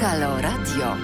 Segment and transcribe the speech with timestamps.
[0.00, 0.96] Halo Radio.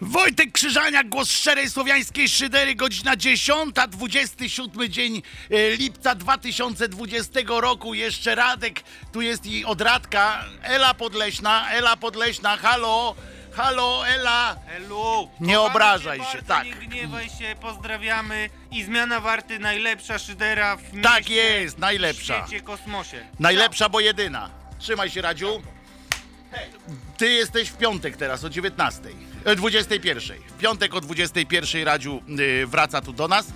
[0.00, 7.94] Wojtek Krzyżaniak, głos szczerej słowiańskiej szydery, godzina 10, 27 dzień e, lipca 2020 roku.
[7.94, 13.14] Jeszcze Radek, tu jest i odradka, Ela Podleśna, Ela Podleśna, halo,
[13.52, 14.56] halo, Ela.
[14.76, 16.64] Elu, Nie kochamy obrażaj cię się, bardzo, tak.
[16.64, 22.42] Nie gniewaj się, pozdrawiamy i zmiana warty najlepsza szydera w Tak mieście, jest, najlepsza.
[22.44, 23.26] w świecie, kosmosie.
[23.40, 24.50] Najlepsza, bo jedyna.
[24.78, 25.62] Trzymaj się, Radziu.
[27.16, 29.08] Ty jesteś w piątek teraz o 19.
[29.44, 30.38] e, 21.
[30.48, 33.46] W piątek o 21 Radziu y, wraca tu do nas,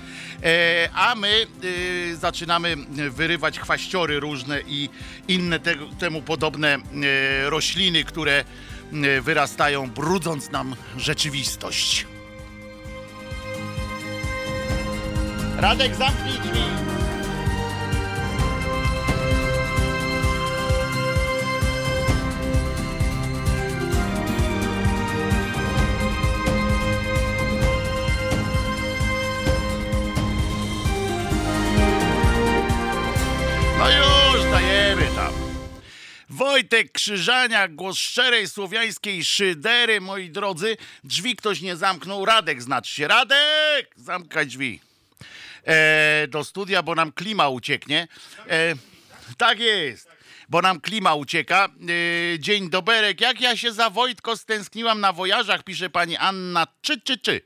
[0.45, 2.77] e, a my y, zaczynamy
[3.11, 4.89] wyrywać chwaściory różne i
[5.29, 8.45] inne tego, temu podobne e, rośliny, które
[8.93, 12.07] y, wyrastają, brudząc nam rzeczywistość.
[15.57, 16.98] Radek, zamknij drzwi.
[33.79, 35.33] No już, dajemy tam.
[36.29, 40.77] Wojtek Krzyżania, głos szczerej słowiańskiej szydery, moi drodzy.
[41.05, 42.25] Drzwi ktoś nie zamknął.
[42.25, 43.09] Radek znaczy się.
[43.09, 43.95] Radek!
[43.97, 44.81] Zamkaj drzwi.
[45.65, 48.09] E, do studia, bo nam klima ucieknie.
[48.51, 48.75] E,
[49.37, 50.08] tak jest.
[50.49, 51.69] Bo nam klima ucieka.
[52.35, 53.21] E, dzień doberek.
[53.21, 56.67] Jak ja się za Wojtko stęskniłam na wojażach, pisze pani Anna.
[56.81, 57.41] Czy, czy, czy.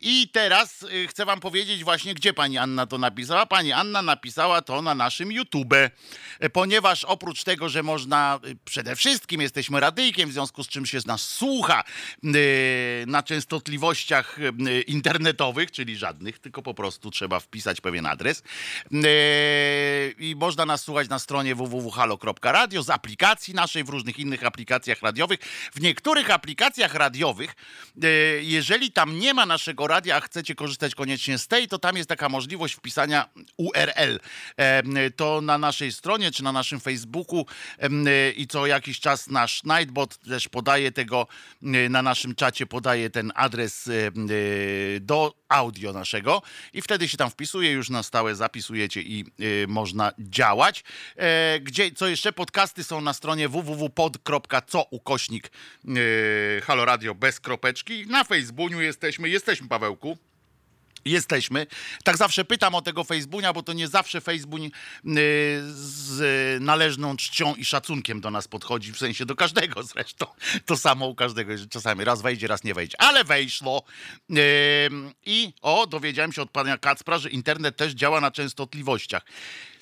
[0.00, 3.46] I teraz e, chcę wam powiedzieć właśnie, gdzie pani Anna to napisała.
[3.46, 5.72] Pani Anna napisała to na naszym YouTube.
[6.40, 10.86] E, Ponieważ oprócz tego, że można, e, przede wszystkim jesteśmy radyjkiem, w związku z czym
[10.86, 11.84] się nas słucha
[13.06, 14.38] na częstotliwościach
[14.86, 18.42] internetowych, czyli żadnych, tylko po prostu trzeba wpisać pewien adres.
[20.18, 21.54] I można nas słuchać na stronie
[21.84, 25.40] www.halo.radio, z aplikacji naszej, w różnych innych aplikacjach radiowych.
[25.74, 27.54] W niektórych aplikacjach radiowych,
[28.02, 28.08] e,
[28.42, 32.08] jeżeli tam nie ma naszego radia, a chcecie korzystać koniecznie z tej, to tam jest
[32.08, 34.20] taka możliwość wpisania URL.
[34.56, 37.46] E, To na naszej stronie, czy na naszym Facebooku
[37.78, 41.26] e, i co jakiś czas nasz Nightbot też podaje tego,
[41.90, 43.90] na naszym czacie podaje ten adres
[45.00, 46.42] do audio naszego
[46.72, 50.84] i wtedy się tam wpisuje, już na stałe zapisujecie i e, można działać.
[51.16, 52.32] E, Gdzie, co jeszcze?
[52.32, 55.50] Podcasty są na stronie www.pod.co ukośnik
[56.66, 58.06] Radio bez kropeczki.
[58.06, 60.18] Na Facebooku jesteśmy, jesteśmy Pawełku.
[61.04, 61.66] Jesteśmy.
[62.04, 64.70] Tak zawsze pytam o tego Facebooka, bo to nie zawsze Facebook y,
[65.74, 70.26] z należną czcią i szacunkiem do nas podchodzi, w sensie do każdego zresztą.
[70.66, 73.00] To samo u każdego, że czasami raz wejdzie, raz nie wejdzie.
[73.00, 73.84] Ale wejszło.
[75.26, 79.22] I o, dowiedziałem się od pana Kacpra, że internet też działa na częstotliwościach.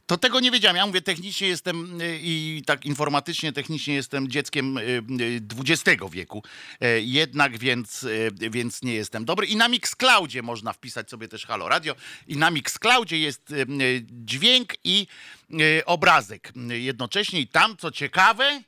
[0.07, 0.77] To tego nie wiedziałem.
[0.77, 4.81] Ja mówię, technicznie jestem y, i tak informatycznie, technicznie jestem dzieckiem y,
[5.21, 6.43] y, XX wieku.
[6.81, 9.47] E, Jednak więc, y, więc nie jestem dobry.
[9.47, 11.95] I na Mixcloudzie można wpisać sobie też Halo Radio.
[12.27, 15.07] I na Mixcloudzie jest y, y, dźwięk i
[15.51, 17.41] y, obrazek jednocześnie.
[17.41, 18.63] I tam, co ciekawe,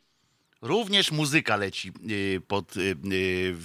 [0.62, 2.80] również muzyka leci y, pod y,
[3.12, 3.56] y,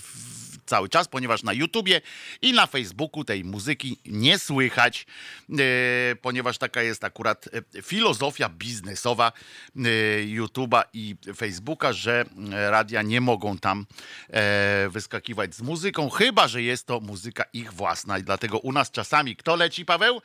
[0.69, 2.01] cały czas, ponieważ na YouTubie
[2.41, 5.05] i na Facebooku tej muzyki nie słychać,
[5.49, 9.31] y, ponieważ taka jest akurat y, filozofia biznesowa
[9.75, 9.79] y,
[10.27, 12.25] YouTube'a i Facebooka, że
[12.69, 13.85] radia nie mogą tam
[14.29, 18.17] e, wyskakiwać z muzyką, chyba że jest to muzyka ich własna.
[18.17, 20.21] I dlatego u nas czasami kto leci, Paweł?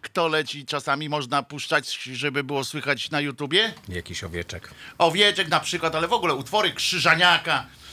[0.00, 0.66] Kto leci?
[0.66, 3.74] Czasami można puszczać, żeby było słychać na YouTubie?
[3.88, 4.70] Jakiś owieczek.
[4.98, 7.83] Owieczek na przykład, ale w ogóle utwory Krzyżaniaka e,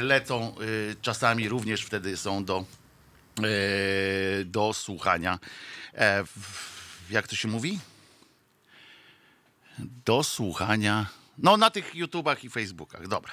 [0.00, 2.64] lecą e, czasami również wtedy są do,
[3.38, 3.44] e,
[4.44, 5.38] do słuchania.
[5.94, 6.24] E,
[7.10, 7.78] Jak to się mówi?
[9.78, 11.06] Do słuchania.
[11.38, 13.08] No, na tych YouTubach i Facebookach.
[13.08, 13.32] Dobra.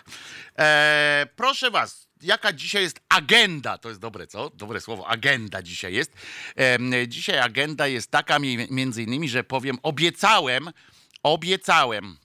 [0.59, 3.77] E, proszę Was, jaka dzisiaj jest agenda?
[3.77, 4.49] To jest dobre, co?
[4.49, 5.07] Dobre słowo.
[5.07, 6.11] Agenda dzisiaj jest.
[6.55, 10.69] Em, dzisiaj agenda jest taka, mi- między innymi, że powiem, obiecałem,
[11.23, 12.17] obiecałem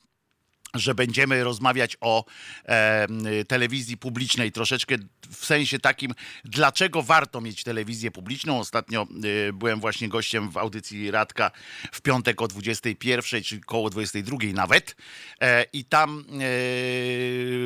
[0.79, 2.25] że będziemy rozmawiać o
[2.65, 3.07] e,
[3.49, 4.97] telewizji publicznej troszeczkę
[5.31, 6.15] w sensie takim,
[6.45, 8.61] dlaczego warto mieć telewizję publiczną.
[8.61, 9.03] Ostatnio
[9.49, 11.51] e, byłem właśnie gościem w audycji Radka
[11.93, 14.97] w piątek o 21, czy koło 22 nawet
[15.41, 16.25] e, i tam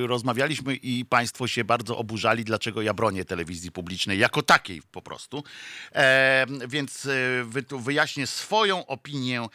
[0.04, 5.02] e, rozmawialiśmy i państwo się bardzo oburzali, dlaczego ja bronię telewizji publicznej jako takiej po
[5.02, 5.44] prostu.
[5.92, 9.46] E, więc e, wy, wyjaśnię swoją opinię,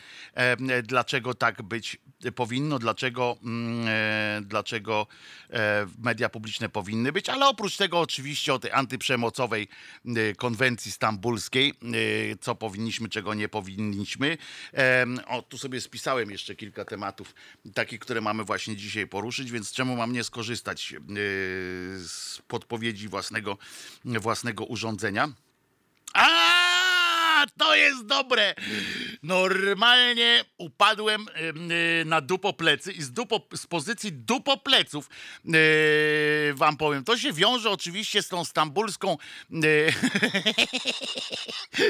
[0.83, 1.97] dlaczego tak być
[2.35, 5.07] powinno, dlaczego, mm, e, dlaczego
[5.49, 9.67] e, media publiczne powinny być, ale oprócz tego oczywiście o tej antyprzemocowej
[10.05, 14.37] e, konwencji stambulskiej, e, co powinniśmy, czego nie powinniśmy.
[15.27, 17.35] O, tu sobie spisałem jeszcze kilka tematów,
[17.73, 20.97] takich, które mamy właśnie dzisiaj poruszyć, więc czemu mam nie skorzystać e,
[21.99, 23.57] z podpowiedzi własnego,
[24.05, 25.29] własnego urządzenia?
[26.13, 26.54] A,
[27.57, 28.55] to jest dobre.
[29.23, 35.09] Normalnie upadłem em, y, na dupo plecy i z, dupo, z pozycji dupo pleców
[35.45, 37.03] y, wam powiem.
[37.03, 39.17] To się wiąże oczywiście z tą stambulską
[39.63, 39.93] y,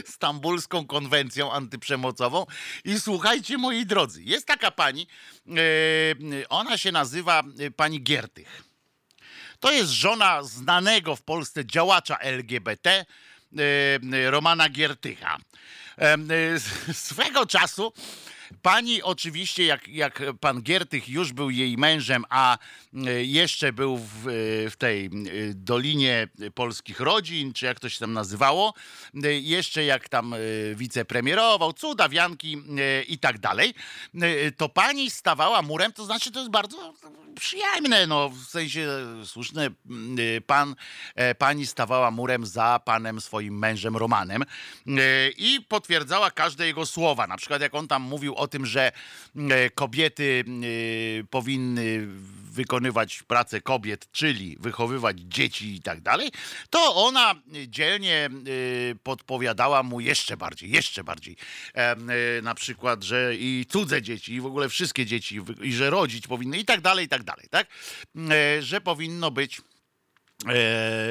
[0.15, 2.45] stambulską konwencją antyprzemocową
[2.83, 5.07] i słuchajcie moi drodzy, jest taka pani,
[6.49, 7.43] ona się nazywa
[7.75, 8.63] pani Giertych.
[9.59, 13.05] To jest żona znanego w Polsce działacza LGBT,
[14.29, 15.37] Romana Giertycha.
[16.01, 16.59] E,
[16.93, 17.93] Swego czasu
[18.61, 22.57] pani oczywiście, jak, jak pan Giertych już był jej mężem, a
[22.93, 25.09] e, jeszcze był w, e, w tej e,
[25.53, 28.73] Dolinie Polskich Rodzin, czy jak to się tam nazywało,
[29.41, 30.35] jeszcze jak tam
[30.75, 32.57] wicepremierował, cudawianki
[33.07, 33.73] i tak dalej,
[34.57, 36.93] to pani stawała murem, to znaczy to jest bardzo
[37.35, 38.87] przyjemne, no w sensie
[39.25, 39.69] słuszne,
[40.45, 40.75] pan,
[41.37, 44.43] pani stawała murem za panem swoim mężem Romanem
[45.37, 47.27] i potwierdzała każde jego słowa.
[47.27, 48.91] Na przykład jak on tam mówił o tym, że
[49.35, 52.07] e, kobiety y, powinny
[52.51, 56.31] wykonywać pracę kobiet, czyli wychowywać dzieci i tak dalej,
[56.69, 57.35] to ona
[57.67, 61.37] dzielnie y, podpowiadała mu jeszcze bardziej, jeszcze bardziej.
[62.43, 66.57] Na przykład, że i cudze dzieci, i w ogóle wszystkie dzieci, i że rodzić powinny
[66.57, 67.67] i tak dalej, i tak dalej, tak?
[68.31, 69.74] E, Że powinno być E,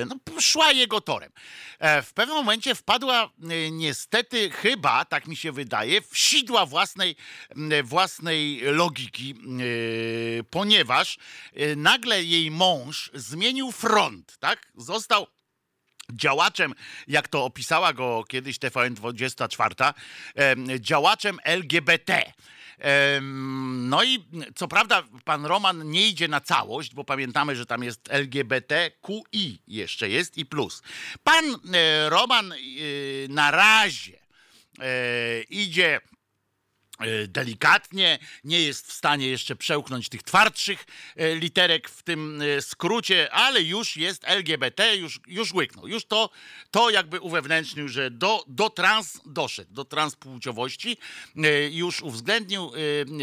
[0.07, 1.33] no, szła jego torem.
[1.79, 7.17] E, w pewnym momencie wpadła e, niestety chyba, tak mi się wydaje, w sidła własnej,
[7.85, 11.19] własnej logiki, e, ponieważ
[11.55, 14.73] e, nagle jej mąż zmienił front, tak?
[14.77, 15.27] Został
[16.13, 16.75] działaczem,
[17.09, 19.95] jak to opisała go kiedyś TVN24,
[20.35, 22.33] em, działaczem LGBT.
[23.73, 24.25] No i
[24.55, 30.09] co prawda pan Roman nie idzie na całość, bo pamiętamy, że tam jest LGBTQI jeszcze
[30.09, 30.83] jest i plus.
[31.25, 32.57] Pan e, Roman e,
[33.29, 34.19] na razie
[34.81, 36.01] e, idzie
[37.29, 40.85] delikatnie, nie jest w stanie jeszcze przełknąć tych twardszych
[41.17, 45.89] e, literek w tym e, skrócie, ale już jest LGBT, już, już łyknął.
[45.89, 46.31] Już to,
[46.71, 50.97] to jakby uwewnętrznił, że do, do trans doszedł, do transpłciowości
[51.37, 52.73] e, już uwzględnił.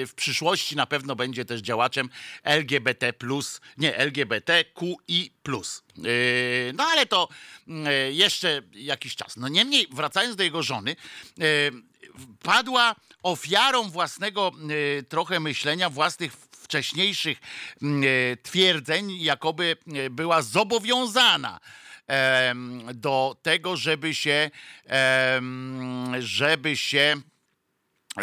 [0.02, 2.10] e, W przyszłości na pewno będzie też działaczem
[2.44, 3.14] LGBT+,
[3.78, 5.32] nie, LGBTQI+.
[5.98, 7.28] E, No ale to
[7.86, 9.38] e, jeszcze jakiś czas.
[9.38, 10.92] No niemniej, wracając do jego żony,
[11.40, 11.44] e,
[12.44, 14.52] padła ofiarą własnego
[15.00, 17.38] e, trochę myślenia, własnych wcześniejszych
[17.82, 21.60] m, e, twierdzeń, jakoby e, była zobowiązana
[22.94, 24.52] do tego, żeby się,
[26.20, 27.16] żeby się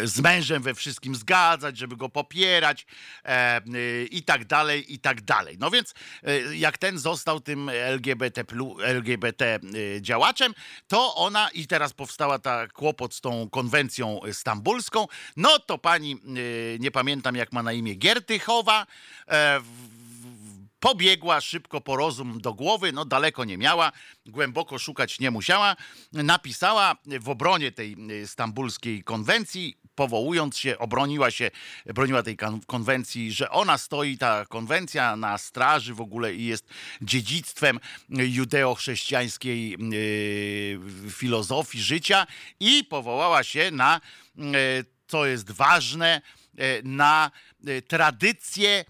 [0.03, 2.85] z mężem we wszystkim zgadzać, żeby go popierać
[3.25, 5.57] e, y, i tak dalej, i tak dalej.
[5.59, 5.93] No więc
[6.23, 8.43] e, jak ten został tym LGBT,
[8.83, 10.53] LGBT y, działaczem,
[10.87, 15.07] to ona i teraz powstała ta kłopot z tą konwencją stambulską,
[15.37, 18.87] no to pani, y, nie pamiętam jak ma na imię, Giertychowa,
[19.27, 19.61] e,
[20.79, 23.91] Pobiegła szybko po rozum do głowy, no daleko nie miała,
[24.25, 25.75] głęboko szukać nie musiała.
[26.13, 31.51] Napisała w obronie tej y, stambulskiej konwencji, powołując się, obroniła się,
[31.85, 36.65] broniła tej kon- konwencji, że ona stoi, ta konwencja, na straży w ogóle i jest
[37.01, 40.79] dziedzictwem judeo-chrześcijańskiej y,
[41.11, 42.27] filozofii życia
[42.59, 44.01] i powołała się na,
[44.37, 44.41] y,
[45.07, 46.21] co jest ważne,
[46.59, 47.31] y, na
[47.67, 48.85] y, tradycję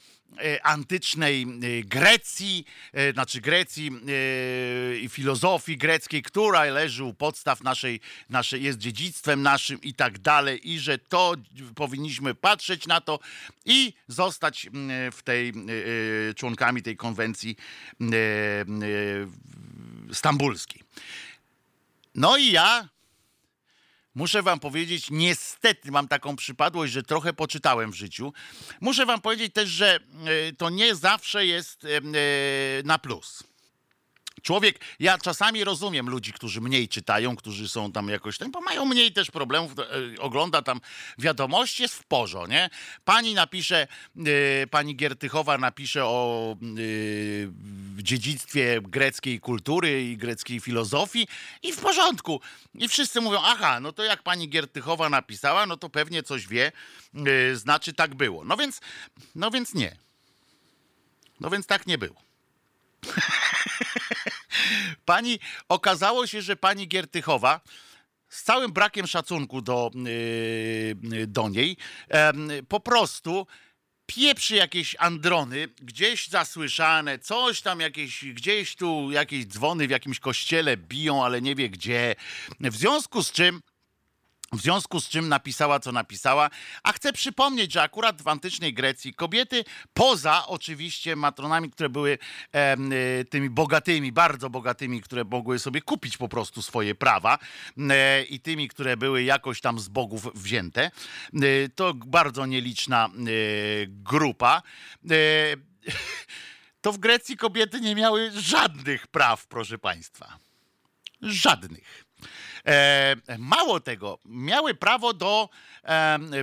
[0.63, 8.00] antycznej e, Grecji, e, znaczy Grecji e, i filozofii greckiej, która leży u podstaw naszej,
[8.29, 11.36] naszej, jest dziedzictwem naszym i tak dalej, i że to
[11.75, 13.19] powinniśmy patrzeć na to
[13.65, 14.69] i zostać
[15.12, 15.51] w tej, e,
[16.29, 17.55] e, członkami tej konwencji
[18.01, 20.81] e, e, stambulskiej.
[22.15, 22.89] No i ja
[24.20, 28.34] Muszę wam powiedzieć, niestety mam taką przypadłość, że trochę poczytałem w życiu.
[28.82, 32.02] Muszę wam powiedzieć też, że e, to nie zawsze jest e, e,
[32.84, 33.44] na plus.
[34.41, 38.86] Człowiek, ja czasami rozumiem ludzi, którzy mniej czytają, którzy są tam jakoś tam, bo mają
[38.86, 40.81] mniej też problemów, e, ogląda tam
[41.17, 42.69] wiadomości, jest w porzo, nie?
[43.05, 46.65] Pani napisze, e, pani Giertychowa napisze o e,
[48.03, 51.27] dziedzictwie greckiej kultury i greckiej filozofii
[51.63, 52.41] i w porządku.
[52.75, 56.72] I wszyscy mówią, aha, no to jak pani Giertychowa napisała, no to pewnie coś wie,
[57.15, 58.46] e, znaczy tak było.
[58.46, 58.81] No więc,
[59.36, 59.96] no więc nie.
[61.39, 62.15] No więc tak nie było.
[65.06, 67.62] Pani, okazało się, że pani Giertychowa
[68.30, 69.92] z całym brakiem szacunku do,
[71.12, 71.78] yy, do niej
[72.10, 73.48] em, po prostu
[74.06, 80.78] pieprzy jakieś androny, gdzieś zasłyszane, coś tam jakieś, gdzieś tu jakieś dzwony w jakimś kościele
[80.78, 82.16] biją, ale nie wie gdzie.
[82.60, 83.62] W związku z czym
[84.53, 86.50] w związku z czym napisała, co napisała,
[86.84, 92.18] a chcę przypomnieć, że akurat w antycznej Grecji kobiety, poza oczywiście matronami, które były
[93.22, 97.38] y, tymi bogatymi, bardzo bogatymi, które mogły sobie kupić po prostu swoje prawa
[97.89, 100.91] e, i tymi, które były jakoś tam z bogów wzięte,
[101.34, 103.10] e, to bardzo nieliczna e,
[103.88, 104.62] grupa.
[105.12, 105.70] E,
[106.82, 110.38] to w Grecji kobiety nie miały żadnych praw, proszę państwa.
[111.22, 112.09] Żadnych.
[112.68, 115.50] E, mało tego, miały prawo do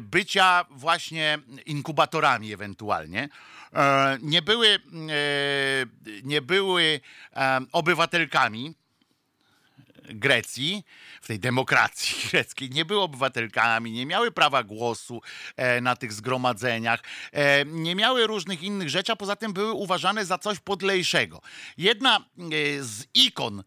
[0.02, 3.28] bycia właśnie inkubatorami ewentualnie.
[3.73, 4.78] E, nie były, e,
[6.23, 7.00] nie były
[7.73, 8.75] obywatelkami
[10.08, 10.84] Grecji,
[11.22, 15.22] w tej demokracji greckiej, nie były obywatelkami, nie miały prawa głosu
[15.56, 20.25] e, na tych zgromadzeniach, e, nie miały różnych innych rzeczy, a poza tym były uważane
[20.25, 21.40] za coś podlejszego.
[21.78, 22.22] Jedna e,
[22.82, 23.62] z ikon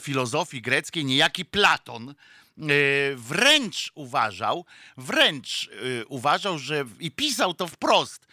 [0.00, 2.14] filozofii greckiej, niejaki Platon,
[3.16, 4.64] wręcz uważał,
[4.96, 5.70] wręcz
[6.08, 8.26] uważał, że i pisał to wprost.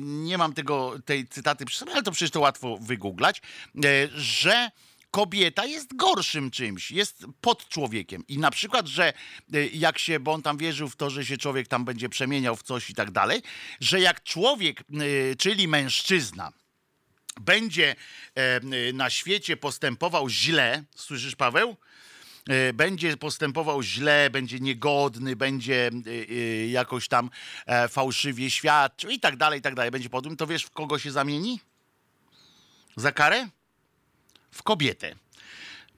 [0.00, 3.42] Nie mam tego, tej cytaty ale to przecież to łatwo wygooglać,
[4.14, 4.70] że
[5.10, 8.24] kobieta jest gorszym czymś, jest pod człowiekiem.
[8.28, 9.12] I na przykład, że
[9.54, 12.56] y, jak się, bo on tam wierzył w to, że się człowiek tam będzie przemieniał
[12.56, 13.42] w coś i tak dalej,
[13.80, 16.52] że jak człowiek, y, czyli mężczyzna,
[17.40, 17.96] będzie
[18.36, 21.76] e, y, na świecie postępował źle, słyszysz Paweł?
[22.48, 25.90] E, Będzie postępował źle, będzie niegodny, będzie
[26.68, 27.30] jakoś tam
[27.66, 29.90] e, fałszywie świadczył i tak dalej, i tak dalej.
[29.90, 31.60] Będzie podłym, to wiesz, w kogo się zamieni?
[32.96, 33.48] Za karę?
[34.50, 35.16] W kobietę.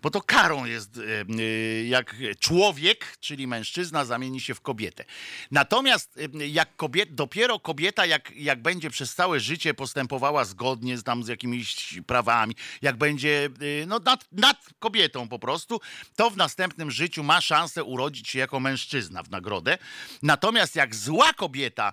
[0.03, 5.05] Bo to karą jest, e, e, jak człowiek, czyli mężczyzna, zamieni się w kobietę.
[5.51, 11.03] Natomiast e, jak kobiet, dopiero kobieta, jak, jak będzie przez całe życie postępowała zgodnie z,
[11.03, 13.49] tam, z jakimiś prawami, jak będzie
[13.87, 15.81] no, nad, nad kobietą po prostu,
[16.17, 19.79] to w następnym życiu ma szansę urodzić się jako mężczyzna w nagrodę.
[20.23, 21.93] Natomiast jak zła kobieta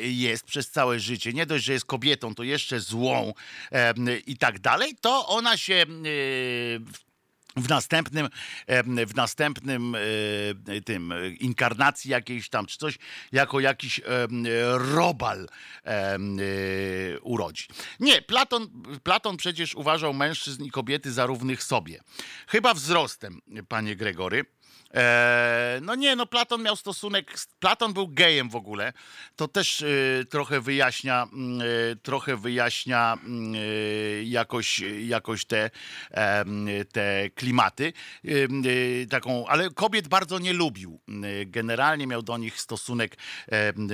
[0.00, 3.34] jest przez całe życie, nie dość, że jest kobietą, to jeszcze złą
[4.26, 5.86] i tak dalej, to ona się
[6.78, 7.05] w
[7.56, 8.28] w następnym,
[9.06, 12.98] w następnym e, tym e, inkarnacji jakiejś tam, czy coś,
[13.32, 14.00] jako jakiś
[14.94, 15.48] robal
[15.84, 16.18] e,
[17.20, 17.66] urodzi.
[18.00, 18.68] Nie, Platon,
[19.02, 22.00] Platon przecież uważał mężczyzn i kobiety za równych sobie.
[22.46, 24.44] Chyba wzrostem, panie Gregory.
[24.94, 28.92] E, no nie, no Platon miał stosunek, Platon był gejem w ogóle,
[29.36, 29.86] to też e,
[30.24, 33.54] trochę wyjaśnia, mm, e, trochę wyjaśnia mm,
[34.24, 35.70] jakoś, jakoś te,
[36.92, 37.92] te klimaty,
[39.10, 41.00] taką, ale kobiet bardzo nie lubił.
[41.08, 43.16] E, Generalnie miał do nich stosunek,
[43.46, 43.88] em,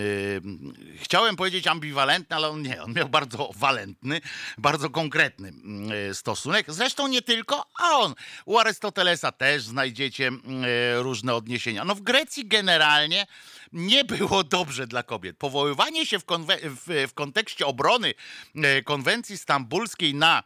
[0.96, 4.20] chciałem powiedzieć ambiwalentny, ale on nie, on miał bardzo walentny,
[4.58, 6.72] bardzo konkretny mm, stosunek.
[6.72, 8.14] Zresztą nie tylko on.
[8.44, 10.64] U Arystotelesa też znajdziecie mm,
[10.96, 11.84] różne odniesienia.
[11.84, 13.26] No w Grecji generalnie
[13.72, 15.36] nie było dobrze dla kobiet.
[15.36, 16.24] Powoływanie się w,
[16.64, 18.14] w, w kontekście obrony
[18.54, 20.42] e, konwencji stambulskiej na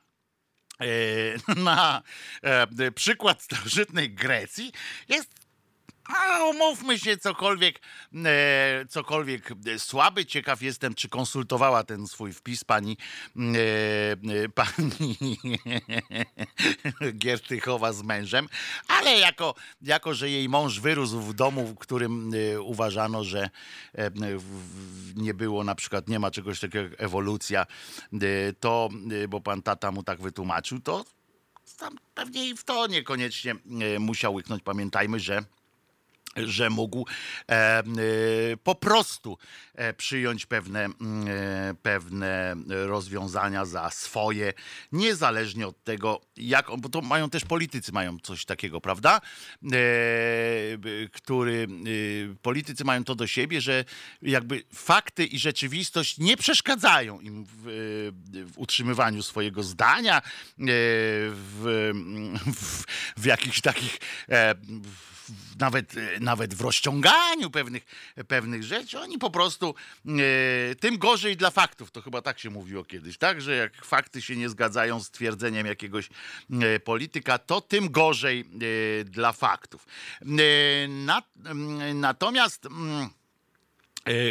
[0.80, 0.86] e,
[1.70, 2.02] na
[2.42, 4.72] e, przykład starożytnej Grecji
[5.08, 5.45] jest
[6.08, 7.80] a umówmy się, cokolwiek,
[8.24, 10.26] e, cokolwiek e, słaby.
[10.26, 12.96] Ciekaw jestem, czy konsultowała ten swój wpis pani,
[13.36, 15.16] e, e, pani
[17.18, 18.48] Giertychowa z mężem,
[18.88, 23.50] ale jako, jako, że jej mąż wyrósł w domu, w którym e, uważano, że
[23.94, 24.10] e,
[25.16, 27.66] nie było na przykład, nie ma czegoś takiego jak ewolucja,
[28.60, 28.88] to,
[29.28, 31.04] bo pan tata mu tak wytłumaczył, to
[31.78, 33.54] tam pewnie i w to niekoniecznie
[33.98, 34.62] musiał łyknąć.
[34.62, 35.44] Pamiętajmy, że
[36.36, 37.06] że mógł
[37.48, 37.84] e, e,
[38.64, 39.38] po prostu
[39.74, 44.52] e, przyjąć pewne, mm, e, pewne rozwiązania za swoje,
[44.92, 49.16] niezależnie od tego, jak, bo to mają też politycy, mają coś takiego, prawda?
[49.16, 49.70] E,
[51.12, 51.68] który,
[52.42, 53.84] politycy mają to do siebie, że
[54.22, 57.62] jakby fakty i rzeczywistość nie przeszkadzają im w,
[58.46, 60.22] w utrzymywaniu swojego zdania,
[60.58, 61.90] w,
[62.56, 62.84] w,
[63.16, 65.15] w jakichś takich w-
[65.58, 67.84] nawet, e, nawet w rozciąganiu pewnych,
[68.28, 69.00] pewnych rzeczy.
[69.00, 69.74] Oni po prostu
[70.06, 71.90] e, tym gorzej dla faktów.
[71.90, 73.42] To chyba tak się mówiło kiedyś, tak?
[73.42, 76.08] Że jak fakty się nie zgadzają z twierdzeniem jakiegoś
[76.50, 78.44] e, polityka, to tym gorzej
[79.04, 79.86] dla faktów.
[80.88, 81.22] Na,
[81.94, 82.68] natomiast.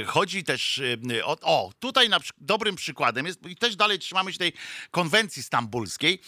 [0.06, 0.82] Chodzi też
[1.24, 4.54] o, o tutaj na, dobrym przykładem jest, i też dalej trzymamy się tej
[4.92, 6.22] konwencji stambulskiej,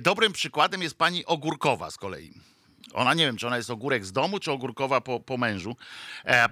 [0.00, 2.34] dobrym przykładem jest pani Ogórkowa z kolei.
[2.92, 5.76] Ona nie wiem, czy ona jest ogórek z domu, czy ogórkowa po, po mężu,
[6.24, 6.50] e, e,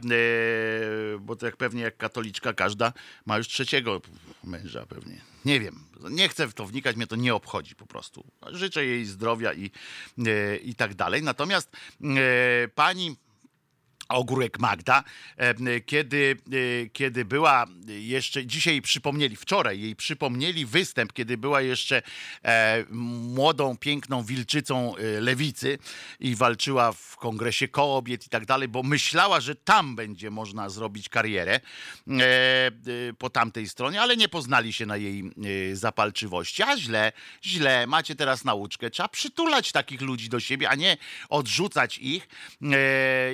[1.20, 2.92] bo to jak pewnie jak katoliczka każda
[3.26, 4.00] ma już trzeciego
[4.44, 5.20] męża pewnie.
[5.44, 8.24] Nie wiem, nie chcę w to wnikać, mnie to nie obchodzi po prostu.
[8.50, 9.70] Życzę jej zdrowia i,
[10.26, 11.22] e, i tak dalej.
[11.22, 11.70] Natomiast
[12.02, 13.16] e, pani
[14.12, 15.04] Ogórek Magda,
[15.86, 22.02] kiedy, e, kiedy była jeszcze, dzisiaj przypomnieli, wczoraj jej przypomnieli występ, kiedy była jeszcze
[22.44, 25.78] e, młodą, piękną wilczycą e, lewicy
[26.20, 31.08] i walczyła w kongresie kobiet i tak dalej, bo myślała, że tam będzie można zrobić
[31.08, 31.60] karierę
[33.18, 35.32] po tamtej stronie, ale nie poznali się na jej
[35.72, 36.62] zapalczywości.
[36.62, 37.12] A źle,
[37.44, 38.90] źle, macie teraz nauczkę.
[38.90, 40.96] Trzeba przytulać takich ludzi do siebie, a nie
[41.28, 42.28] odrzucać ich.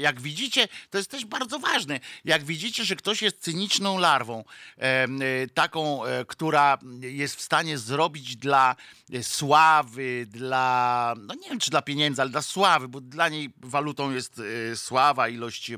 [0.00, 2.00] Jak widzicie, to jest też bardzo ważne.
[2.24, 4.44] Jak widzicie, że ktoś jest cyniczną larwą,
[4.78, 5.08] e,
[5.54, 8.76] taką, e, która jest w stanie zrobić dla
[9.12, 13.50] e, sławy, dla, no nie wiem czy dla pieniędzy, ale dla sławy, bo dla niej
[13.60, 14.40] walutą jest
[14.72, 15.70] e, sława, ilość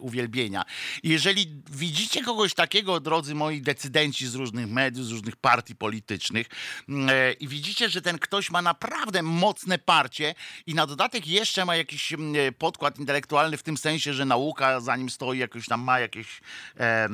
[0.00, 0.64] uwielbienia.
[1.02, 6.46] Jeżeli widzicie kogoś takiego, drodzy moi decydenci z różnych mediów, z różnych partii politycznych
[7.40, 10.34] i widzicie, że ten ktoś ma naprawdę mocne parcie
[10.66, 12.12] i na dodatek jeszcze ma jakiś
[12.58, 16.40] podkład intelektualny w tym sensie, że nauka za nim stoi, jakoś tam ma jakieś,
[16.80, 17.08] e,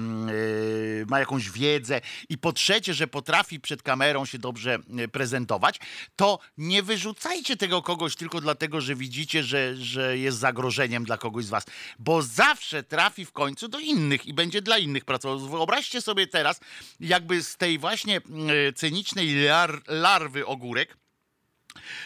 [1.07, 5.81] ma jakąś wiedzę i po trzecie, że potrafi przed kamerą się dobrze e, prezentować,
[6.16, 11.45] to nie wyrzucajcie tego kogoś tylko dlatego, że widzicie, że, że jest zagrożeniem dla kogoś
[11.45, 11.64] z was,
[11.99, 15.38] bo zawsze trafi w końcu do innych i będzie dla innych pracował.
[15.38, 16.61] Wyobraźcie sobie teraz,
[17.00, 21.02] jakby z tej właśnie e, cynicznej lar, larwy ogórek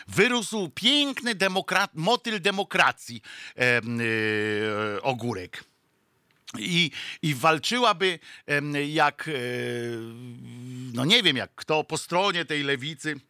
[0.09, 3.23] wyrósł piękny demokrat, motyl demokracji
[3.55, 5.65] em, e, ogórek.
[6.59, 6.91] I,
[7.23, 8.19] I walczyłaby
[8.89, 9.33] jak, e,
[10.93, 13.21] no nie wiem, jak kto po stronie tej lewicy,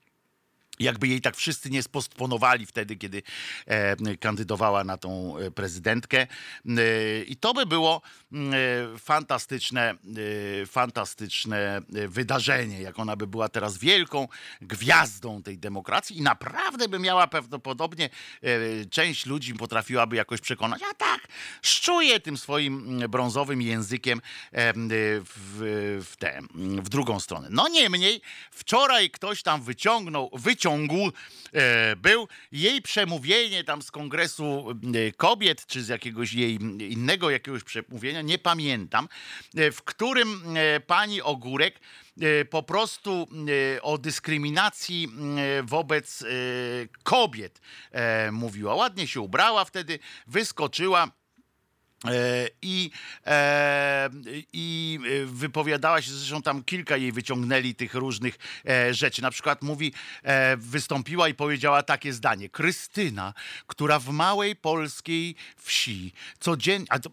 [0.78, 3.22] jakby jej tak wszyscy nie spostponowali wtedy, kiedy
[3.66, 6.20] e, kandydowała na tą e, prezydentkę.
[6.20, 6.26] E,
[7.22, 8.02] I to by było
[8.98, 9.94] fantastyczne,
[10.66, 14.28] fantastyczne wydarzenie, jak ona by była teraz wielką
[14.60, 18.10] gwiazdą tej demokracji i naprawdę by miała prawdopodobnie
[18.90, 21.28] część ludzi potrafiłaby jakoś przekonać, a tak,
[21.62, 24.20] szczuje tym swoim brązowym językiem
[24.52, 27.48] w, w tę, w drugą stronę.
[27.50, 30.65] No niemniej, wczoraj ktoś tam wyciągnął, wyciągł,
[31.52, 36.54] e, był jej przemówienie tam z kongresu e, kobiet, czy z jakiegoś jej
[36.92, 39.08] innego jakiegoś przemówienia, nie pamiętam,
[39.56, 40.42] e, w którym
[40.86, 41.80] pani Ogórek
[42.50, 43.28] po prostu
[43.82, 45.08] o dyskryminacji
[45.62, 46.24] wobec
[47.02, 47.60] kobiet
[48.32, 48.74] mówiła.
[48.74, 51.10] Ładnie się ubrała wtedy, wyskoczyła.
[52.62, 52.90] I,
[55.46, 59.22] wypowiadała się, zresztą tam kilka jej wyciągnęli tych różnych e, rzeczy.
[59.22, 62.48] Na przykład mówi, e, wystąpiła i powiedziała takie zdanie.
[62.48, 63.34] Krystyna,
[63.66, 66.86] która w małej polskiej wsi codziennie.
[66.90, 67.10] A to,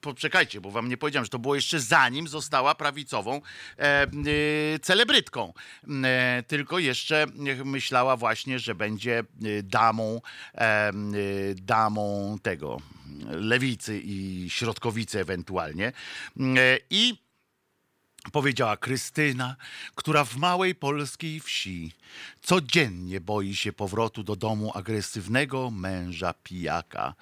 [0.00, 3.40] poczekajcie, bo wam nie powiedziałem, że to było jeszcze zanim została prawicową
[3.78, 4.08] e, e,
[4.82, 5.52] celebrytką.
[6.04, 7.26] E, tylko jeszcze
[7.64, 9.24] myślała właśnie, że będzie e,
[9.62, 10.20] damą,
[11.56, 12.78] damą tego
[13.30, 15.92] lewicy i środkowicy ewentualnie.
[16.90, 17.23] I
[18.32, 19.56] powiedziała Krystyna,
[19.94, 21.92] która w małej polskiej wsi
[22.42, 27.14] codziennie boi się powrotu do domu agresywnego męża pijaka.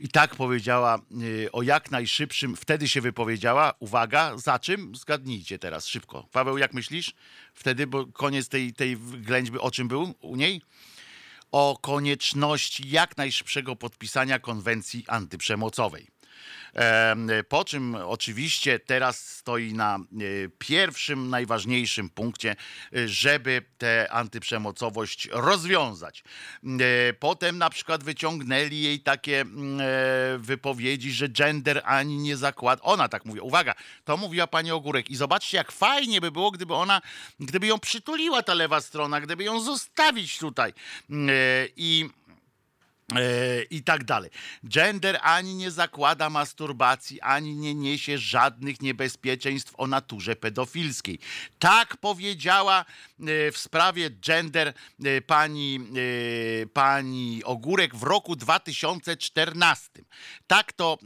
[0.00, 4.96] I tak powiedziała y, o jak najszybszym, wtedy się wypowiedziała, uwaga, za czym?
[4.96, 6.26] Zgadnijcie teraz, szybko.
[6.32, 7.14] Paweł, jak myślisz?
[7.54, 10.62] Wtedy, bo koniec tej, tej ględźby, o czym był u niej?
[11.52, 16.17] o konieczności jak najszybszego podpisania konwencji antyprzemocowej.
[17.48, 19.98] Po czym oczywiście teraz stoi na e,
[20.58, 22.56] pierwszym, najważniejszym punkcie,
[22.96, 26.24] e, żeby tę antyprzemocowość rozwiązać.
[26.64, 29.80] E, Potem na przykład wyciągnęli jej takie mm,
[30.42, 32.82] wypowiedzi, że gender ani nie zakłada.
[32.82, 33.40] Ona tak mówi.
[33.40, 33.74] Uwaga,
[34.04, 35.10] to mówiła pani Ogórek.
[35.10, 37.02] I zobaczcie, jak fajnie by było, gdyby ona,
[37.40, 40.72] gdyby ją przytuliła ta lewa strona, gdyby ją zostawić tutaj.
[41.10, 41.30] Mm,
[41.76, 42.10] I
[43.70, 44.30] i tak dalej.
[44.64, 51.18] Gender ani nie zakłada masturbacji, ani nie niesie żadnych niebezpieczeństw o naturze pedofilskiej.
[51.58, 54.68] Tak powiedziała e, w sprawie gender
[55.04, 55.80] e, pani,
[56.62, 59.88] e, pani Ogórek w roku 2014.
[60.46, 60.98] Tak to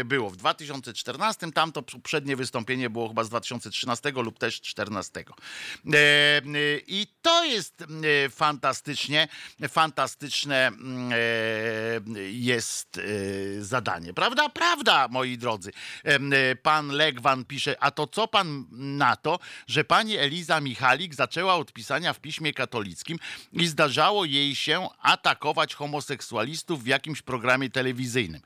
[0.00, 5.20] e, było w 2014, tamto poprzednie wystąpienie było chyba z 2013 lub też 2014.
[5.20, 6.42] E, e,
[6.86, 9.28] I to jest e, fantastycznie,
[9.68, 11.16] fantastyczne mm, e,
[12.30, 13.02] jest e,
[13.64, 14.14] zadanie.
[14.14, 14.48] Prawda?
[14.48, 15.70] Prawda, moi drodzy.
[16.62, 21.72] Pan Legwan pisze, a to co pan na to, że pani Eliza Michalik zaczęła od
[21.72, 23.18] pisania w piśmie katolickim
[23.52, 28.40] i zdarzało jej się atakować homoseksualistów w jakimś programie telewizyjnym.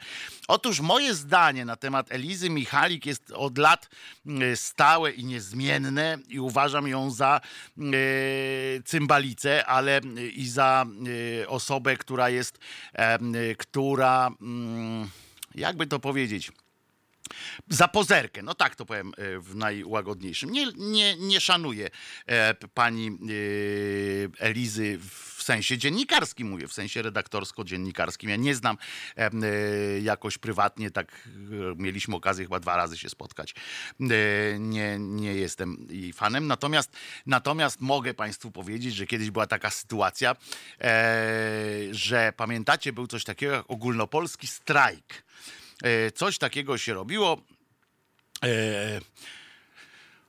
[0.48, 3.88] Otóż moje zdanie na temat Elizy Michalik jest od lat
[4.26, 7.40] e, stałe i niezmienne i uważam ją za
[8.84, 10.86] cymbalicę, ale e, i za
[11.42, 12.58] e, osobę, która jest,
[12.92, 13.18] e,
[13.54, 15.08] która, mm,
[15.54, 16.52] jakby to powiedzieć,
[17.68, 20.50] za pozerkę, no tak to powiem e, w najłagodniejszym.
[20.50, 21.90] Nie, nie, nie szanuję
[22.26, 24.98] e, pani e, Elizy
[25.36, 28.28] w sensie dziennikarskim, mówię, w sensie redaktorsko-dziennikarskim.
[28.28, 28.76] Ja nie znam
[30.02, 31.28] jakoś prywatnie, tak
[31.76, 33.54] mieliśmy okazję chyba dwa razy się spotkać.
[34.58, 36.90] Nie, nie jestem jej fanem, natomiast,
[37.26, 40.36] natomiast mogę państwu powiedzieć, że kiedyś była taka sytuacja,
[41.90, 45.24] że pamiętacie, był coś takiego jak ogólnopolski strajk.
[45.82, 47.42] E, Coś takiego się robiło.
[48.44, 49.00] E,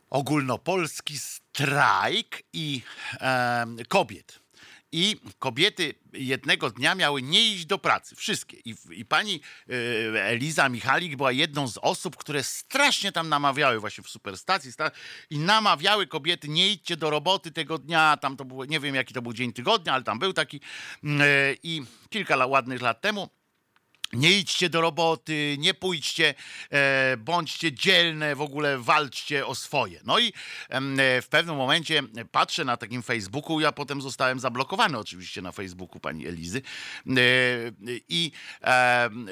[0.09, 2.81] ogólnopolski strajk i
[3.21, 4.39] e, kobiet.
[4.91, 8.15] I kobiety jednego dnia miały nie iść do pracy.
[8.15, 8.57] Wszystkie.
[8.65, 9.41] I, i pani
[10.21, 14.91] Eliza Michalik była jedną z osób, które strasznie tam namawiały właśnie w superstacji sta-
[15.29, 18.17] i namawiały kobiety, nie idźcie do roboty tego dnia.
[18.21, 20.61] Tam to było, nie wiem jaki to był dzień tygodnia, ale tam był taki.
[21.63, 23.29] I kilka ładnych lat temu
[24.15, 26.33] nie idźcie do roboty, nie pójdźcie,
[26.71, 29.99] e, bądźcie dzielne, w ogóle walczcie o swoje.
[30.03, 35.41] No i e, w pewnym momencie patrzę na takim Facebooku, ja potem zostałem zablokowany oczywiście
[35.41, 36.61] na Facebooku pani Elizy
[37.07, 37.11] e,
[38.09, 38.31] i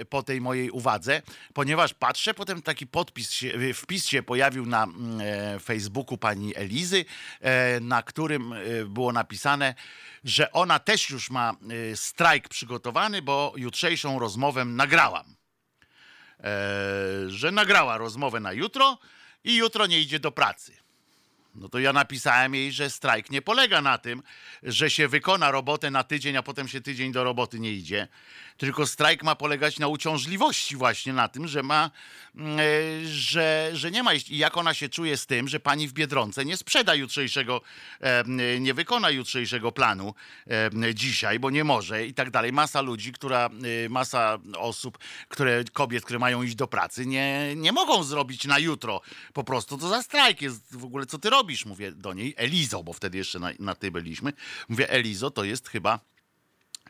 [0.10, 1.22] po tej mojej uwadze,
[1.54, 7.06] ponieważ patrzę, potem taki podpis, się, wpis się pojawił na mm, e, Facebooku pani Elizy,
[7.41, 9.76] e, na którym e, było napisane,
[10.24, 11.54] że ona też już ma
[11.96, 15.36] strajk przygotowany, bo jutrzejszą rozmowę nagrałam.
[16.39, 16.53] E,
[17.27, 18.97] że nagrała rozmowę na jutro
[19.43, 20.83] i jutro nie idzie do pracy.
[21.56, 24.24] No to ja napisałem jej, że strajk nie polega na tym,
[24.63, 28.08] że się wykona robotę na tydzień, a potem się tydzień do roboty nie idzie.
[28.58, 31.92] Tylko strajk ma polegać na uciążliwości właśnie na tym, że ma,
[32.36, 32.63] mm, e,
[33.08, 34.13] że, że nie ma.
[34.13, 37.62] I jak ona się czuje z tym, że pani w Biedronce nie sprzeda jutrzejszego,
[38.02, 40.16] e, m, nie wykona jutrzejszego planu
[40.48, 42.54] e, dzisiaj, bo nie może i tak dalej.
[42.54, 43.50] Masa ludzi, która,
[43.86, 44.98] e, masa osób,
[45.30, 49.02] które, kobiet, które mają iść do pracy, nie, nie mogą zrobić na jutro.
[49.34, 51.42] Po prostu to za strajk jest w ogóle, co ty robisz?
[51.65, 54.34] Mówię do niej, Elizo, bo wtedy jeszcze na, na ty byliśmy.
[54.69, 55.99] Mówię, Elizo, to jest chyba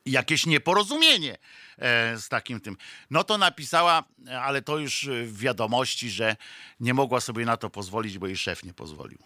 [0.06, 1.38] jakieś nieporozumienie
[1.78, 2.78] e, z takim tym.
[3.10, 6.36] No to napisała, e, ale to już e, w wiadomości, że
[6.80, 9.18] nie mogła sobie na to pozwolić, bo jej szef nie pozwolił.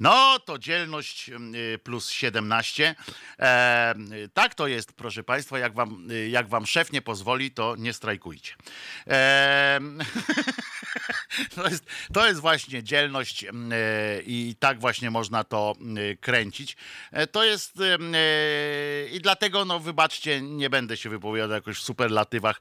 [0.00, 1.30] No to dzielność
[1.74, 2.94] y, plus 17.
[3.38, 3.94] E,
[4.34, 5.58] tak to jest, proszę Państwa.
[5.58, 8.54] Jak wam, y, jak wam szef nie pozwoli, to nie strajkujcie.
[9.06, 9.80] E,
[11.54, 13.48] to, jest, to jest właśnie dzielność y,
[14.26, 15.74] i tak właśnie można to
[16.20, 16.76] kręcić.
[17.12, 17.78] E, To jest
[19.12, 22.60] i dlatego, no wybaczcie, nie będę się wypowiadał jakoś w superlatywach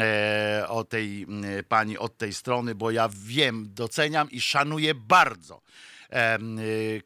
[0.00, 1.26] e, o tej
[1.68, 5.62] pani od tej strony, bo ja wiem, doceniam i szanuję bardzo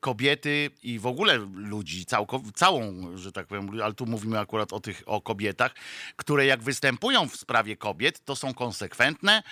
[0.01, 4.81] kobiety i w ogóle ludzi, całko, całą, że tak powiem, ale tu mówimy akurat o
[4.81, 5.75] tych, o kobietach,
[6.17, 9.43] które jak występują w sprawie kobiet, to są konsekwentne,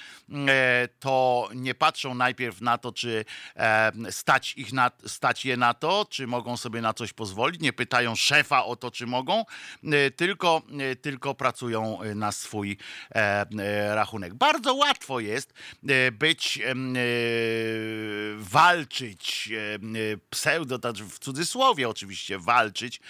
[0.48, 3.24] e, to nie patrzą najpierw na to, czy
[4.10, 8.14] stać, ich na, stać je na to, czy mogą sobie na coś pozwolić, nie pytają
[8.14, 9.44] szefa o to, czy mogą,
[9.84, 12.76] e, tylko, e, tylko pracują na swój
[13.88, 14.34] rachunek.
[14.34, 15.54] Bardzo łatwo jest
[16.12, 16.60] być,
[18.38, 19.98] walczyć, em, e,
[20.30, 23.00] pseudo, znaczy w cudzysłowie oczywiście, walczyć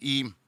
[0.00, 0.39] i E,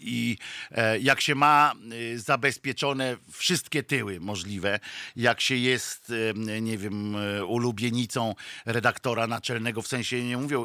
[0.00, 0.38] I
[0.70, 1.72] e, jak się ma
[2.14, 4.80] e, zabezpieczone wszystkie tyły możliwe,
[5.16, 6.12] jak się jest,
[6.46, 8.34] e, nie wiem, e, ulubienicą
[8.66, 10.56] redaktora naczelnego, w sensie nie mówię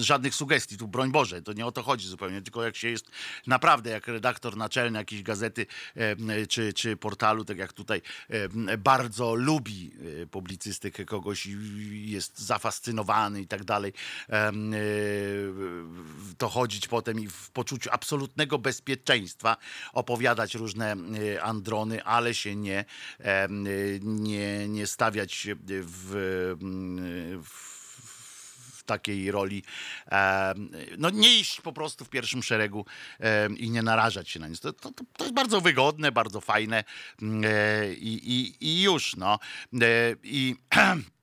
[0.00, 3.10] żadnych sugestii, tu broń Boże, to nie o to chodzi zupełnie, tylko jak się jest
[3.46, 8.02] naprawdę jak redaktor naczelny jakiejś gazety e, czy, czy portalu, tak jak tutaj,
[8.68, 9.90] e, bardzo lubi
[10.22, 13.92] e, publicystykę kogoś i jest zafascynowany i tak dalej,
[14.30, 14.52] e,
[16.38, 19.56] to chodzić potem i w poczuciu absolutnego bezpieczeństwa
[19.92, 22.84] opowiadać różne e, androny, ale się nie,
[23.20, 23.48] e,
[24.00, 26.14] nie, nie stawiać w,
[26.62, 27.74] mm, w,
[28.86, 29.62] takiej roli,
[30.98, 32.86] no nie iść po prostu w pierwszym szeregu
[33.56, 34.60] i nie narażać się na nic.
[34.60, 36.84] To, to, to- jest bardzo wygodne, bardzo fajne
[37.22, 39.38] mm, e, i, i, i już, no.
[40.22, 40.56] I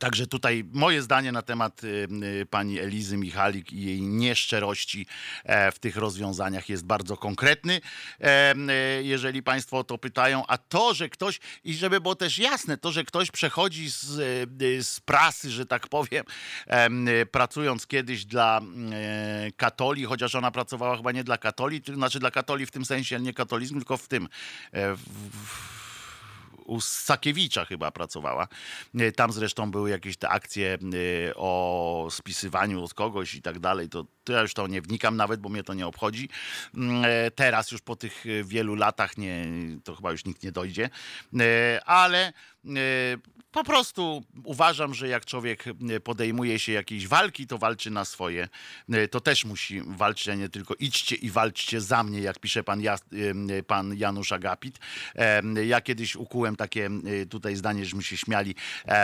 [0.00, 2.08] Także tutaj moje zdanie na temat y,
[2.42, 5.06] y, pani Elizy Michalik i jej nieszczerości
[5.44, 7.80] e, w tych rozwiązaniach jest bardzo konkretny.
[8.20, 12.38] E, e, Jeżeli Państwo o to pytają, a to, że ktoś, i żeby było też
[12.38, 14.18] jasne, to, że ktoś przechodzi z,
[14.62, 16.24] y, z prasy, że tak powiem,
[16.66, 18.60] em, pracując kiedyś dla
[19.56, 23.20] katoli, chociaż ona pracowała chyba nie dla katoli, to znaczy dla katoli w tym sensie,
[23.20, 24.28] nie katolizmu, tylko w tym.
[24.72, 25.83] w,
[26.64, 28.48] u Sakiewicza chyba pracowała.
[28.94, 30.78] E, Tam zresztą były jakieś te akcje
[31.28, 33.88] e, o spisywaniu od kogoś i tak dalej.
[33.88, 36.28] To, to ja już to nie wnikam nawet, bo mnie to nie obchodzi.
[36.74, 39.46] Mm, e, Teraz już po tych wielu latach nie,
[39.84, 40.90] to chyba już nikt nie dojdzie.
[41.86, 42.32] Ale
[43.54, 48.48] po prostu uważam, że jak człowiek e, podejmuje się jakiejś walki, to walczy na swoje.
[48.92, 52.64] E, To też musi walczyć, a nie tylko idźcie i walczcie za mnie, jak pisze
[52.64, 53.04] pan, Jas,
[53.50, 54.78] e, pan Janusz Agapit.
[55.66, 56.90] Ja kiedyś ukułem takie
[57.30, 58.54] tutaj zdanie, żeśmy się śmiali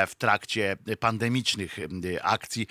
[0.08, 1.78] w trakcie pandemicznych
[2.22, 2.66] akcji,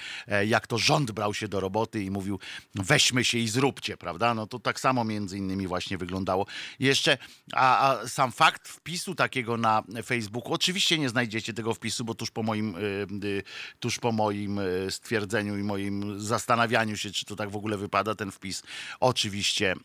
[0.47, 2.39] jak to rząd brał się do roboty i mówił
[2.75, 4.33] weźmy się i zróbcie, prawda?
[4.33, 6.45] No to tak samo między innymi właśnie wyglądało.
[6.79, 7.17] Jeszcze,
[7.53, 12.32] a, a sam fakt wpisu takiego na Facebooku, oczywiście nie znajdziecie tego wpisu, bo tuż
[12.32, 13.43] po moim, y, y,
[13.79, 18.15] tuż po moim y, stwierdzeniu i moim zastanawianiu się, czy to tak w ogóle wypada,
[18.15, 18.63] ten wpis
[18.99, 19.75] oczywiście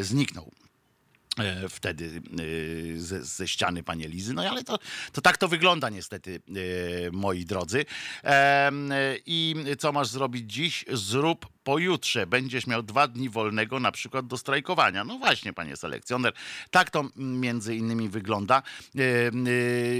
[0.00, 0.50] zniknął
[1.70, 2.22] wtedy
[2.96, 4.34] ze, ze ściany pani Elizy.
[4.34, 4.78] No ale to,
[5.12, 6.40] to tak to wygląda niestety,
[7.12, 7.84] moi drodzy.
[9.26, 10.84] I co masz zrobić dziś?
[10.92, 12.26] Zrób pojutrze.
[12.26, 15.04] Będziesz miał dwa dni wolnego na przykład do strajkowania.
[15.04, 16.32] No właśnie, panie selekcjoner.
[16.70, 18.62] Tak to między innymi wygląda.
[18.94, 19.50] Em, e,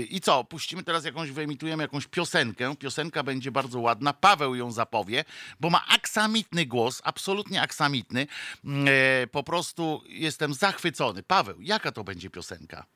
[0.01, 0.45] I co?
[0.45, 2.77] Puścimy teraz jakąś, wyemitujemy jakąś piosenkę.
[2.77, 4.13] Piosenka będzie bardzo ładna.
[4.13, 5.25] Paweł ją zapowie,
[5.61, 8.27] bo ma aksamitny głos, absolutnie aksamitny.
[8.65, 11.23] Mm, e, Po prostu jestem zachwycony.
[11.23, 12.87] Paweł, jaka to będzie piosenka?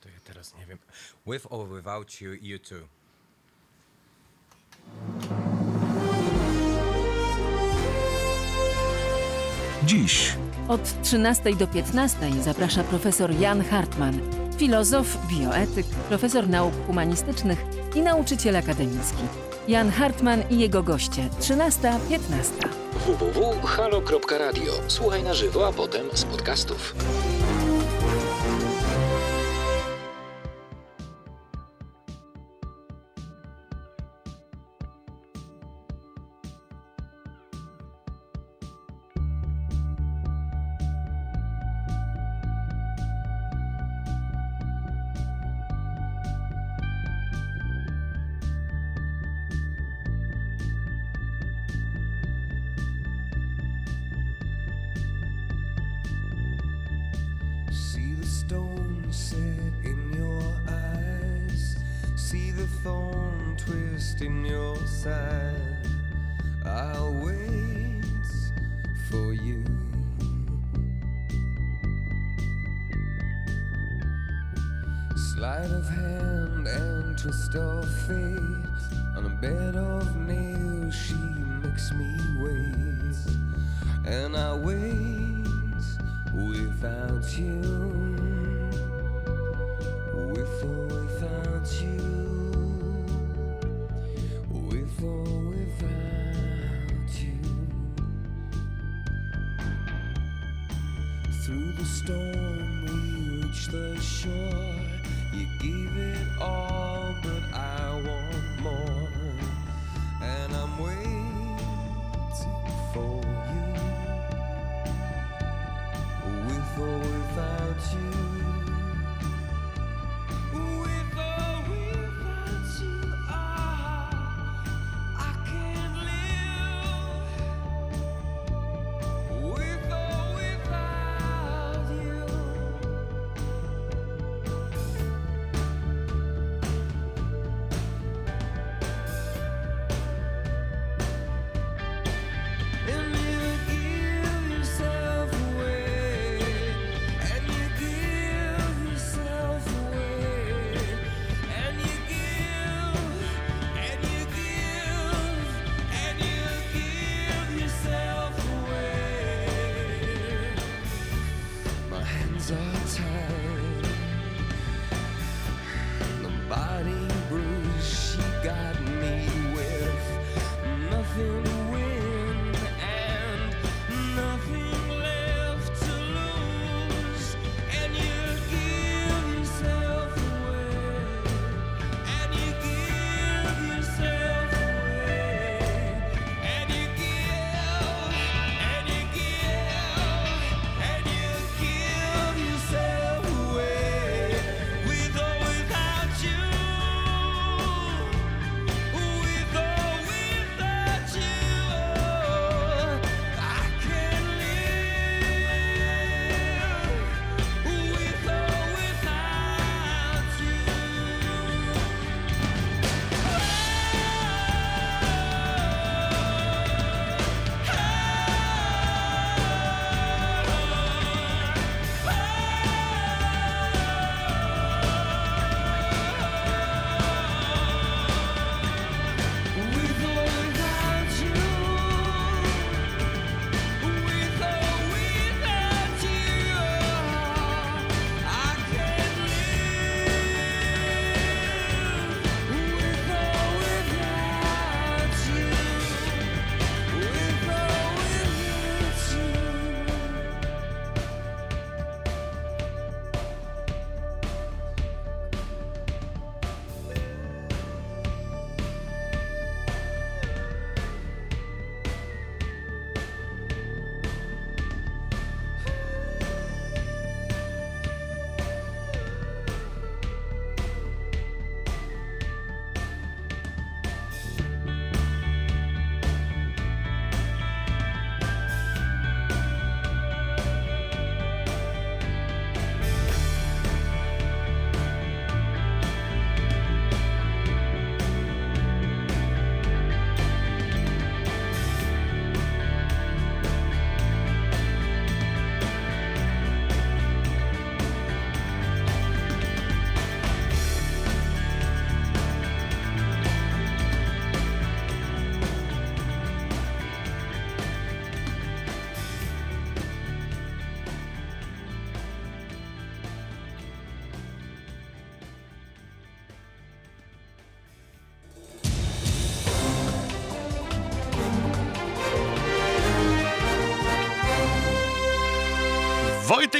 [0.00, 0.78] To ja teraz nie wiem.
[1.26, 2.88] With or without you, you too.
[9.86, 10.32] Dziś
[10.68, 14.20] Od 13 do 15 zaprasza profesor Jan Hartman,
[14.58, 19.22] filozof, bioetyk, profesor nauk humanistycznych i nauczyciel akademicki.
[19.68, 21.90] Jan Hartman i jego goście 13-15.
[23.06, 24.72] www.halo.radio.
[24.88, 26.94] Słuchaj na żywo, a potem z podcastów.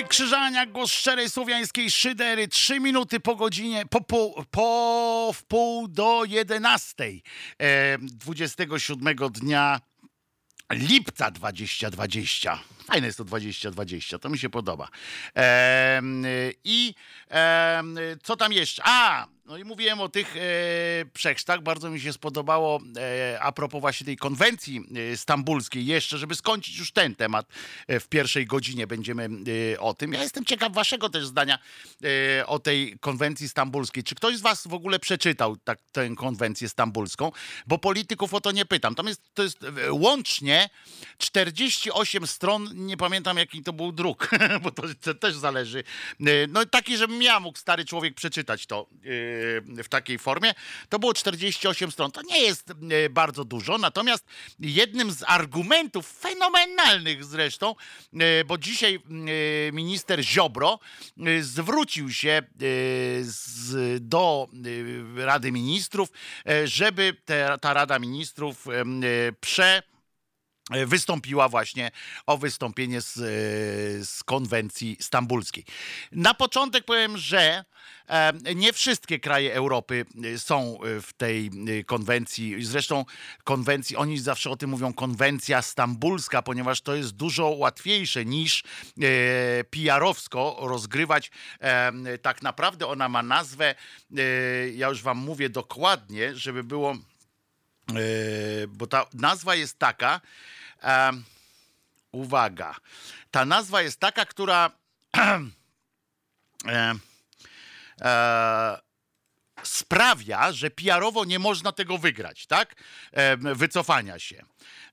[0.09, 2.49] Krzyżania, głos szczerej słowiańskiej szydery.
[2.49, 7.23] Trzy minuty po godzinie, po, po, po w pół do jedenastej.
[7.59, 9.81] E, 27 dnia
[10.73, 12.59] lipca 2020.
[12.87, 14.89] Fajne jest to 2020, to mi się podoba.
[15.35, 16.27] Em,
[16.65, 16.95] I
[17.29, 18.83] em, co tam jeszcze?
[18.87, 21.61] A, no i mówiłem o tych e.
[21.63, 25.87] Bardzo mi się spodobało e, a propos właśnie tej konwencji e, stambulskiej.
[25.87, 27.47] Jeszcze, żeby skończyć już ten temat
[27.87, 29.29] e, w pierwszej godzinie będziemy
[29.75, 30.13] e, o tym.
[30.13, 31.59] Ja jestem ciekaw waszego też zdania
[32.39, 34.05] e, o tej konwencji stambulskiej.
[34.05, 37.33] Czy ktoś z was w ogóle przeczytał tak, tę konwencję stambulską?
[37.67, 38.95] Bo polityków o to nie pytam.
[38.95, 40.71] Tam jest, to jest e, łącznie
[41.19, 44.31] 48 stron, nie pamiętam jaki to był druk,
[44.63, 45.85] bo to, to też zależy.
[46.49, 48.87] No taki, żebym ja mógł, stary człowiek, przeczytać to
[49.85, 50.55] w takiej formie.
[50.89, 52.11] To było 48 stron.
[52.11, 54.25] To nie jest e, bardzo dużo, natomiast
[54.59, 57.75] jednym z argumentów, fenomenalnych zresztą,
[58.15, 59.01] e, bo dzisiaj
[59.73, 60.79] minister Ziobro
[61.41, 62.43] zwrócił się
[64.01, 64.49] do
[65.17, 66.09] Rady Ministrów,
[66.65, 67.17] żeby
[67.61, 68.67] ta Rada Ministrów
[69.41, 69.83] prze
[70.71, 71.91] wystąpiła właśnie
[72.27, 73.21] o wystąpienie z, e,
[74.05, 75.65] z konwencji stambulskiej.
[76.13, 77.65] Na początek powiem, że
[78.09, 81.51] e, nie wszystkie kraje Europy e, są e, w tej
[81.81, 82.65] e, konwencji.
[82.65, 83.05] Zresztą
[83.45, 89.65] konwencji, oni zawsze o tym mówią konwencja stambulska, ponieważ to jest dużo łatwiejsze niż e,
[89.65, 91.31] PR-owsko rozgrywać.
[91.61, 93.75] E, tak naprawdę ona ma nazwę,
[94.17, 94.23] e,
[94.71, 97.14] ja już wam mówię dokładnie, żeby było e,
[98.69, 100.21] bo ta nazwa jest taka,
[102.13, 102.75] uwaga,
[103.31, 104.71] ta nazwa jest taka, która
[106.69, 106.95] e,
[109.63, 112.75] sprawia, że PR-owo nie można tego wygrać, tak?
[113.39, 114.43] Wycofania się.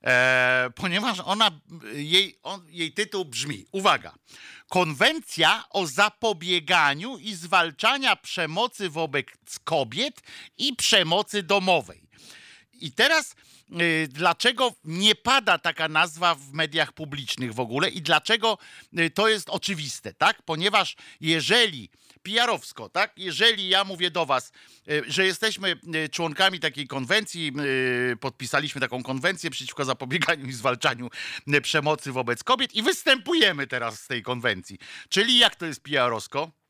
[0.04, 1.50] E, ponieważ ona,
[1.92, 4.14] jej, on, jej tytuł brzmi, uwaga,
[4.72, 9.26] Konwencja o zapobieganiu i zwalczania przemocy wobec
[9.64, 10.22] kobiet
[10.58, 12.08] i przemocy domowej.
[12.82, 13.34] I teraz
[13.80, 18.58] y, dlaczego nie pada taka nazwa w mediach publicznych w ogóle i dlaczego
[18.98, 20.42] y, to jest oczywiste, tak?
[20.42, 21.90] Ponieważ jeżeli
[22.22, 23.12] PR-owsko, tak?
[23.16, 24.52] Jeżeli ja mówię do was,
[24.90, 25.76] y, że jesteśmy
[26.10, 27.52] członkami takiej konwencji,
[28.20, 31.10] podpisaliśmy taką konwencję przeciwko zapobieganiu i zwalczaniu
[31.62, 34.78] przemocy wobec kobiet i występujemy teraz z tej konwencji.
[35.08, 36.61] Czyli jak to jest PR-owsko?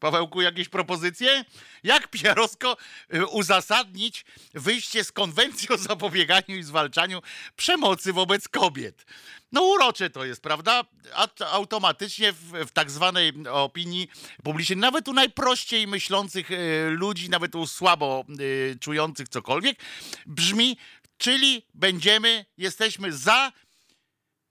[0.00, 1.44] Pawełku, jakieś propozycje?
[1.84, 2.76] Jak PR-owsko
[3.14, 4.24] y, uzasadnić
[4.54, 7.22] wyjście z konwencji o zapobieganiu i zwalczaniu
[7.56, 9.06] przemocy wobec kobiet?
[9.52, 10.84] No urocze to jest, prawda?
[11.14, 14.08] A to automatycznie w, w tak zwanej opinii
[14.42, 19.78] publicznej, nawet u najprościej myślących y, ludzi, nawet u słabo y, czujących cokolwiek,
[20.26, 20.76] brzmi,
[21.18, 23.52] czyli będziemy, jesteśmy za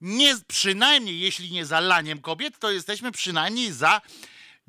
[0.02, 4.02] nie, przynajmniej jeśli nie za laniem kobiet, to jesteśmy przynajmniej za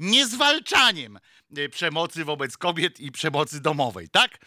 [0.00, 1.18] niezwalczaniem
[1.58, 4.38] y, przemocy wobec kobiet i przemocy domowej, tak?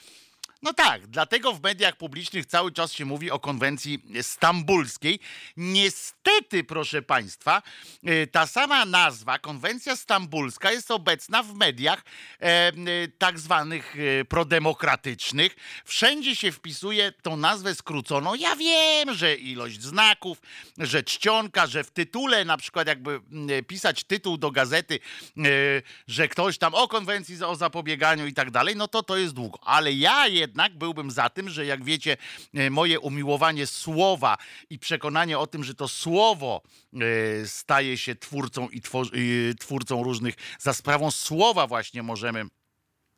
[0.63, 5.19] No tak, dlatego w mediach publicznych cały czas się mówi o konwencji stambulskiej.
[5.57, 7.61] Niestety, proszę Państwa,
[8.07, 12.03] y, ta sama nazwa, konwencja stambulska, jest obecna w mediach
[12.41, 12.71] e,
[13.03, 15.55] y, tak zwanych y, prodemokratycznych.
[15.85, 18.35] Wszędzie się wpisuje tą nazwę skróconą.
[18.35, 20.41] Ja wiem, że ilość znaków,
[20.77, 24.99] że czcionka, że w tytule, na przykład jakby mm, pisać tytuł do gazety,
[25.37, 29.33] y, że ktoś tam o konwencji o zapobieganiu i tak dalej, no to to jest
[29.33, 29.59] długo.
[29.63, 32.17] Ale ja jednak byłbym za tym, że jak wiecie,
[32.53, 34.37] e, moje umiłowanie słowa
[34.69, 36.61] i przekonanie o tym, że to słowo
[36.93, 36.99] e,
[37.47, 38.81] staje się twórcą i
[39.15, 42.45] y, twórcą różnych, za sprawą słowa właśnie możemy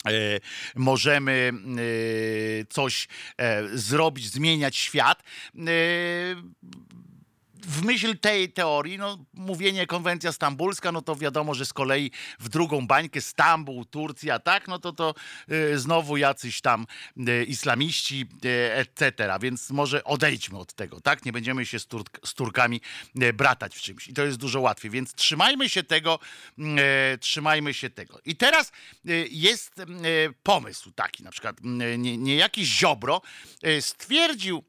[0.08, 0.40] e,
[0.76, 1.52] możemy
[2.62, 3.08] e, coś
[3.38, 5.24] e, zrobić, zmieniać świat.
[7.68, 12.50] W myśl tej teorii, no, mówienie konwencja stambulska, no to wiadomo, że z kolei w
[12.50, 15.14] drugą bańkę Stambuł, Turcja, tak, no to to
[15.52, 16.88] y, znowu jacyś tam
[17.18, 19.12] y, islamiści, y, etc.
[19.42, 21.26] Więc może odejdźmy od tego, tak?
[21.26, 22.82] Nie będziemy się z, Turk z Turkami
[23.22, 24.08] y, bratać w czymś.
[24.08, 24.92] I to jest dużo łatwiej.
[24.92, 26.20] Więc trzymajmy się tego,
[26.60, 28.20] y, trzymajmy się tego.
[28.26, 28.72] I teraz
[29.10, 29.82] y, jest
[30.44, 33.22] pomysł taki, na przykład nie, niejaki Ziobro
[33.82, 34.64] stwierdził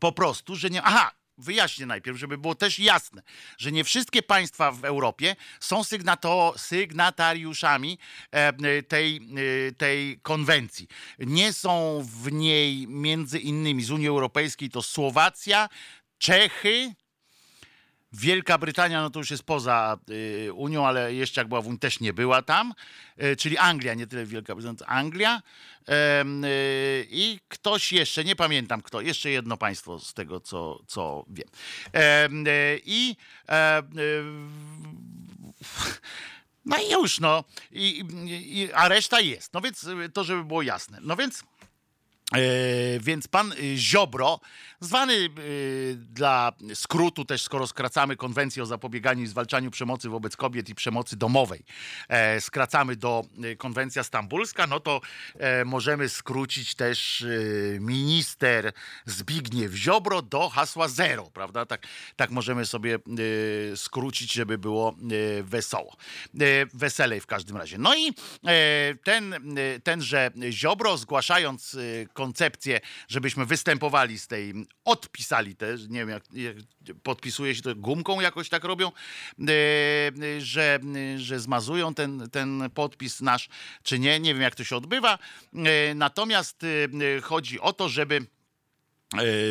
[0.00, 0.82] po prostu, że nie.
[0.82, 3.22] Aha, wyjaśnię najpierw, żeby było też jasne,
[3.58, 7.98] że nie wszystkie państwa w Europie są sygnato, sygnatariuszami
[8.88, 9.16] tej,
[9.68, 10.88] e, tej konwencji.
[11.18, 15.68] Nie są w niej między innymi z Unii Europejskiej to Słowacja,
[16.18, 16.94] Czechy,
[18.12, 21.78] Wielka Brytania, no to już jest poza y, Unią, ale jeszcze jak była w Unii,
[21.78, 22.74] też nie była tam.
[23.22, 25.42] Y, czyli Anglia, nie tyle Wielka Brytania, Anglia.
[25.88, 25.92] Y,
[27.10, 31.48] I ktoś jeszcze, nie pamiętam kto, jeszcze jedno państwo z tego, co, co wiem.
[31.92, 32.50] Em, e,
[32.84, 33.16] I
[33.48, 33.82] e, e,
[36.64, 37.44] no i już, no.
[37.72, 39.52] I, i, a reszta jest.
[39.52, 40.98] No więc y, to, żeby było jasne.
[41.00, 41.44] No więc.
[42.34, 44.40] E, więc pan y, Ziobro,
[44.80, 50.68] zwany y, dla skrótu też, skoro skracamy konwencję o zapobieganiu i zwalczaniu przemocy wobec kobiet
[50.68, 51.64] i przemocy domowej,
[52.08, 55.00] e, skracamy do y, konwencja stambulska, no to
[55.38, 58.72] e, możemy skrócić też y, minister
[59.06, 61.66] Zbigniew Ziobro do hasła zero, prawda?
[61.66, 64.96] Tak, tak możemy sobie y, skrócić, żeby było
[65.42, 65.96] wesoło.
[66.74, 67.78] Weselej w każdym razie.
[67.78, 68.08] No i
[68.46, 69.34] e, ten,
[69.84, 71.76] tenże Ziobro, zgłaszając
[72.12, 74.54] koncepcję, żebyśmy występowali z tej,
[74.84, 76.56] odpisali też, nie wiem, jak, jak
[77.02, 80.78] podpisuje się to gumką jakoś tak robią, e, że,
[81.16, 83.48] że zmazują ten, ten podpis nasz,
[83.82, 85.18] czy nie, nie wiem jak to się odbywa.
[85.54, 88.26] E, Natomiast e, chodzi o to, żeby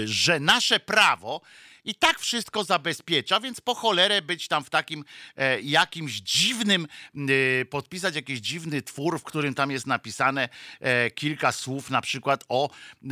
[0.06, 1.42] że nasze prawo
[1.86, 5.06] i tak wszystko zabezpiecza, więc po cholerę być tam w takim
[5.36, 10.50] e, jakimś dziwnym, e, podpisać jakiś dziwny twór, w którym tam jest napisane
[10.80, 13.08] e, kilka słów, na przykład o e,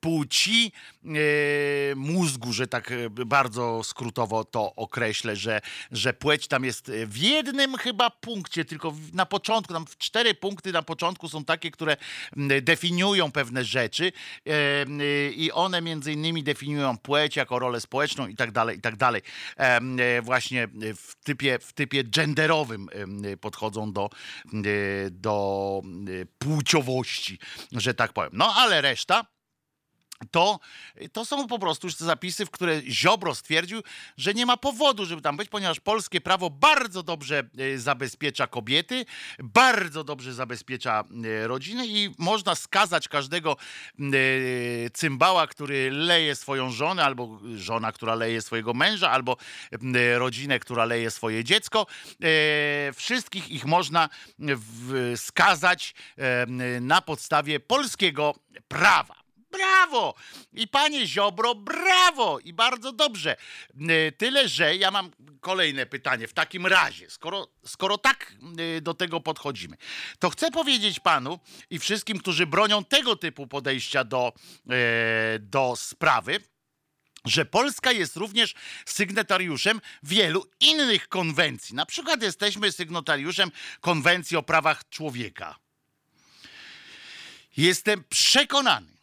[0.00, 0.72] płci
[1.04, 1.08] e,
[1.94, 5.60] mózgu, że tak e, bardzo skrótowo to określę, że,
[5.92, 10.82] że płeć tam jest w jednym chyba punkcie, tylko na początku, tam cztery punkty na
[10.82, 11.96] początku są takie, które
[12.62, 14.12] definiują pewne rzeczy
[15.36, 19.22] i one między innymi definiują płeć jako rolę społeczną i tak dalej, i tak dalej.
[19.56, 22.88] E, Właśnie w typie, w typie genderowym
[23.40, 24.10] podchodzą do,
[24.54, 25.82] e, do
[26.22, 27.38] e, płciowości,
[27.72, 28.30] że tak powiem.
[28.34, 29.26] No ale reszta
[30.30, 30.60] to,
[31.12, 33.82] to są po prostu zapisy, w które Ziobro stwierdził,
[34.16, 39.06] że nie ma powodu, żeby tam być, ponieważ polskie prawo bardzo dobrze e, zabezpiecza kobiety,
[39.38, 43.56] bardzo dobrze zabezpiecza e, rodziny i można skazać każdego
[43.98, 44.04] e,
[44.92, 49.36] cymbała, który leje swoją żonę, albo żona, która leje swojego męża, albo
[50.16, 51.86] rodzinę, która leje swoje dziecko.
[52.94, 54.08] Wszystkich ich można
[55.16, 55.94] skazać
[56.80, 58.34] na podstawie polskiego
[58.68, 59.23] prawa.
[59.56, 60.14] Brawo!
[60.52, 62.38] I panie Ziobro, brawo!
[62.40, 63.36] I bardzo dobrze.
[63.90, 66.28] Y, Tyle, że ja mam kolejne pytanie.
[66.28, 68.32] W takim razie, skoro, skoro tak
[68.76, 69.76] y, do tego podchodzimy,
[70.18, 71.38] to chcę powiedzieć panu
[71.70, 74.32] i wszystkim, którzy bronią tego typu podejścia do,
[74.70, 76.40] e, do sprawy,
[77.24, 78.54] że Polska jest również
[78.86, 81.74] sygnatariuszem wielu innych konwencji.
[81.74, 83.50] Na przykład jesteśmy sygnatariuszem
[83.80, 85.56] konwencji o prawach człowieka.
[87.56, 88.93] Jestem przekonany,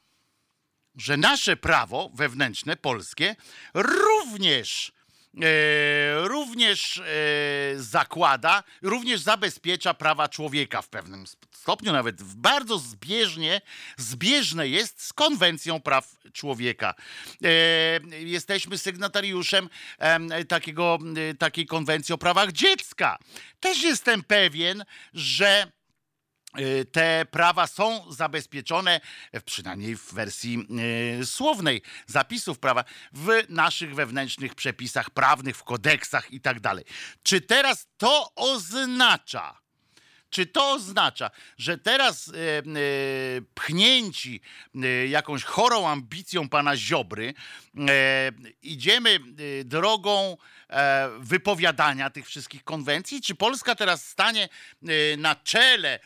[0.96, 3.36] że nasze prawo wewnętrzne, polskie,
[3.74, 4.92] również,
[5.42, 7.04] e, również e,
[7.76, 13.62] zakłada, również zabezpiecza prawa człowieka w pewnym stopniu, nawet bardzo zbieżnie,
[13.98, 16.96] zbieżne jest z konwencją praw człowieka.
[17.44, 17.50] E,
[18.20, 21.00] jesteśmy sygnatariuszem em, takiego,
[21.40, 23.18] takiej konwencji o prawach dziecka.
[23.60, 25.72] Też jestem pewien, że
[26.92, 29.02] te prawa są zabezpieczone,
[29.34, 30.68] w- przynajmniej w wersji
[31.22, 32.84] y, słownej zapisów prawa,
[33.14, 36.86] w naszych wewnętrznych przepisach prawnych, w kodeksach i tak dalej.
[37.24, 39.61] Czy teraz to oznacza,
[40.32, 42.62] czy to oznacza, że teraz e, e,
[43.54, 44.42] pchnięci
[44.76, 47.34] e, jakąś chorą ambicją pana Ziobry
[48.62, 49.20] idziemy
[49.66, 50.38] drogą
[51.20, 53.22] wypowiadania tych wszystkich konwencji?
[53.22, 54.50] Czy Polska teraz stanie
[55.18, 56.00] na czele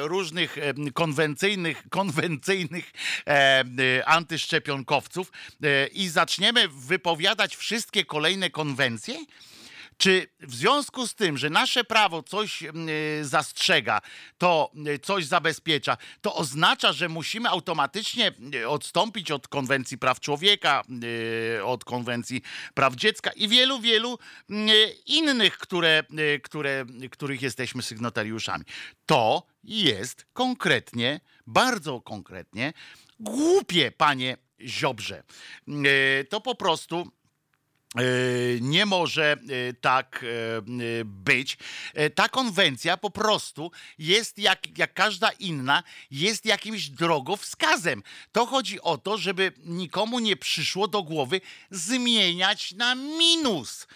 [0.00, 0.56] różnych
[0.94, 2.92] konwencyjnych, konwencyjnych
[4.04, 5.32] antyszczepionkowców
[5.92, 9.16] i zaczniemy wypowiadać wszystkie kolejne konwencje?
[9.96, 12.70] Czy w związku z tym, że nasze prawo coś y,
[13.22, 14.00] zastrzega,
[14.38, 20.82] to y, coś zabezpiecza, to oznacza, że musimy automatycznie y, odstąpić od konwencji praw człowieka,
[21.64, 22.42] od konwencji
[22.74, 24.18] praw dziecka i wielu, wielu
[25.06, 26.04] innych, które,
[26.42, 28.64] które, których jesteśmy sygnatariuszami.
[29.06, 32.72] To jest konkretnie, bardzo konkretnie
[33.20, 35.22] głupie, panie Ziobrze.
[36.28, 37.10] To po prostu.
[37.94, 39.36] E, nie może e,
[39.80, 41.56] tak e, być.
[42.14, 48.02] Ta konwencja po prostu jest jak, jak każda inna, jest jakimś drogowskazem.
[48.32, 51.40] To chodzi o to, żeby nikomu nie przyszło do głowy
[51.70, 53.86] zmieniać na minus.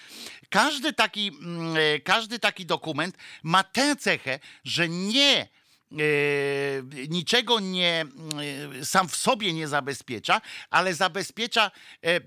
[0.51, 5.49] Każdy taki, mm, każdy taki dokument ma tę cechę, że nie
[7.09, 8.05] niczego nie,
[8.81, 11.71] e, sam w sobie nie zabezpiecza, ale zabezpiecza,
[12.05, 12.21] e, e,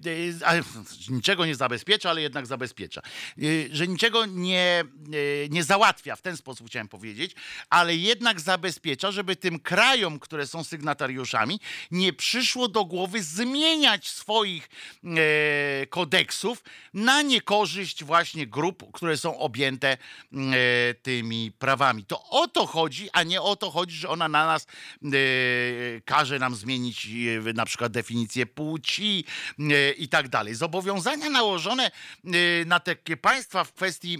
[1.10, 3.02] niczego nie zabezpiecza, ale jednak zabezpiecza.
[3.02, 3.42] E,
[3.72, 4.84] że niczego nie,
[5.46, 7.36] e, nie załatwia, w ten sposób chciałem powiedzieć,
[7.70, 11.60] ale jednak zabezpiecza, żeby tym krajom, które są sygnatariuszami,
[11.92, 14.70] nie przyszło do głowy zmieniać swoich
[15.04, 19.98] e, kodeksów na niekorzyść właśnie grup, które są objęte e,
[20.94, 22.06] tymi prawami.
[22.06, 24.68] To o to chodzi, a nie o to chodzi, że ona na nas
[25.04, 25.08] e,
[26.06, 27.08] każe nam zmienić
[27.50, 29.26] e, na przykład definicję płci
[29.60, 30.56] e, i tak dalej.
[30.56, 31.92] Zobowiązania nałożone
[32.66, 34.18] na takie państwa w kwestii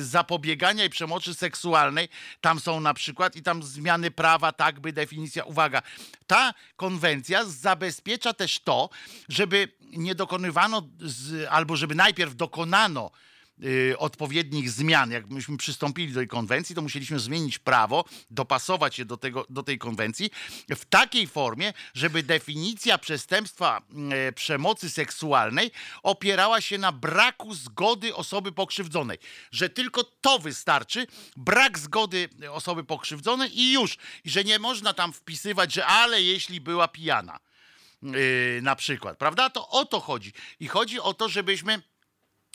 [0.00, 2.08] zapobiegania i przemocy seksualnej,
[2.40, 5.82] tam są na przykład i tam zmiany prawa, tak by definicja, uwaga,
[6.26, 8.90] ta konwencja zabezpiecza też to,
[9.28, 13.10] żeby nie dokonywano, z, albo żeby najpierw dokonano
[13.98, 15.10] odpowiednich zmian.
[15.10, 19.62] Jak myśmy przystąpili do tej konwencji, to musieliśmy zmienić prawo, dopasować je do, tego, do
[19.62, 20.30] tej konwencji
[20.68, 23.82] w takiej formie, żeby definicja przestępstwa
[24.28, 25.70] y, przemocy seksualnej
[26.02, 29.18] opierała się na braku zgody osoby pokrzywdzonej.
[29.50, 31.06] Że tylko to wystarczy,
[31.36, 33.96] brak zgody osoby pokrzywdzonej i już.
[34.24, 37.38] I że nie można tam wpisywać, że ale jeśli była pijana.
[38.02, 39.50] Yy, na przykład, prawda?
[39.50, 40.32] To o to chodzi.
[40.60, 41.82] I chodzi o to, żebyśmy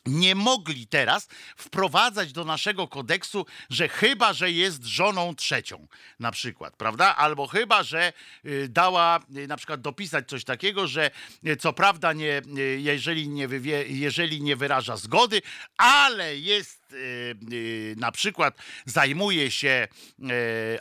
[0.05, 1.27] nie mogli teraz
[1.57, 5.87] wprowadzać do naszego kodeksu, że chyba, że jest żoną trzecią,
[6.19, 7.15] na przykład, prawda?
[7.15, 8.13] Albo chyba, że
[8.45, 11.11] y, dała y, na przykład dopisać coś takiego, że
[11.47, 12.41] y, co prawda nie,
[12.77, 15.41] jeżeli, nie wywie, jeżeli nie wyraża zgody,
[15.77, 16.85] ale jest
[17.97, 19.87] na przykład zajmuje się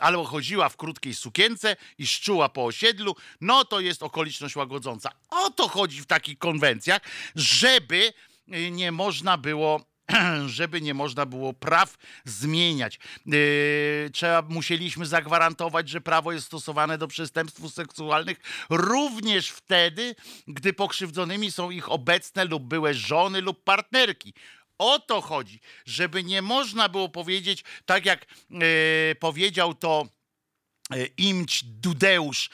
[0.01, 5.11] albo chodziła w krótkiej sukience i szczuła po osiedlu, no to jest okoliczność łagodząca.
[5.29, 7.01] O to chodzi w takich konwencjach,
[7.35, 8.13] żeby
[8.47, 9.95] nie można było
[10.47, 12.99] żeby nie można było praw zmieniać.
[13.25, 18.37] Yy, trzeba, musieliśmy zagwarantować, że prawo jest stosowane do przestępstw seksualnych
[18.69, 20.15] również wtedy,
[20.47, 24.33] gdy pokrzywdzonymi są ich obecne lub byłe żony lub partnerki.
[24.77, 28.59] O to chodzi, żeby nie można było powiedzieć, tak jak yy,
[29.19, 30.07] powiedział to
[31.17, 32.49] Imć Dudeusz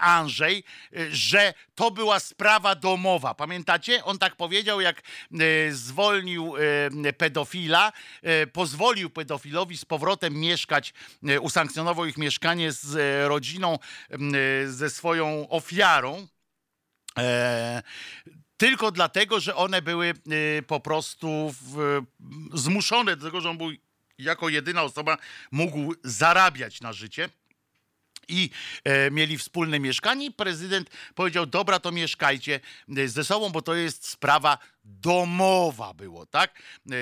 [0.00, 0.64] Andrzej,
[0.96, 3.34] e, że to była sprawa domowa.
[3.34, 4.04] Pamiętacie?
[4.04, 6.54] On tak powiedział, jak e, zwolnił
[7.06, 7.92] e, pedofila,
[8.22, 10.94] e, pozwolił pedofilowi z powrotem mieszkać,
[11.28, 13.78] e, usankcjonował ich mieszkanie z e, rodziną,
[14.10, 14.18] e,
[14.68, 16.26] ze swoją ofiarą.
[17.18, 17.82] E,
[18.56, 21.54] tylko dlatego, że one były e, po prostu
[22.54, 23.70] zmuszone do tego, że on był
[24.18, 25.18] jako jedyna osoba
[25.50, 27.28] mógł zarabiać na życie
[28.28, 28.50] i
[28.84, 32.60] e, mieli wspólne mieszkanie prezydent powiedział, dobra, to mieszkajcie
[32.96, 36.62] e, ze sobą, bo to jest sprawa domowa było, tak?
[36.90, 36.94] E,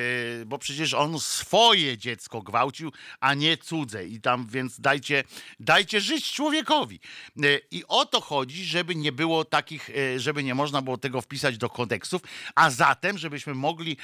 [0.47, 5.25] bo przecież on swoje dziecko gwałcił, a nie cudze i tam, więc dajcie,
[5.61, 7.01] dajcie żyć człowiekowi.
[7.37, 11.21] E, I o to chodzi, żeby nie było takich, e, żeby nie można było tego
[11.21, 12.23] wpisać do kodeksów,
[12.55, 13.97] a zatem, żebyśmy mogli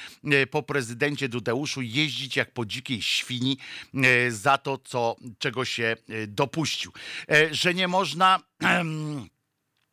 [0.51, 3.57] po prezydencie Dudeuszu jeździć jak po dzikiej świni
[4.29, 5.95] za to, co, czego się
[6.27, 6.91] dopuścił.
[7.51, 8.39] Że nie można...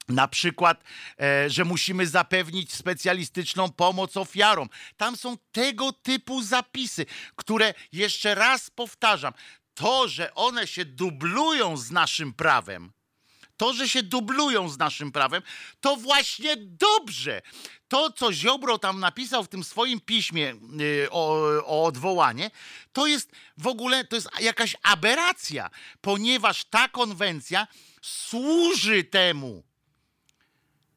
[0.09, 0.84] Na przykład,
[1.20, 4.68] e, że musimy zapewnić specjalistyczną pomoc ofiarom.
[4.96, 9.32] Tam są tego typu zapisy, które jeszcze raz powtarzam,
[9.74, 12.92] to, że one się dublują z naszym prawem,
[13.57, 15.42] to, że się dublują z naszym prawem,
[15.80, 17.42] to właśnie dobrze.
[17.88, 22.50] To, co Ziobro tam napisał w tym swoim piśmie y, o, o odwołanie,
[22.92, 27.66] to jest w ogóle to jest jakaś aberracja, ponieważ ta konwencja
[28.02, 29.64] służy temu,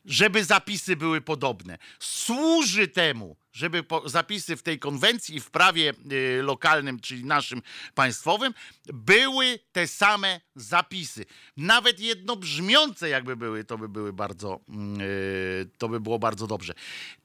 [0.07, 1.77] żeby zapisy były podobne.
[1.99, 7.61] Służy temu, żeby zapisy w tej konwencji i w prawie y, lokalnym, czyli naszym
[7.95, 8.53] państwowym,
[8.85, 11.25] były te same zapisy.
[11.57, 16.73] Nawet jednobrzmiące jakby były, to by były bardzo, mm, y, to by było bardzo dobrze.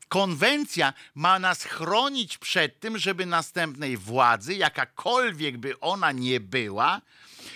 [0.08, 7.00] Konwencja ma nas chronić przed tym, żeby następnej władzy, jakakolwiek by ona nie była,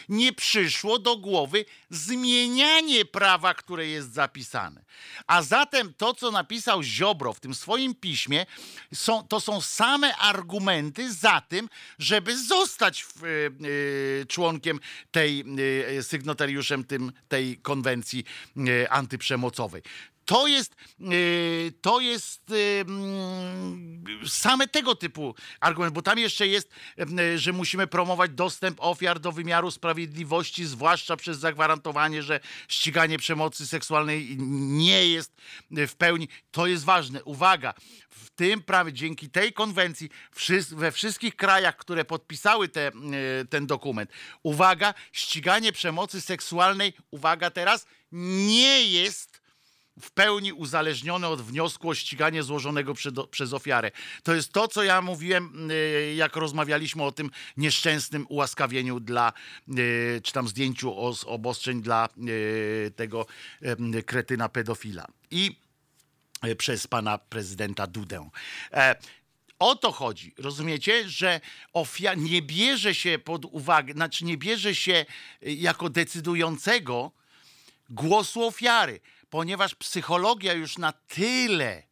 [0.08, 4.84] nie przyszło do głowy zmienianie prawa, które jest zapisane.
[5.26, 8.46] A zatem to, co napisał Ziobro w tym swoim piśmie,
[8.94, 14.80] są, to są same argumenty za tym, żeby zostać w, y, członkiem
[15.10, 15.44] tej,
[15.98, 18.24] y, sygnatariuszem tym, tej konwencji
[18.56, 19.82] y, antyprzemocowej.
[20.26, 26.70] To jest, y, to jest y, mm, same tego typu argument, bo tam jeszcze jest,
[27.20, 33.66] y, że musimy promować dostęp ofiar do wymiaru sprawiedliwości, zwłaszcza przez zagwarantowanie, że ściganie przemocy
[33.66, 35.32] seksualnej nie jest
[35.70, 36.28] w pełni.
[36.50, 37.24] To jest ważne.
[37.24, 37.74] Uwaga,
[38.10, 40.10] w tym prawie, dzięki tej konwencji,
[40.70, 42.92] we wszystkich krajach, które podpisały te,
[43.50, 44.10] ten dokument,
[44.42, 49.45] uwaga, ściganie przemocy seksualnej, uwaga teraz, nie jest
[50.00, 53.90] w pełni uzależnione od wniosku o ściganie złożonego przed, przez ofiarę.
[54.22, 59.32] To jest to, co ja mówiłem, y, jak rozmawialiśmy o tym nieszczęsnym ułaskawieniu dla,
[59.78, 63.26] y, czy tam zdjęciu os- obostrzeń dla y, tego
[64.06, 65.06] kretyna pedofila.
[65.30, 65.56] I
[66.58, 68.30] przez pana prezydenta Dudę.
[68.72, 68.96] E,
[69.58, 71.40] o to chodzi, rozumiecie, że
[71.72, 75.06] ofiar nie bierze się pod uwagę, znaczy nie bierze się
[75.42, 77.12] jako decydującego
[77.90, 81.82] głosu ofiary, ponieważ psychologia już na tyle,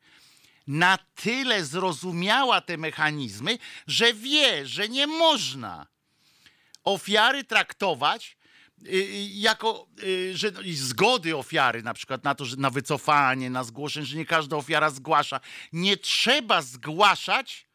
[0.66, 5.86] na tyle zrozumiała te mechanizmy, że wie, że nie można
[6.84, 8.36] ofiary traktować
[8.82, 13.50] y, y, jako y, że, i zgody ofiary na przykład na to, że na wycofanie,
[13.50, 15.40] na zgłoszenie, że nie każda ofiara zgłasza.
[15.72, 17.66] Nie trzeba zgłaszać,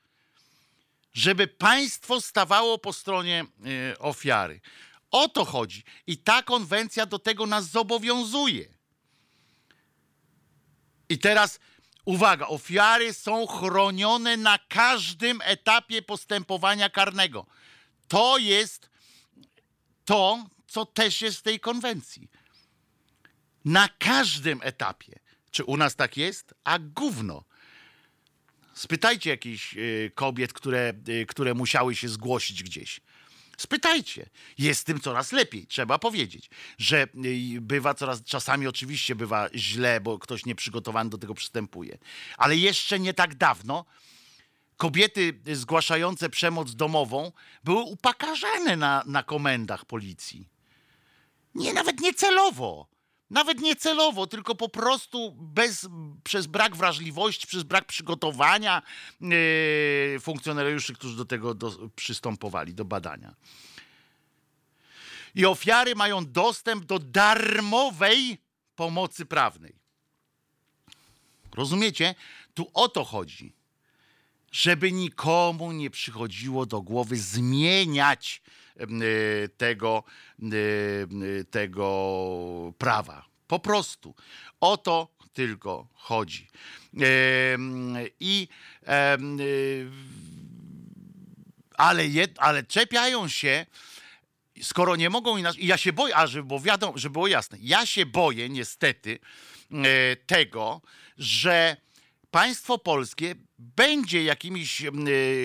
[1.14, 3.46] żeby państwo stawało po stronie
[4.00, 4.62] ofiary.
[5.12, 5.84] O to chodzi.
[6.08, 8.79] I ta konwencja do tego nas zobowiązuje.
[11.10, 11.60] I teraz
[12.06, 17.46] uwaga, ofiary są chronione na każdym etapie postępowania karnego.
[18.08, 18.90] To jest
[20.06, 22.30] to, co też jest w tej konwencji.
[23.66, 25.20] Na każdym etapie.
[25.52, 26.54] Czy u nas tak jest?
[26.64, 27.44] A gówno.
[28.74, 33.02] Spytajcie jakichś y, kobiet, które, y, które musiały się zgłosić gdzieś.
[33.60, 34.30] Spytajcie.
[34.58, 40.20] Jest tym coraz lepiej, trzeba powiedzieć, że y, bywa coraz, czasami oczywiście bywa źle, bo
[40.20, 41.98] ktoś nieprzygotowany do tego przystępuje.
[42.38, 43.86] Ale jeszcze nie tak dawno
[44.78, 47.32] kobiety zgłaszające przemoc domową
[47.64, 50.50] były upokarzane na, na komendach policji.
[51.56, 52.88] Nie, nawet nie celowo.
[53.30, 55.88] Nawet nie celowo, tylko po prostu bez,
[56.24, 58.82] przez brak wrażliwości, przez brak przygotowania
[59.22, 63.36] yy, funkcjonariuszy, którzy do tego do, przystępowali, do badania.
[65.36, 68.38] I ofiary mają dostęp do darmowej
[68.76, 69.76] pomocy prawnej.
[71.56, 72.16] Rozumiecie?
[72.54, 73.60] Tu o to chodzi
[74.52, 78.42] żeby nikomu nie przychodziło do głowy zmieniać
[79.58, 80.04] tego,
[80.44, 83.26] y, y, tego prawa.
[83.48, 84.16] Po prostu.
[84.60, 86.48] O to tylko chodzi.
[88.20, 88.48] I
[88.84, 89.90] y,
[91.80, 92.04] ale,
[92.38, 93.66] ale czepiają się,
[94.62, 95.64] skoro nie mogą inaczej.
[95.64, 99.20] I ja się boję, a żeby było wiadomo, żeby było jasne, ja się boję niestety
[99.72, 100.82] e, tego,
[101.18, 101.78] że
[102.32, 104.92] państwo polskie będzie jakimiś e,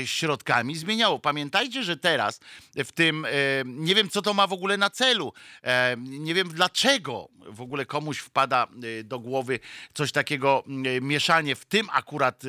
[0.06, 1.18] środkami zmieniało.
[1.18, 2.40] Pamiętajcie, że teraz
[2.76, 3.30] w tym, e,
[3.64, 7.86] nie wiem co to ma w ogóle na celu, e, nie wiem dlaczego w ogóle
[7.86, 8.66] komuś wpada
[9.04, 9.60] do głowy
[9.94, 10.64] coś takiego,
[11.00, 12.42] mieszanie w tym akurat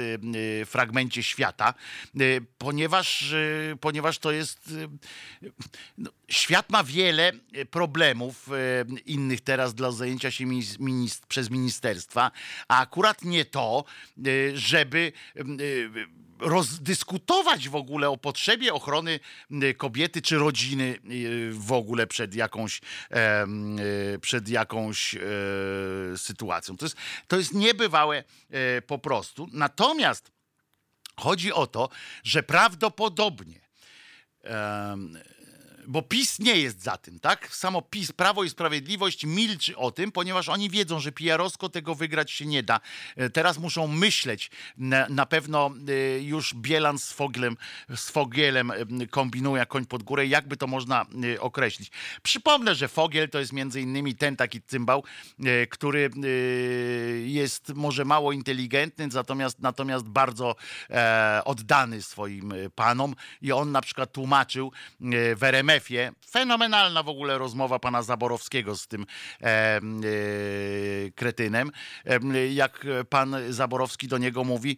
[0.66, 1.74] fragmencie świata,
[2.57, 3.36] ponieważ,
[3.82, 4.74] ponieważ to jest
[5.97, 7.32] no, świat ma wiele
[7.72, 8.49] problemów
[9.05, 12.32] innych teraz dla zajęcia się minis- minis- przez ministerstwa,
[12.68, 13.86] a akurat nie to,
[14.53, 15.11] żeby
[16.39, 19.20] rozdyskutować w ogóle o potrzebie ochrony
[19.51, 20.99] e, kobiety czy rodziny
[21.51, 22.82] w ogóle przed jakąś,
[24.22, 25.20] przed jakąś e,
[26.18, 26.78] sytuacją.
[26.78, 26.97] To jest,
[27.28, 29.47] to jest niebywałe e, po prostu.
[29.51, 30.32] Natomiast
[31.18, 31.89] chodzi o to,
[32.24, 33.66] że prawdopodobnie
[35.88, 37.56] bo PiS nie jest za tym, tak?
[37.56, 42.32] Samo PiS, Prawo i Sprawiedliwość milczy o tym, ponieważ oni wiedzą, że PR-owsko tego wygrać
[42.32, 42.80] się nie da.
[43.16, 44.52] E, Teraz muszą myśleć.
[45.10, 47.58] Na, pewno e, już Bielan z Foglem,
[47.96, 48.72] z Fogielem
[49.10, 51.06] kombinuje koń pod górę, jakby to można
[51.36, 51.92] e, określić.
[52.24, 55.04] Przypomnę, że Fogiel to jest między innymi ten taki cymbał,
[55.70, 56.10] który
[57.26, 60.56] jest może mało inteligentny, natomiast, natomiast bardzo
[61.46, 64.72] oddany swoim panom i on na przykład tłumaczył
[65.02, 65.36] e,
[65.80, 69.06] w RMF-ie, fenomenalna w ogóle rozmowa pana Zaborowskiego z tym
[69.42, 69.82] e, e,
[71.16, 71.72] kretynem,
[72.54, 74.78] jak pan Zaborowski do niego mówi,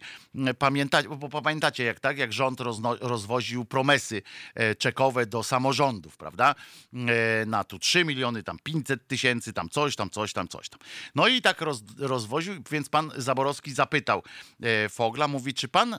[0.58, 4.22] pamięta, bo, pamiętacie jak tak, jak rząd rozno, rozwoził promesy
[4.54, 6.54] e, czekowe do samorządów, prawda,
[6.94, 10.80] e, na tu 3 miliony, tam 500 tysięcy, tam coś, tam coś, tam coś tam.
[11.14, 14.22] No i tak roz, rozwoził, więc pan Zaborowski zapytał
[14.62, 15.98] e, Fogla, mówi, czy pan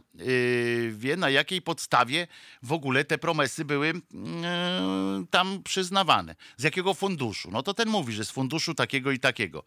[0.91, 2.27] wie na jakiej podstawie
[2.63, 4.03] w ogóle te promesy były mm,
[5.29, 6.35] tam przyznawane.
[6.57, 7.51] Z jakiego funduszu?
[7.51, 9.63] No to ten mówi, że z funduszu takiego i takiego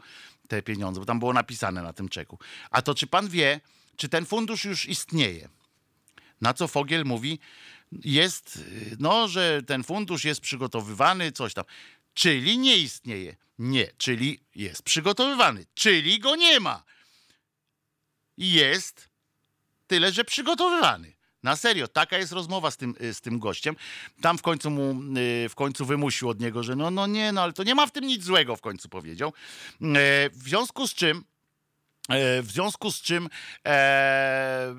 [0.48, 2.38] te pieniądze, bo tam było napisane na tym czeku.
[2.70, 3.60] A to czy pan wie,
[3.96, 5.48] czy ten fundusz już istnieje?
[6.40, 7.38] Na co Fogiel mówi,
[8.04, 8.64] jest,
[8.98, 11.64] no, że ten fundusz jest przygotowywany, coś tam.
[12.14, 13.36] Czyli nie istnieje.
[13.58, 16.82] Nie, czyli jest przygotowywany, czyli go nie ma.
[18.38, 19.08] Jest
[19.86, 21.12] tyle, że przygotowywany.
[21.42, 23.76] Na serio, taka jest rozmowa z tym, y, z tym gościem.
[24.20, 27.42] Tam w końcu mu y, w końcu wymusił od niego, że no, no nie, no
[27.42, 29.28] ale to nie ma w tym nic złego, w końcu powiedział.
[29.28, 31.24] E, W związku z czym
[32.42, 33.28] W związku z czym
[33.66, 34.74] e,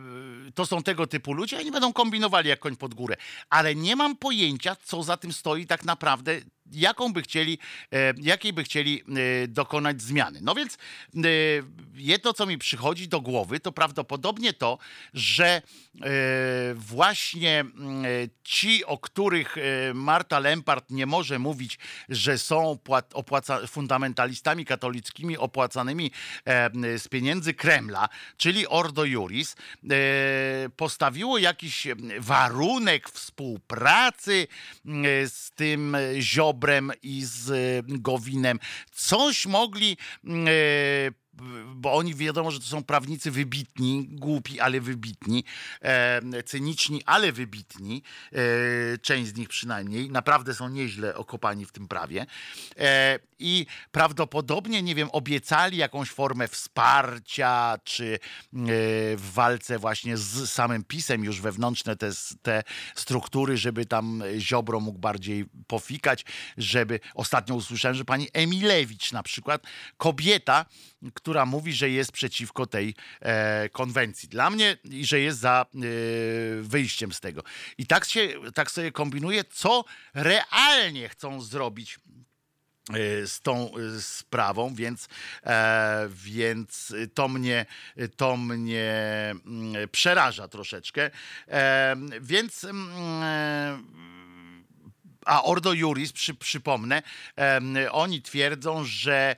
[0.55, 3.15] to są tego typu ludzie, oni będą kombinowali jak koń pod górę.
[3.49, 6.41] Ale nie mam pojęcia, co za tym stoi tak naprawdę,
[6.73, 7.57] jaką by chcieli,
[7.93, 9.01] e, jakiej by chcieli
[9.43, 10.39] e, dokonać zmiany.
[10.41, 11.19] No więc e,
[11.95, 14.77] jedno, co mi przychodzi do głowy, to prawdopodobnie to,
[15.13, 15.61] że
[16.75, 17.65] właśnie
[18.43, 19.55] ci, o których
[19.93, 22.77] Marta Lempart nie może mówić, że są
[23.13, 26.11] opłaca- fundamentalistami katolickimi opłacanymi
[26.97, 29.55] z pieniędzy Kremla, czyli Ordo Juris,
[30.75, 31.87] postawiło jakiś
[32.19, 34.47] warunek współpracy
[35.25, 36.62] z tym Ziobrem
[37.03, 38.59] i z Gowinem.
[38.91, 40.51] Coś mogli m, e,
[41.75, 45.43] bo oni wiadomo, że to są prawnicy wybitni, głupi, ale wybitni,
[45.81, 51.87] e, cyniczni, ale wybitni, e, część z nich przynajmniej, naprawdę są nieźle okopani w tym
[51.87, 52.25] prawie.
[52.77, 58.19] E, i prawdopodobnie, nie wiem, obiecali jakąś formę wsparcia, czy
[59.17, 62.09] w walce właśnie z samym PiSem już wewnętrzne te,
[62.41, 62.63] te
[62.95, 66.25] struktury, żeby tam Ziobro mógł bardziej pofikać,
[66.57, 69.63] żeby, ostatnio usłyszałem, że pani Emilewicz na przykład,
[69.97, 70.65] kobieta,
[71.13, 74.29] która mówi, że jest przeciwko tej e, konwencji.
[74.29, 75.77] Dla mnie i że jest za e,
[76.61, 77.43] wyjściem z tego.
[77.77, 81.99] I tak, się, tak sobie kombinuję, co realnie chcą zrobić
[82.89, 85.07] e, z tą e, sprawą, więc,
[85.43, 87.65] e, więc to mnie,
[88.17, 88.91] to mnie
[89.45, 91.11] mm, przeraża troszeczkę.
[91.47, 94.22] E, więc mm, e,
[95.25, 97.01] a Ordo Juris, przy, przypomnę,
[97.91, 99.35] oni twierdzą, że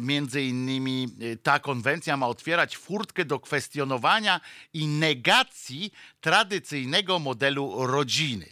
[0.00, 4.40] między innymi y, ta konwencja ma otwierać furtkę do kwestionowania
[4.72, 8.46] i negacji tradycyjnego modelu rodziny.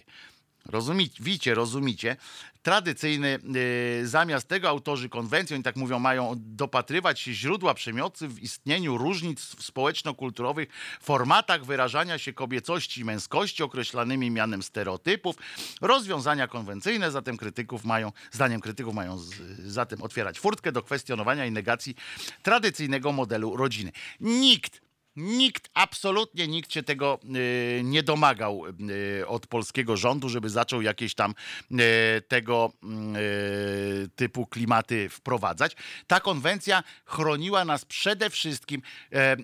[0.66, 2.16] Rozumicie, rozumicie.
[2.62, 3.38] Tradycyjny,
[4.02, 8.98] y, zamiast tego autorzy konwencji, oni tak mówią, mają dopatrywać się źródła przemocy w istnieniu
[8.98, 10.68] różnic społeczno-kulturowych
[11.00, 15.36] formatach wyrażania się kobiecości i męskości określanymi mianem stereotypów.
[15.80, 21.52] Rozwiązania konwencyjne zatem krytyków mają, zdaniem krytyków mają z, zatem otwierać furtkę do kwestionowania i
[21.52, 21.94] negacji
[22.42, 23.92] tradycyjnego modelu rodziny.
[24.20, 28.62] Nikt Nikt, absolutnie nikt się tego y, nie domagał
[29.20, 31.34] y, od polskiego rządu, żeby zaczął jakieś tam
[31.70, 32.72] y, tego
[34.16, 35.76] typu klimaty wprowadzać.
[36.06, 38.82] Ta konwencja chroniła nas przede wszystkim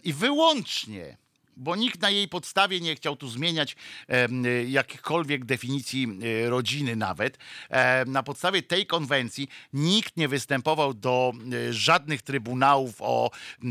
[0.04, 1.16] i wyłącznie
[1.56, 3.76] bo nikt na jej podstawie nie chciał tu zmieniać
[4.08, 6.08] em, jakichkolwiek definicji
[6.46, 7.38] e, rodziny nawet.
[7.68, 13.68] Em, na podstawie tej konwencji nikt nie występował do e, żadnych trybunałów o e,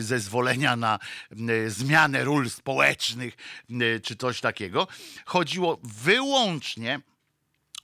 [0.00, 0.98] zezwolenia na
[1.32, 3.36] e, zmianę ról społecznych
[3.70, 4.88] e, czy coś takiego.
[5.24, 7.00] Chodziło wyłącznie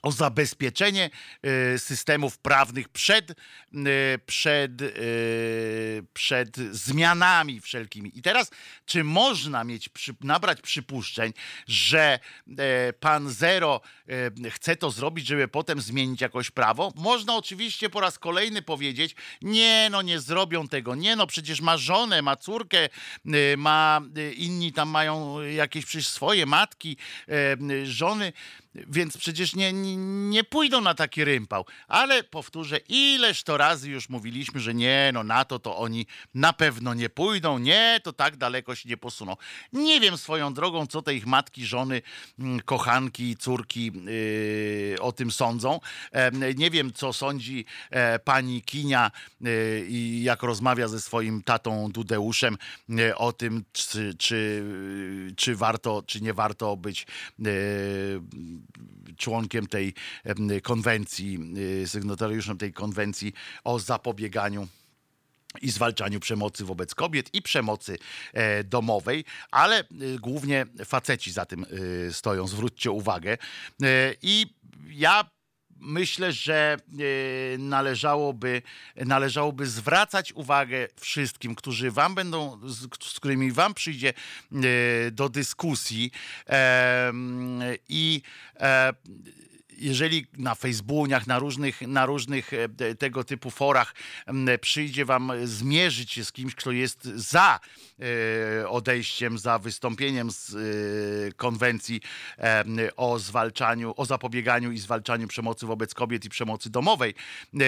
[0.01, 1.09] o zabezpieczenie
[1.41, 3.35] e, systemów prawnych przed, e,
[4.25, 4.87] przed, e,
[6.13, 8.11] przed zmianami wszelkimi.
[8.15, 8.51] I teraz,
[8.85, 9.89] czy można mieć,
[10.21, 11.33] nabrać przypuszczeń,
[11.67, 12.19] że
[12.57, 13.81] e, pan Zero
[14.45, 16.93] e, chce to zrobić, żeby potem zmienić jakoś prawo?
[16.95, 21.77] Można oczywiście po raz kolejny powiedzieć, nie no, nie zrobią tego, nie no, przecież ma
[21.77, 22.89] żonę, ma córkę,
[23.57, 24.01] ma,
[24.35, 26.97] inni tam mają jakieś przecież swoje matki,
[27.29, 28.33] e, żony,
[28.75, 29.73] więc przecież nie,
[30.29, 31.65] nie, pójdą na taki rympał.
[31.87, 36.53] Ale powtórzę, ileż to razy już mówiliśmy, że nie, no na to to oni na
[36.53, 39.37] pewno nie pójdą, nie, to tak daleko się nie posuną.
[39.73, 42.01] Nie wiem swoją drogą, co te ich matki, żony,
[42.39, 43.91] mm, kochanki, córki
[44.91, 45.79] yy, o tym sądzą.
[46.11, 49.11] Em, nie wiem, co sądzi e, pani Kinia
[49.41, 52.57] yy, i jak rozmawia ze swoim tatą Dudeuszem
[52.89, 54.63] yy, o tym, czy, czy,
[55.35, 57.07] czy warto, czy nie warto być
[57.39, 58.21] yy,
[59.17, 59.93] członkiem tej
[60.63, 61.39] konwencji,
[61.83, 63.33] y, sygnatariuszem tej konwencji
[63.63, 64.67] o zapobieganiu
[65.61, 67.97] i zwalczaniu przemocy wobec kobiet i przemocy
[68.33, 69.85] e, domowej, ale e,
[70.19, 71.65] głównie faceci za tym
[72.09, 73.37] e, stoją, zwróćcie uwagę.
[73.83, 74.45] E, I
[74.89, 75.29] ja
[75.81, 76.77] myślę, że
[77.53, 78.61] e, należałoby,
[78.95, 86.11] należałoby zwracać uwagę wszystkim, którzy wam będą, z, którymi wam przyjdzie e, do dyskusji.
[87.89, 88.21] I
[88.59, 88.93] e,
[89.81, 93.95] jeżeli na Facebookach, na różnych, na różnych e, te- tego typu forach
[94.61, 97.59] przyjdzie wam zmierzyć się z kimś, kto jest za
[98.61, 102.01] e, odejściem, za wystąpieniem z e, konwencji
[102.39, 102.63] e,
[102.95, 107.13] o zwalczaniu, o zapobieganiu i zwalczaniu przemocy wobec kobiet i przemocy domowej,
[107.53, 107.63] e,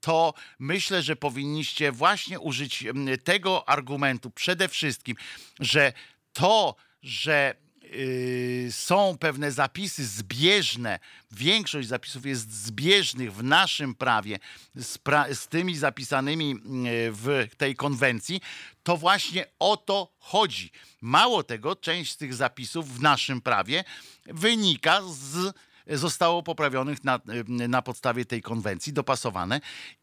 [0.00, 2.84] to myślę, że powinniście właśnie użyć
[3.24, 5.16] tego argumentu przede wszystkim,
[5.60, 5.92] że
[6.32, 7.65] to, że
[8.70, 10.98] są pewne zapisy zbieżne,
[11.30, 14.38] większość zapisów jest zbieżnych w naszym prawie
[14.74, 18.40] z, pra- z tymi zapisanymi yy, w tej konwencji,
[18.82, 20.70] to właśnie o to chodzi.
[21.00, 23.84] Mało tego, część z tych zapisów w naszym prawie
[24.26, 25.54] wynika z
[25.90, 29.60] zostało poprawionych na, na podstawie tej konwencji, dopasowane.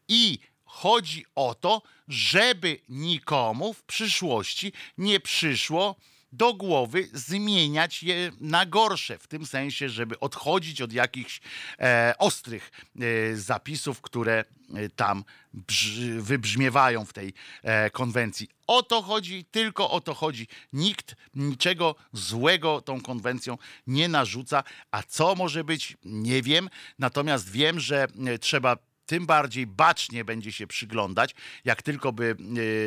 [0.08, 5.96] I chodzi o to, żeby nikomu w przyszłości nie przyszło
[6.36, 11.40] do głowy zmieniać je na gorsze, w tym sensie, żeby odchodzić od jakichś
[11.78, 12.70] e, ostrych
[13.00, 17.32] e, zapisów, które e, tam brz, wybrzmiewają w tej
[17.62, 18.48] e, konwencji.
[18.66, 20.48] O to chodzi, tylko o to chodzi.
[20.72, 26.70] Nikt niczego złego tą konwencją nie narzuca, a co może być, nie wiem.
[26.98, 28.76] Natomiast wiem, że e, trzeba
[29.06, 31.34] tym bardziej bacznie będzie się przyglądać,
[31.64, 32.36] jak tylko by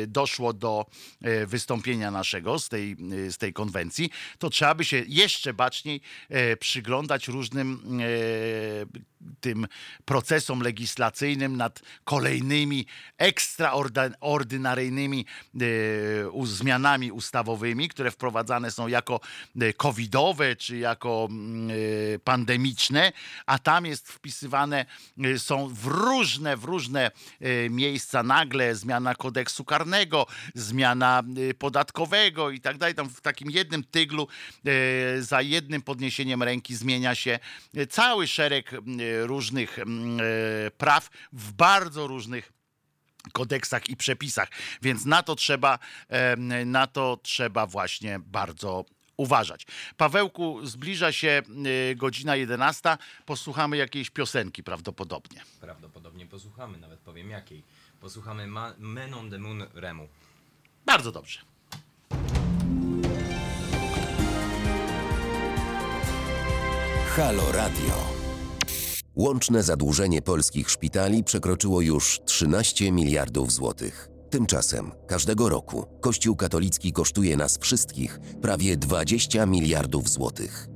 [0.02, 0.86] e, doszło do
[1.22, 2.96] e, wystąpienia naszego z tej,
[3.26, 6.00] e, z tej konwencji, to trzeba by się jeszcze baczniej
[6.60, 7.98] przyglądać różnym
[9.40, 9.66] tym
[10.04, 12.86] procesom legislacyjnym nad kolejnymi
[13.18, 15.58] ekstraordynaryjnymi e,
[16.46, 19.20] zmianami ustawowymi, które wprowadzane są jako
[19.60, 21.74] e, covidowe czy jako mm, e,
[22.18, 23.12] pandemiczne,
[23.46, 24.86] a tam jest wpisywane
[25.38, 27.10] są w różne, w różne
[27.70, 31.22] miejsca nagle zmiana kodeksu karnego, zmiana
[31.58, 32.94] podatkowego i tak dalej.
[32.94, 34.28] Tam w takim jednym tyglu
[35.18, 37.38] za jednym podniesieniem ręki zmienia się
[37.90, 38.70] cały szereg
[39.26, 42.52] różnych mm, e, praw w bardzo różnych
[43.32, 44.48] kodeksach i przepisach,
[44.82, 45.78] więc na to trzeba,
[46.66, 48.84] na to trzeba właśnie bardzo
[49.16, 49.66] uważać.
[49.96, 51.42] Pawełku, zbliża się
[51.90, 52.96] y, godzina 11.
[53.26, 55.42] Posłuchamy jakiejś piosenki prawdopodobnie.
[55.60, 57.62] Prawdopodobnie posłuchamy, nawet powiem jakiej.
[58.00, 60.08] Posłuchamy Ma- Men on the Moon Remu.
[60.86, 61.40] Bardzo dobrze.
[67.16, 68.17] Halo Radio.
[69.18, 74.08] Łączne zadłużenie polskich szpitali przekroczyło już 13 miliardów złotych.
[74.30, 80.68] Tymczasem każdego roku Kościół katolicki kosztuje nas wszystkich prawie 20 miliardów złotych.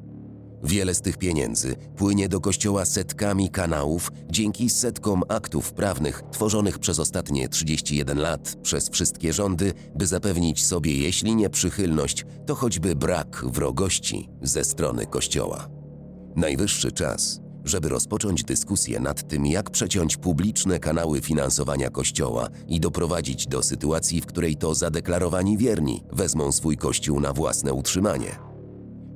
[0.63, 6.99] Wiele z tych pieniędzy płynie do kościoła setkami kanałów dzięki setkom aktów prawnych tworzonych przez
[6.99, 13.45] ostatnie 31 lat przez wszystkie rządy, by zapewnić sobie, jeśli nie przychylność, to choćby brak
[13.47, 15.69] wrogości ze strony kościoła.
[16.37, 23.47] Najwyższy czas, żeby rozpocząć dyskusję nad tym, jak przeciąć publiczne kanały finansowania Kościoła i doprowadzić
[23.47, 28.37] do sytuacji, w której to zadeklarowani wierni wezmą swój Kościół na własne utrzymanie.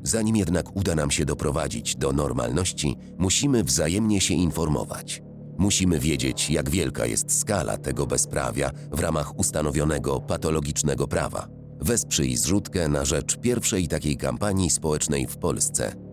[0.03, 5.23] Zanim jednak uda nam się doprowadzić do normalności, musimy wzajemnie się informować.
[5.59, 11.49] Musimy wiedzieć, jak wielka jest skala tego bezprawia w ramach ustanowionego patologicznego prawa.
[11.81, 15.93] Wesprzyj zrzutkę na rzecz pierwszej takiej kampanii społecznej w Polsce–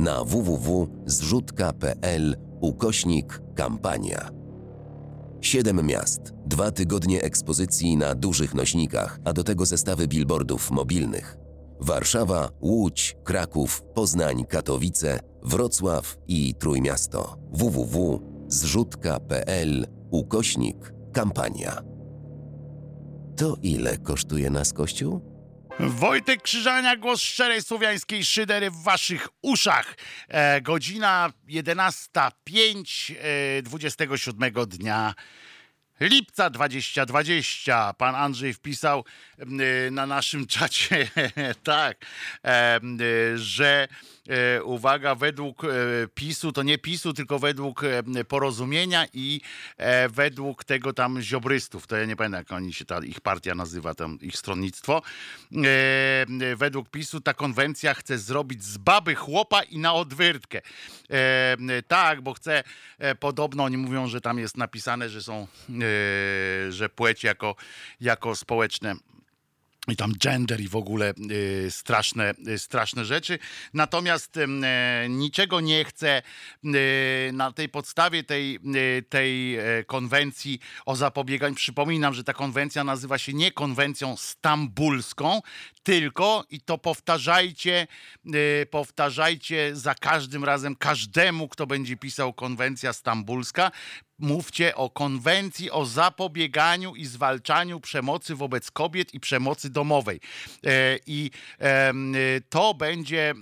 [0.00, 4.30] na www.zrzutka.pl ukośnik kampania.
[5.40, 11.36] Siedem miast, dwa tygodnie ekspozycji na dużych nośnikach, a do tego zestawy billboardów mobilnych.
[11.80, 17.36] Warszawa, Łódź, Kraków, Poznań, Katowice, Wrocław i Trójmiasto.
[17.52, 21.82] www.zrzutka.pl ukośnik kampania.
[23.36, 25.29] To ile kosztuje nas Kościół?
[25.88, 29.96] Wojtek Krzyżania, głos szczerej słowiańskiej szydery w waszych uszach.
[30.28, 33.14] E, godzina 11.05
[33.58, 35.14] e, 27 dnia
[36.00, 37.92] lipca 2020.
[37.92, 39.04] Pan Andrzej wpisał
[39.38, 41.08] e, na naszym czacie,
[41.62, 42.06] tak,
[42.44, 42.80] e, e,
[43.38, 43.88] że
[44.64, 45.68] uwaga, według e,
[46.14, 49.40] PiSu, to nie PiSu, tylko według e, porozumienia i
[49.76, 53.54] e, według tego tam ziobrystów, to ja nie pamiętam jak oni się, ta ich partia
[53.54, 55.02] nazywa, tam ich stronnictwo,
[55.54, 60.60] e, według PiSu ta konwencja chce zrobić z baby chłopa i na odwyrtkę.
[61.10, 61.56] E,
[61.88, 62.64] tak, bo chce,
[62.98, 65.46] e, podobno oni mówią, że tam jest napisane, że są,
[66.68, 67.54] e, że płeć jako,
[68.00, 68.94] jako społeczne
[69.88, 73.38] i tam gender i w ogóle y, straszne, y, straszne rzeczy.
[73.74, 74.46] Natomiast y,
[75.08, 76.22] niczego nie chcę
[76.64, 81.54] y, na tej podstawie tej, y, tej e, konwencji o zapobieganiu.
[81.54, 85.40] Przypominam, że ta konwencja nazywa się nie konwencją stambulską,
[85.82, 87.86] tylko i to powtarzajcie,
[88.62, 93.70] y, powtarzajcie za każdym razem każdemu, kto będzie pisał konwencja stambulska.
[94.20, 100.20] Mówcie o konwencji o zapobieganiu i zwalczaniu przemocy wobec kobiet i przemocy domowej.
[100.66, 103.34] E, I y, to będzie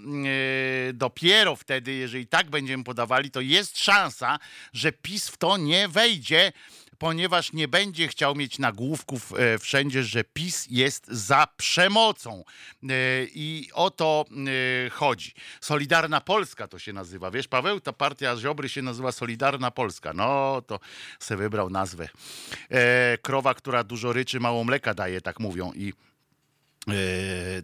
[0.91, 4.39] y, dopiero wtedy, jeżeli tak będziemy podawali, to jest szansa,
[4.72, 6.53] że PiS w to nie wejdzie
[6.99, 12.44] ponieważ nie będzie chciał mieć nagłówków e, wszędzie, że PiS jest za przemocą.
[12.82, 12.86] E,
[13.34, 14.24] I o to
[14.86, 15.32] e, chodzi.
[15.61, 17.30] Solidarna Polska to się nazywa.
[17.30, 20.12] Wiesz, Paweł, ta partia Ziobry się nazywa Solidarna Polska.
[20.12, 20.80] No, to
[21.18, 22.09] se wybrał nazwę.
[23.22, 25.72] Krowa, która dużo ryczy, mało mleka daje, tak mówią.
[25.74, 25.92] I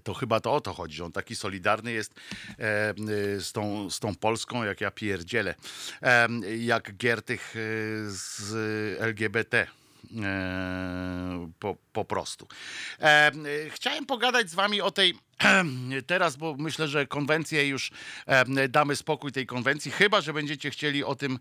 [0.05, 2.95] to chyba to o to chodzi, że on taki solidarny jest e, e,
[3.41, 5.55] z tą, z tą Polską, jak ja pierdzielę,
[6.03, 7.61] e, jak Giertych e,
[8.11, 8.53] z
[9.01, 9.67] LGBT.
[10.23, 12.49] E, po, po prostu.
[13.01, 13.33] E,
[13.71, 15.15] chciałem pogadać z wami o tej
[16.07, 17.91] teraz, bo myślę, że konwencję już
[18.27, 21.39] e, damy spokój tej konwencji, chyba, że będziecie chcieli o tym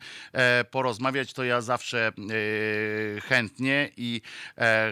[0.72, 2.12] porozmawiać, to ja zawsze
[3.24, 4.22] chętnie i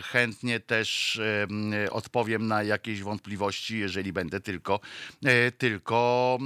[0.04, 1.22] chętnie też
[1.92, 4.80] odpowiem na jakieś wątpliwości, jeżeli będę tylko,
[5.58, 6.38] tylko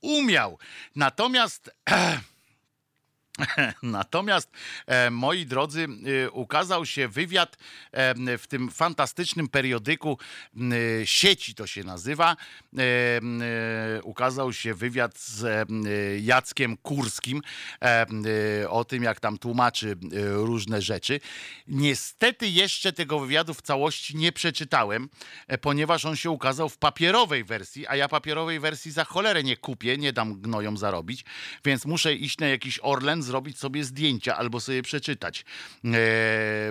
[0.00, 0.58] umiał.
[0.96, 1.70] Natomiast
[3.82, 4.50] Natomiast,
[4.86, 5.88] e, moi drodzy,
[6.24, 7.56] e, ukazał się wywiad
[7.92, 10.18] e, w tym fantastycznym periodyku
[10.56, 10.60] e,
[11.06, 12.36] sieci, to się nazywa.
[12.78, 15.68] E, e, ukazał się wywiad z
[16.22, 17.42] Jackiem Kurskim
[18.68, 19.96] o tym, jak tam tłumaczy
[20.32, 21.20] różne rzeczy.
[21.68, 25.08] Niestety jeszcze tego wywiadu w całości nie przeczytałem,
[25.60, 29.98] ponieważ on się ukazał w papierowej wersji, a ja papierowej wersji za cholerę nie kupię,
[29.98, 31.24] nie dam gnojom zarobić,
[31.64, 35.44] więc muszę iść na jakiś Orlen, zrobić sobie zdjęcia albo sobie przeczytać,
[35.84, 35.90] e,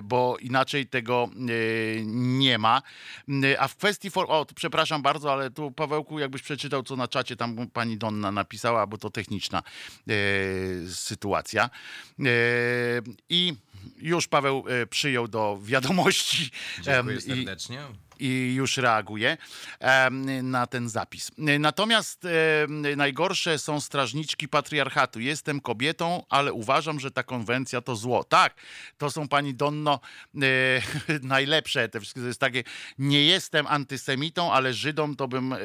[0.04, 2.82] bo inaczej tego e, nie ma.
[3.43, 4.26] E, A w kwestii for...
[4.30, 8.88] O, przepraszam bardzo, ale tu Pawełku, jakbyś przeczytał, co na czacie tam pani Donna napisała,
[8.88, 9.64] bo to techniczna
[10.93, 11.70] sytuacja.
[13.30, 13.54] I
[13.97, 17.78] już Paweł przyjął do wiadomości Dziękuję i, serdecznie.
[18.22, 19.38] I już reaguje
[20.43, 21.32] na ten zapis.
[21.38, 22.28] Natomiast
[22.95, 25.19] najgorsze są strażniczki patriarchatu.
[25.19, 28.24] Jestem kobietą, ale uważam, że ta konwencja to zło.
[28.24, 28.53] Tak,
[28.97, 29.99] to są pani Donno
[30.36, 30.39] e,
[31.36, 31.89] najlepsze.
[31.89, 32.63] Te wszystkie to jest takie,
[32.97, 35.55] nie jestem antysemitą, ale Żydom to bym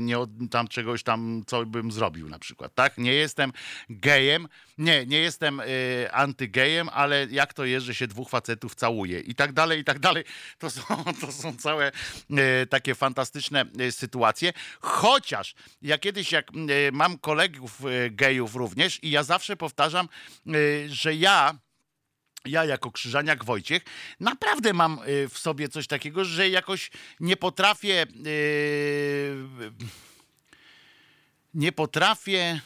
[0.00, 0.16] nie
[0.50, 2.74] tam czegoś tam, co bym zrobił na przykład.
[2.74, 3.52] Tak, nie jestem
[3.90, 5.64] gejem, nie, nie jestem e,
[6.12, 9.98] antygejem, ale jak to jest, że się dwóch facetów całuje i tak dalej, i tak
[9.98, 10.24] dalej.
[10.58, 10.82] To są,
[11.20, 11.87] to są całe
[12.30, 14.52] e, takie fantastyczne e, sytuacje.
[14.80, 17.80] Chociaż ja kiedyś, jak e, mam kolegów
[18.10, 20.08] gejów również i ja zawsze powtarzam,
[20.88, 21.58] że ja
[22.44, 23.82] ja jako krzyżaniak Wojciech
[24.20, 28.06] naprawdę mam w sobie coś takiego, że jakoś nie potrafię
[31.54, 32.60] nie potrafię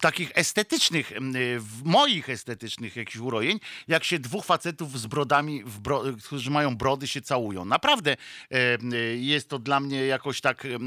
[0.00, 1.20] takich estetycznych, y,
[1.84, 7.22] moich estetycznych jakichś urojeń, jak się dwóch facetów z brodami, bro, którzy mają brody, się
[7.22, 7.64] całują.
[7.64, 8.56] Naprawdę y,
[8.94, 10.78] y, jest to dla mnie jakoś tak y,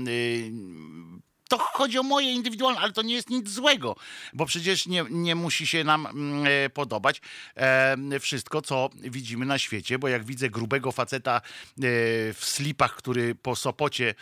[1.49, 3.95] to chodzi o moje indywidualne, ale to nie jest nic złego,
[4.33, 6.07] bo przecież nie, nie musi się nam
[6.45, 7.21] e, podobać
[7.55, 11.41] e, wszystko, co widzimy na świecie, bo jak widzę grubego faceta e,
[12.33, 14.15] w slipach, który po Sopocie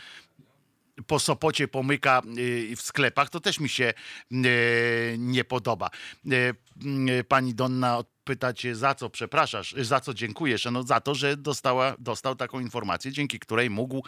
[1.07, 3.93] po Sopocie pomyka y, w sklepach, to też mi się
[4.31, 5.89] y, nie podoba.
[6.31, 10.67] Y, Pani Donna pytacie za co przepraszasz, za co dziękujesz?
[10.71, 14.03] No za to, że dostała, dostał taką informację, dzięki której mógł,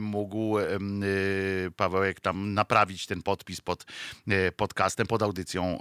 [0.00, 0.56] mógł
[1.76, 3.86] Pawełek tam naprawić ten podpis pod
[4.56, 5.78] podcastem, pod audycją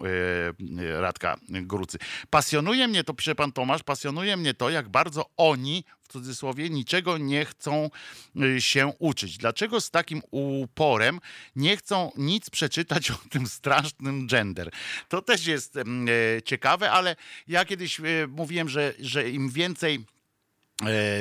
[0.99, 1.97] Radka Grucy.
[2.29, 7.17] Pasjonuje mnie to, pisze pan Tomasz, pasjonuje mnie to, jak bardzo oni w cudzysłowie niczego
[7.17, 7.89] nie chcą
[8.35, 9.37] y, się uczyć.
[9.37, 11.19] Dlaczego z takim uporem
[11.55, 14.71] nie chcą nic przeczytać o tym strasznym gender?
[15.09, 17.15] To też jest em, e, ciekawe, ale
[17.47, 20.05] ja kiedyś e, mówiłem, że, że im więcej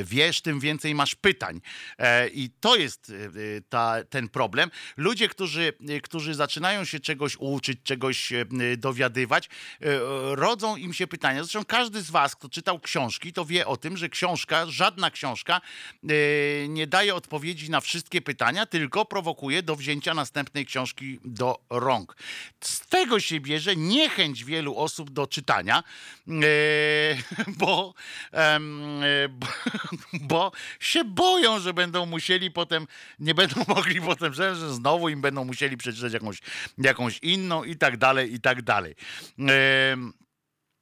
[0.04, 1.60] wiesz, tym więcej masz pytań.
[1.98, 4.70] E, I to jest e, ta, ten problem.
[4.96, 8.44] Ludzie, którzy, e, którzy zaczynają się czegoś uczyć, czegoś e,
[8.76, 9.88] dowiadywać, e,
[10.34, 11.42] rodzą im się pytania.
[11.42, 15.60] Zresztą każdy z was, kto czytał książki, to wie o tym, że książka, żadna książka
[16.02, 22.16] e, nie daje odpowiedzi na wszystkie pytania, tylko prowokuje do wzięcia następnej książki do rąk.
[22.60, 25.82] Z tego się bierze niechęć wielu osób do czytania,
[26.28, 26.32] e,
[27.60, 27.94] bo,
[28.32, 28.60] e,
[30.30, 32.86] bo się boją, że będą musieli potem,
[33.18, 36.38] nie będą mogli potem, że znowu im będą musieli przeczytać jakąś,
[36.78, 38.94] jakąś inną i tak dalej, i tak dalej.
[39.38, 40.12] Em,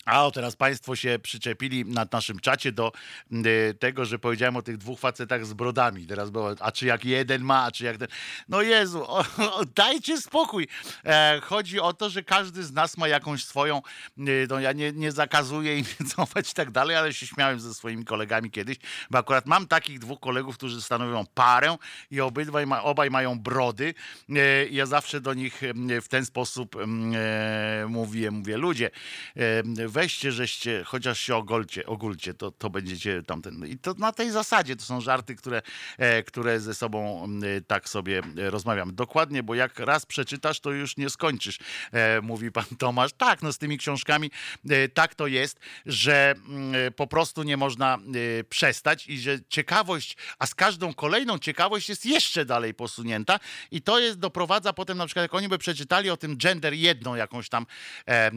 [0.04, 2.92] a o, teraz Państwo się przyczepili na naszym czacie do
[3.32, 6.06] y, tego, że powiedziałem o tych dwóch facetach z brodami.
[6.06, 8.08] Teraz było, a czy jak jeden ma, a czy jak ten.
[8.48, 10.68] No Jezu, o, o, dajcie spokój.
[11.04, 13.82] E, chodzi o to, że każdy z nas ma jakąś swoją.
[14.18, 15.84] Y, no ja nie, nie zakazuję im
[16.16, 18.76] cofać i tak dalej, ale się śmiałem ze swoimi kolegami kiedyś,
[19.10, 21.76] bo akurat mam takich dwóch kolegów, którzy stanowią parę
[22.10, 23.94] i obydwaj ma, obaj mają brody.
[24.28, 28.90] E, ja zawsze do nich em, w ten sposób em, e, mówię, mówię, ludzie,
[29.36, 33.66] em, weźcie, żeście, chociaż się ogolcie, ogólcie, to, to będziecie tamten.
[33.66, 35.62] I to na tej zasadzie to są żarty, które,
[35.98, 38.92] e, które ze sobą m, tak sobie e, rozmawiamy.
[38.92, 41.58] Dokładnie, bo jak raz przeczytasz, to już nie skończysz,
[41.92, 43.12] e, mówi pan Tomasz.
[43.12, 44.30] Tak, no z tymi książkami
[44.70, 49.38] e, tak to jest, że mm, e, po prostu nie można e, przestać i że
[49.48, 53.40] ciekawość, a z każdą kolejną ciekawość jest jeszcze dalej posunięta
[53.70, 57.14] i to jest, doprowadza potem na przykład, jak oni by przeczytali o tym gender jedną
[57.14, 57.66] jakąś tam,
[58.08, 58.30] e,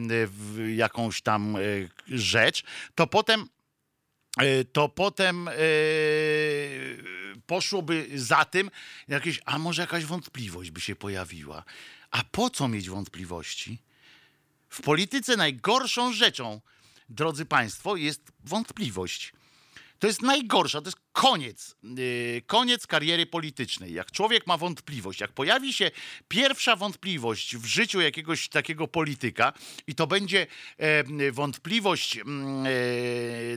[0.74, 1.45] jakąś tam e,
[2.08, 3.48] rzecz, to potem
[4.38, 5.52] e, to potem e,
[7.46, 8.70] poszłoby za tym
[9.08, 11.64] jakieś, a może jakaś wątpliwość by się pojawiła.
[12.10, 13.78] A po co mieć wątpliwości?
[14.68, 16.60] W polityce najgorszą rzeczą,
[17.08, 19.32] drodzy Państwo, jest wątpliwość.
[19.98, 23.92] To jest najgorsza, to jest koniec, yy, koniec kariery politycznej.
[23.92, 25.90] Jak człowiek ma wątpliwość, jak pojawi się
[26.28, 29.52] pierwsza wątpliwość w życiu jakiegoś takiego polityka
[29.86, 30.46] i to będzie
[31.32, 32.70] wątpliwość mm, e,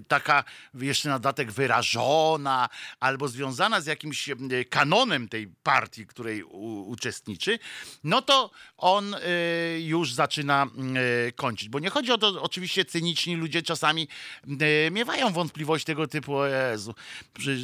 [0.07, 0.43] taka
[0.74, 4.30] jeszcze na dodatek wyrażona albo związana z jakimś
[4.70, 7.60] kanonem tej partii, której uczestniczy,
[8.03, 9.20] no to on e,
[9.80, 10.68] już zaczyna
[11.28, 11.70] e, kończyć.
[11.70, 14.07] Bo nie chodzi o to, oczywiście cyniczni ludzie czasami
[14.91, 16.95] miewają wątpliwość tego typu, Jezu,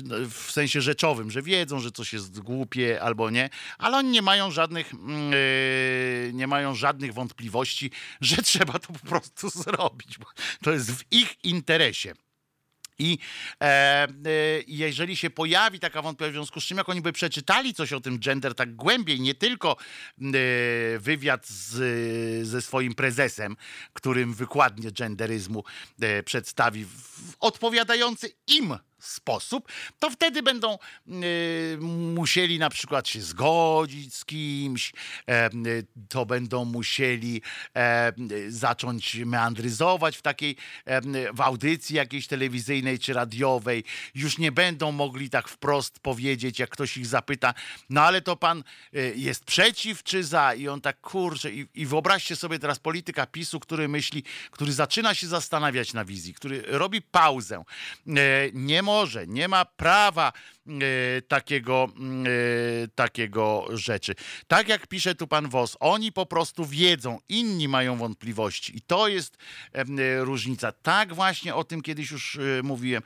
[0.04, 4.22] no, w sensie rzeczowym, że wiedzą, że coś jest głupie albo nie, ale oni nie
[4.22, 10.26] mają żadnych, e, nie mają żadnych wątpliwości, że trzeba to po prostu zrobić, bo
[10.64, 12.14] to jest w ich interesie.
[13.00, 13.18] I
[13.62, 14.08] e, e,
[14.68, 18.02] jeżeli się pojawi taka wątpliwość, w związku z czym, jak oni by przeczytali coś o
[18.02, 20.26] tym gender tak głębiej, nie tylko e,
[21.00, 23.56] wywiad z, ze swoim prezesem,
[23.94, 25.64] którym wykładnie genderyzmu
[26.02, 28.78] e, przedstawi w odpowiadający im
[29.08, 30.78] sposób, to wtedy będą e,
[32.16, 34.94] musieli na przykład się zgodzić z kimś,
[35.30, 35.50] e,
[36.10, 37.42] to będą musieli
[37.76, 38.14] e,
[38.48, 40.56] zacząć meandryzować w takiej
[41.34, 43.84] w audycji jakiejś telewizyjnej czy radiowej.
[44.16, 47.54] Już nie będą mogli tak wprost powiedzieć, jak ktoś ich zapyta,
[47.90, 48.64] no ale to pan
[49.16, 50.54] jest przeciw czy za?
[50.54, 51.52] I on tak kurczę.
[51.52, 56.34] I, i wyobraźcie sobie teraz polityka PiSu, który myśli, który zaczyna się zastanawiać na wizji,
[56.34, 57.64] który robi pauzę.
[58.08, 58.14] E,
[58.54, 58.95] Nie może,
[59.28, 60.32] nie ma prawa
[61.28, 64.16] takiego, mm, e, takiego rzeczy.
[64.48, 69.08] Tak jak pisze tu pan Wos, oni po prostu wiedzą, inni mają wątpliwości i to
[69.08, 69.38] jest
[69.74, 69.86] e,
[70.24, 70.72] różnica.
[70.72, 73.04] Tak właśnie o tym kiedyś już e, mówiłem.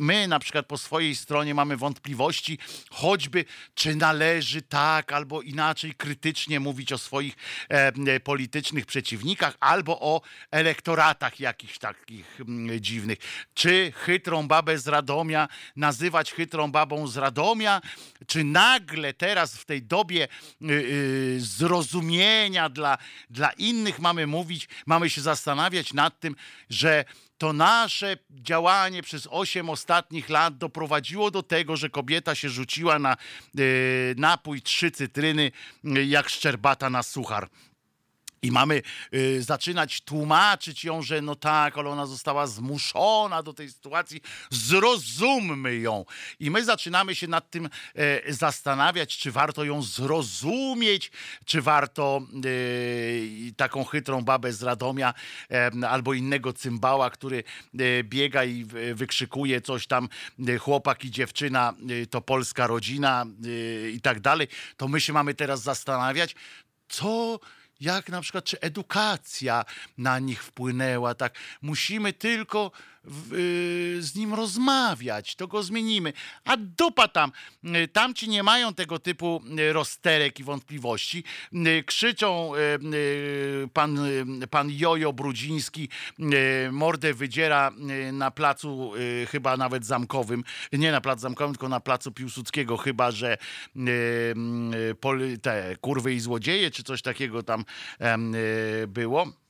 [0.00, 2.58] My na przykład po swojej stronie mamy wątpliwości,
[2.90, 7.34] choćby czy należy tak albo inaczej krytycznie mówić o swoich
[7.68, 10.20] e, politycznych przeciwnikach albo o
[10.50, 12.38] elektoratach jakichś takich
[12.80, 13.18] dziwnych.
[13.54, 17.80] Czy chytrą babę z Radomia nazywać chytrą babą z Radomia,
[18.26, 20.28] czy nagle teraz w tej dobie
[20.62, 22.98] y, y, zrozumienia dla,
[23.30, 26.36] dla innych mamy mówić, mamy się zastanawiać nad tym,
[26.70, 27.04] że
[27.38, 33.16] to nasze działanie przez osiem ostatnich lat doprowadziło do tego, że kobieta się rzuciła na
[33.58, 35.52] y, napój trzy cytryny
[36.06, 37.48] jak szczerbata na suchar.
[38.44, 38.82] I mamy
[39.14, 44.20] y, zaczynać tłumaczyć ją, że no tak, ale ona została zmuszona do tej sytuacji.
[44.50, 46.04] Zrozummy ją.
[46.40, 51.10] I my zaczynamy się nad tym e, zastanawiać, czy warto ją zrozumieć,
[51.44, 55.14] czy warto y, taką chytrą babę z Radomia
[55.88, 57.44] albo innego cymbała, który
[57.78, 60.08] e, biega i wykrzykuje coś tam,
[60.60, 61.74] chłopak i dziewczyna,
[62.10, 63.26] to polska rodzina
[63.92, 64.48] i tak dalej.
[64.76, 66.34] To my się mamy teraz zastanawiać,
[66.88, 67.38] co
[67.82, 69.64] jak na przykład, czy edukacja
[69.98, 71.34] na nich wpłynęła, tak.
[71.62, 72.70] Musimy tylko
[73.04, 73.32] w,
[73.98, 76.12] y, z nim rozmawiać, to go zmienimy.
[76.44, 77.32] A dupa tam,
[77.64, 81.24] y, tamci nie mają tego typu y, rozterek i wątpliwości.
[81.54, 82.58] Y, Krzyczą y,
[82.94, 83.98] y, pan,
[84.50, 85.88] pan Jojo Brudziński,
[86.72, 87.70] mordę wydziera
[88.12, 88.92] na placu
[89.30, 93.36] chyba nawet zamkowym, nie na placu zamkowym, tylko na placu Piłsudskiego, chyba, że
[95.00, 97.64] pol- te kurwy i złodzieje, czy coś takiego tam
[98.88, 99.41] było.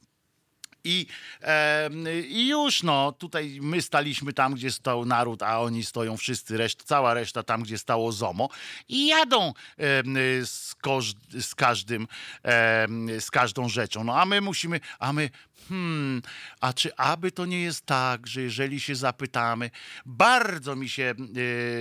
[0.85, 1.07] I,
[1.41, 6.57] em, I już no, tutaj my staliśmy tam, gdzie stał naród, a oni stoją wszyscy,
[6.57, 8.49] reszt, cała reszta tam, gdzie stało ZOMO
[8.89, 12.09] i jadą em, z, koż, z każdym,
[12.43, 14.05] em, z każdą rzeczą.
[14.05, 15.31] No a my musimy, a my,
[15.69, 16.23] hmm,
[16.61, 19.71] a czy aby to nie jest tak, że jeżeli się zapytamy,
[20.07, 21.15] bardzo mi się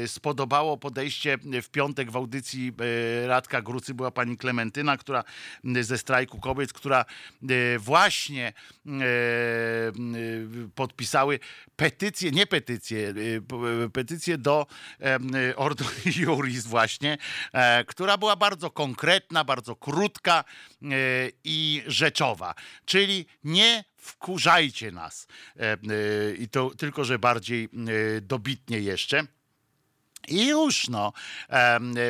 [0.03, 2.73] e, spodobało podejście w piątek w audycji
[3.23, 5.23] e, Radka Grucy była pani Klementyna, która
[5.65, 7.05] m, ze strajku kobiet, która
[7.49, 8.53] e, właśnie
[8.85, 9.05] m, e,
[10.75, 11.39] podpisały
[11.75, 13.13] petycję, nie petycję,
[13.93, 14.65] petycję do
[15.55, 15.85] Ordo
[16.17, 17.17] Juris właśnie,
[17.53, 20.43] e, która była bardzo konkretna, bardzo krótka
[21.43, 22.55] i rzeczowa.
[22.85, 25.27] Czyli nie wkurzajcie nas.
[25.59, 25.77] E, e,
[26.37, 29.27] I to tylko, że bardziej e, dobitnie jeszcze.
[30.27, 31.13] I już no,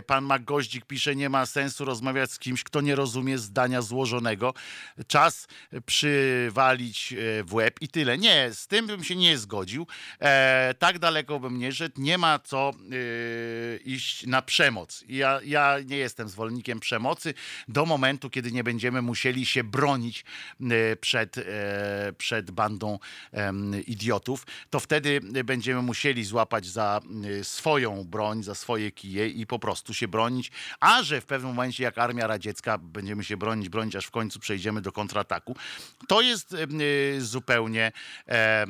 [0.07, 4.53] pan Maggoździk pisze, nie ma sensu rozmawiać z kimś, kto nie rozumie zdania złożonego.
[5.07, 5.47] Czas
[5.85, 8.17] przywalić e, w łeb i tyle.
[8.17, 9.87] Nie, z tym bym się nie zgodził.
[10.19, 12.01] E, tak daleko bym nie szedł.
[12.01, 15.03] Nie ma co e, iść na przemoc.
[15.07, 17.33] Ja, ja nie jestem zwolennikiem przemocy
[17.67, 20.25] do momentu, kiedy nie będziemy musieli się bronić
[21.01, 21.35] przed,
[22.17, 22.99] przed bandą
[23.87, 24.45] idiotów.
[24.69, 26.99] To wtedy będziemy musieli złapać za
[27.39, 27.43] e,
[28.05, 30.51] broń, za swoje kije i po prostu się bronić.
[30.79, 34.39] A że w pewnym momencie, jak armia radziecka, będziemy się bronić, bronić, aż w końcu
[34.39, 35.55] przejdziemy do kontrataku,
[36.07, 36.57] to jest e,
[37.21, 37.91] zupełnie
[38.27, 38.65] e,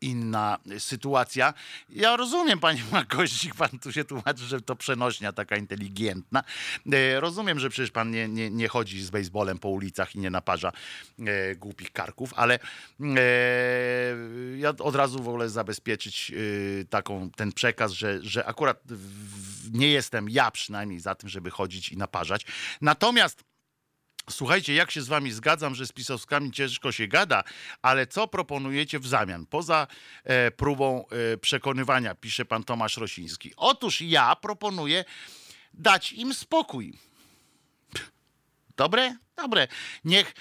[0.00, 1.54] inna sytuacja.
[1.90, 6.44] Ja rozumiem, panie Makościk, pan tu się tłumaczy, że to przenośnia taka inteligentna.
[6.92, 10.30] E, Rozumiem, że przecież pan nie, nie, nie chodzi z baseballem po ulicach i nie
[10.30, 10.72] naparza
[11.18, 13.08] e, głupich karków, ale e,
[14.56, 19.88] ja od razu w ogóle zabezpieczyć e, taką, ten przekaz, że, że akurat w, nie
[19.88, 22.46] jestem ja przynajmniej za tym, żeby chodzić i naparzać.
[22.80, 23.44] Natomiast
[24.30, 27.44] Słuchajcie, jak się z wami zgadzam, że z pisowskami ciężko się gada,
[27.82, 29.46] ale co proponujecie w zamian?
[29.46, 29.86] Poza
[30.24, 33.52] e, próbą e, przekonywania, pisze pan Tomasz Rosiński.
[33.56, 35.04] Otóż ja proponuję
[35.74, 36.98] dać im spokój.
[38.76, 39.16] Dobre?
[39.36, 39.68] Dobre.
[40.04, 40.34] Niech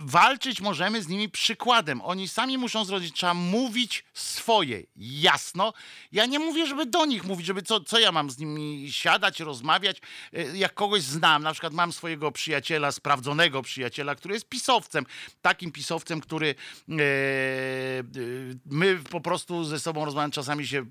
[0.00, 2.00] walczyć możemy z nimi przykładem.
[2.00, 5.72] Oni sami muszą zrobić, trzeba mówić swoje, jasno.
[6.12, 9.40] Ja nie mówię, żeby do nich mówić, żeby co, co ja mam z nimi siadać,
[9.40, 10.00] rozmawiać.
[10.32, 15.06] E, Jak kogoś znam, na przykład mam swojego przyjaciela, sprawdzonego przyjaciela, który jest pisowcem.
[15.42, 16.48] Takim pisowcem, który
[16.88, 16.96] e, e,
[18.66, 20.84] my po prostu ze sobą rozmawiamy, czasami się e,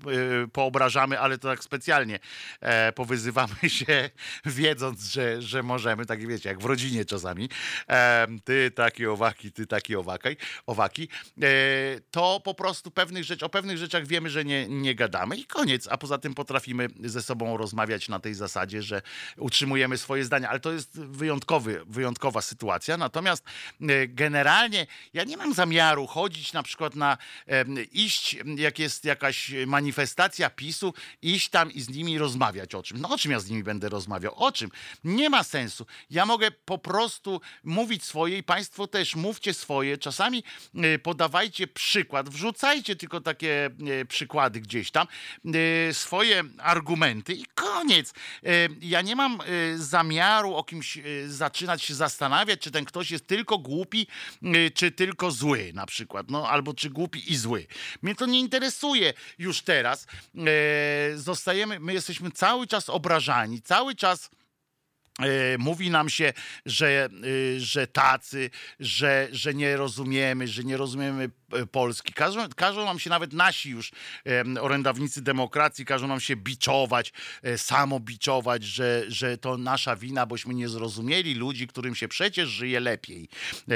[0.52, 2.18] poobrażamy, ale to tak specjalnie
[2.60, 4.10] e, powyzywamy się,
[4.44, 7.48] wiedząc, że, że możemy, tak wiecie, jak w rodzinie czasami.
[7.88, 10.36] E, ty taki owaki, ty taki owakaj,
[10.66, 11.08] owaki.
[11.42, 11.46] E,
[12.10, 15.88] to po prostu pewnych rzecz, o pewnych rzeczach wiemy, że nie, nie gadamy i koniec.
[15.90, 19.02] A poza tym potrafimy ze sobą rozmawiać na tej zasadzie, że
[19.36, 22.96] utrzymujemy swoje zdania, ale to jest wyjątkowy, wyjątkowa sytuacja.
[22.96, 23.44] Natomiast
[23.80, 27.18] e, generalnie ja nie mam zamiaru chodzić na przykład na
[27.92, 33.00] iść, jak jest jakaś manifestacja PiSu, iść tam i z nimi rozmawiać o czym.
[33.00, 34.34] No o czym ja z nimi będę rozmawiał?
[34.34, 34.70] O czym?
[35.04, 35.86] Nie ma sensu.
[36.10, 39.98] Ja mogę po prostu mówić swoje i państwo też mówcie swoje.
[39.98, 40.44] Czasami
[40.74, 43.70] e, podawajcie przykład, wrzucajcie tylko takie
[44.00, 45.06] e, przykłady gdzieś tam,
[45.88, 48.14] e, swoje argumenty i koniec.
[48.80, 49.38] Ja nie mam
[49.76, 54.06] zamiaru o kimś zaczynać się zastanawiać, czy ten ktoś jest tylko głupi,
[54.74, 57.66] czy tylko zły na przykład, no albo czy głupi i zły.
[58.02, 60.06] Mnie to nie interesuje już teraz.
[61.14, 64.30] Zostajemy, my jesteśmy cały czas obrażani, cały czas
[65.58, 66.32] Mówi nam się,
[66.66, 71.28] że, y, że tacy, że, że nie rozumiemy, że nie rozumiemy e,
[71.72, 72.12] Polski.
[72.12, 73.92] Każą, każą nam się nawet nasi już
[74.60, 77.12] orędownicy demokracji, każą nam się biczować,
[77.42, 82.80] e, samobiczować, że, że to nasza wina, bośmy nie zrozumieli ludzi, którym się przecież żyje
[82.80, 83.28] lepiej.
[83.68, 83.74] E,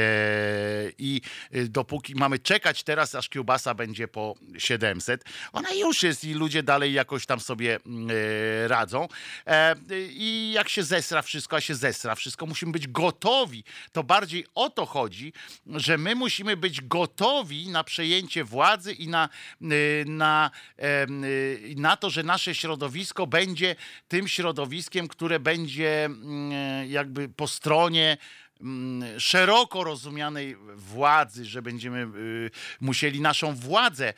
[0.99, 1.21] I
[1.51, 6.63] e, dopóki mamy czekać teraz, aż kiełbasa będzie po 700, ona już jest i ludzie
[6.63, 9.09] dalej jakoś tam sobie mm, e, radzą.
[9.47, 9.77] E,
[10.11, 13.65] I jak się zesra wszystko, a się zesra wszystko, musimy być gotowi.
[13.93, 15.33] To bardziej o to chodzi,
[15.67, 19.29] że my musimy być gotowi na przejęcie władzy i na,
[19.63, 20.51] y, na,
[20.83, 23.77] y, na to, że nasze środowisko będzie
[24.09, 28.17] tym środowiskiem, które będzie mm, jakby po stronie
[28.61, 32.51] mm, szeroko rozumianej władzy, że będziemy y,
[32.81, 34.15] musieli naszą władzę,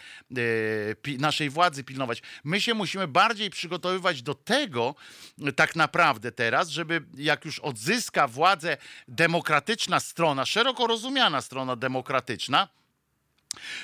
[1.19, 2.23] naszej władzy pilnować.
[2.45, 4.95] My się musimy bardziej przygotowywać do tego,
[5.57, 8.77] tak naprawdę teraz, żeby jak już odzyska władzę
[9.09, 12.69] demokratyczna strona, szeroko rozumiana strona demokratyczna,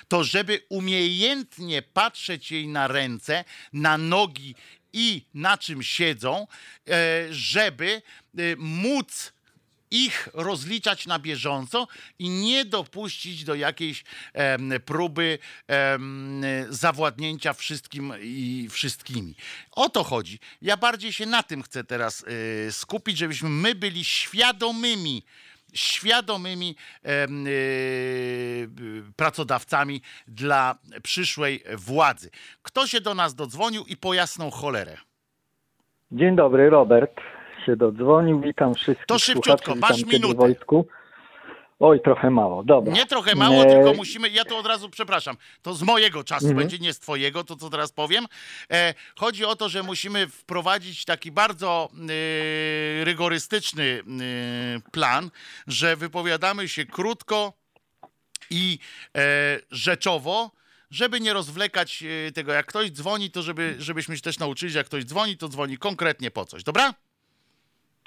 [0.09, 4.55] to żeby umiejętnie patrzeć jej na ręce, na nogi
[4.93, 6.47] i na czym siedzą,
[6.89, 6.95] e,
[7.31, 8.03] żeby
[8.39, 9.33] e, móc
[9.91, 11.89] ich rozliczać na bieżąco
[12.19, 14.05] i nie dopuścić do jakiejś
[14.85, 15.39] próby
[16.69, 19.35] zawładnięcia wszystkim i wszystkimi.
[19.71, 20.39] O to chodzi.
[20.63, 22.25] Ja bardziej się na tym chcę teraz
[22.69, 25.23] y, skupić, żebyśmy my byli świadomymi
[25.75, 26.77] świadomymi
[27.07, 27.09] y,
[29.17, 32.31] pracodawcami dla przyszłej władzy.
[32.63, 34.97] Kto się do nas dodzwonił i po jasną cholerę?
[36.13, 37.21] Dzień dobry, Robert
[37.67, 38.41] się dodzwonił.
[38.41, 40.35] Witam wszystkich To szybciutko, masz minutę.
[40.35, 40.87] w wojsku.
[41.81, 42.93] Oj, trochę mało, dobra.
[42.93, 44.29] Nie trochę mało, E, tylko musimy.
[44.29, 45.37] Ja to od razu przepraszam.
[45.63, 46.57] To z mojego czasu Mhm.
[46.59, 48.27] będzie, nie z twojego, to co teraz powiem.
[48.73, 54.03] E, chodzi o to, że musimy wprowadzić taki bardzo e, rygorystyczny
[54.87, 55.31] e, plan,
[55.67, 57.53] że wypowiadamy się krótko
[58.51, 58.79] i
[59.17, 59.21] e,
[59.71, 60.51] rzeczowo.
[60.91, 64.79] Żeby nie rozwlekać e, tego, jak ktoś dzwoni, to żeby, żebyśmy się też nauczyli, że
[64.79, 66.95] jak ktoś dzwoni, to dzwoni konkretnie po coś, dobra?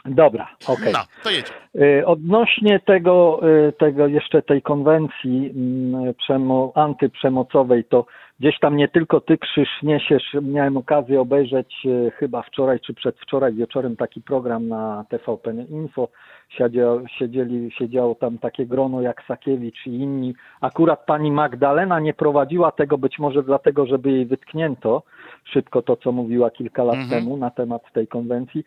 [0.05, 0.93] Dobra, okej.
[0.93, 1.53] No, to jedzie.
[1.99, 8.05] Y, Odnośnie tego, y, tego jeszcze tej konwencji mm, przemo, antyprzemocowej, to
[8.39, 13.53] gdzieś tam nie tylko ty Krzyż niesiesz, miałem okazję obejrzeć y, chyba wczoraj czy przedwczoraj
[13.53, 16.07] wieczorem taki program na TVP Info.
[16.49, 20.33] Siedziało, siedzieli, siedziało tam takie grono jak Sakiewicz i inni.
[20.61, 25.03] Akurat pani Magdalena nie prowadziła tego być może dlatego, żeby jej wytknięto
[25.43, 27.09] szybko to, co mówiła kilka lat Mhm.
[27.09, 28.63] temu na temat tej konwencji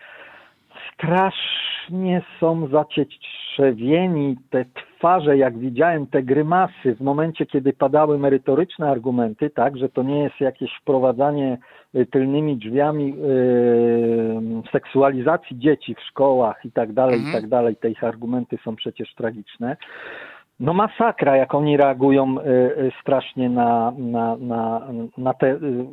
[0.94, 9.50] strasznie są zacietrzewieni te twarze, jak widziałem te grymasy w momencie, kiedy padały merytoryczne argumenty,
[9.50, 11.58] tak, że to nie jest jakieś wprowadzanie
[11.94, 13.14] y, tylnymi drzwiami
[14.66, 17.32] y, seksualizacji dzieci w szkołach i tak dalej, Mhm.
[17.32, 17.76] i tak dalej.
[17.76, 19.76] Te ich argumenty są przecież tragiczne.
[20.60, 25.86] No masakra, jak oni reagują y, y, strasznie na, na, na, na te y,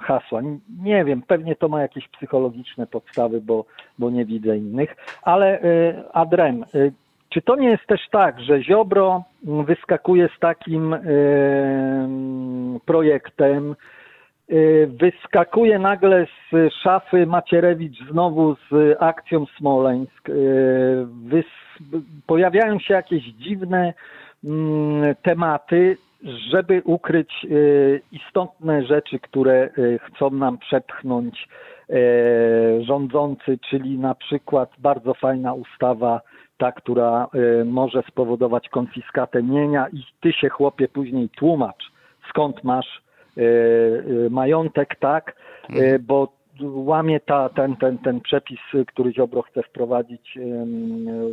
[0.00, 0.40] hasła.
[0.82, 3.64] Nie wiem, pewnie to ma jakieś psychologiczne podstawy, bo,
[3.98, 4.96] bo nie widzę innych.
[5.22, 5.60] Ale
[6.12, 6.64] Adrem,
[7.28, 10.96] czy to nie jest też tak, że Ziobro wyskakuje z takim
[12.86, 13.76] projektem,
[14.86, 20.32] wyskakuje nagle z szafy Macierewicz znowu z akcją Smoleńsk, y,
[21.28, 23.94] wys- pojawiają się jakieś dziwne
[24.44, 25.96] mm, tematy,
[26.50, 31.48] żeby ukryć y, istotne rzeczy, które y, chcą nam przepchnąć
[32.80, 36.20] rządzący, czyli na przykład bardzo fajna ustawa,
[36.58, 37.28] ta, która
[37.64, 41.84] może spowodować konfiskatę mienia i ty się chłopie później tłumacz,
[42.28, 43.02] skąd masz
[44.30, 45.36] majątek, tak,
[45.70, 46.32] e, bo
[46.62, 50.38] łamie ta, ten, ten, ten przepis, który Ziobro chce wprowadzić,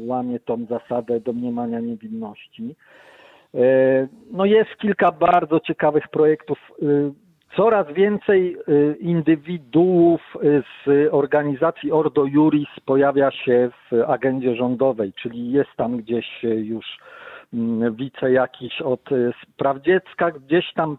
[0.06, 2.76] łamie tą zasadę domniemania niewinności.
[3.56, 6.58] E, No jest kilka bardzo ciekawych projektów.
[6.82, 6.86] E,
[7.56, 10.40] Coraz więcej e, indywiduów e,
[10.86, 16.86] z organizacji Ordo Juris pojawia się w agendzie rządowej, czyli jest tam gdzieś e, już
[17.54, 20.98] mm, wice jakiś od e, spraw dziecka, gdzieś tam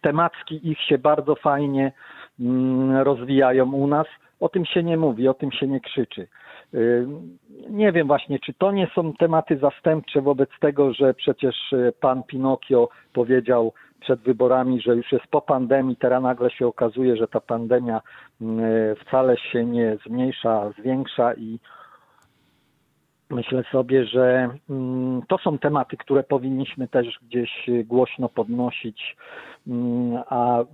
[0.00, 1.92] temacki ich się bardzo fajnie
[2.40, 4.06] mm, rozwijają u nas.
[4.40, 6.26] O tym się nie mówi, o tym się nie krzyczy.
[6.74, 7.06] Y,
[7.70, 12.22] Nie wiem właśnie, czy to nie są tematy zastępcze wobec tego, że przecież y, pan
[12.22, 17.40] Pinokio powiedział przed wyborami, że już jest po pandemii, teraz nagle się okazuje, że ta
[17.40, 18.00] pandemia
[18.42, 18.44] y,
[19.06, 21.58] wcale się nie zmniejsza, zwiększa i
[23.30, 29.16] myślę sobie, że mm, to są tematy, które powinniśmy też gdzieś głośno podnosić,
[30.28, 30.64] a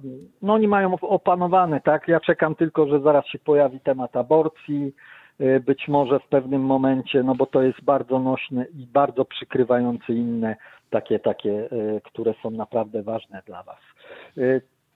[0.43, 2.09] no oni mają op- opanowane, tak?
[2.09, 4.95] Ja czekam tylko, że zaraz się pojawi temat aborcji,
[5.41, 10.13] y, być może w pewnym momencie, no bo to jest bardzo nośny i bardzo przykrywający
[10.13, 10.57] inne
[10.91, 13.81] takie, takie, y, które są naprawdę ważne dla was.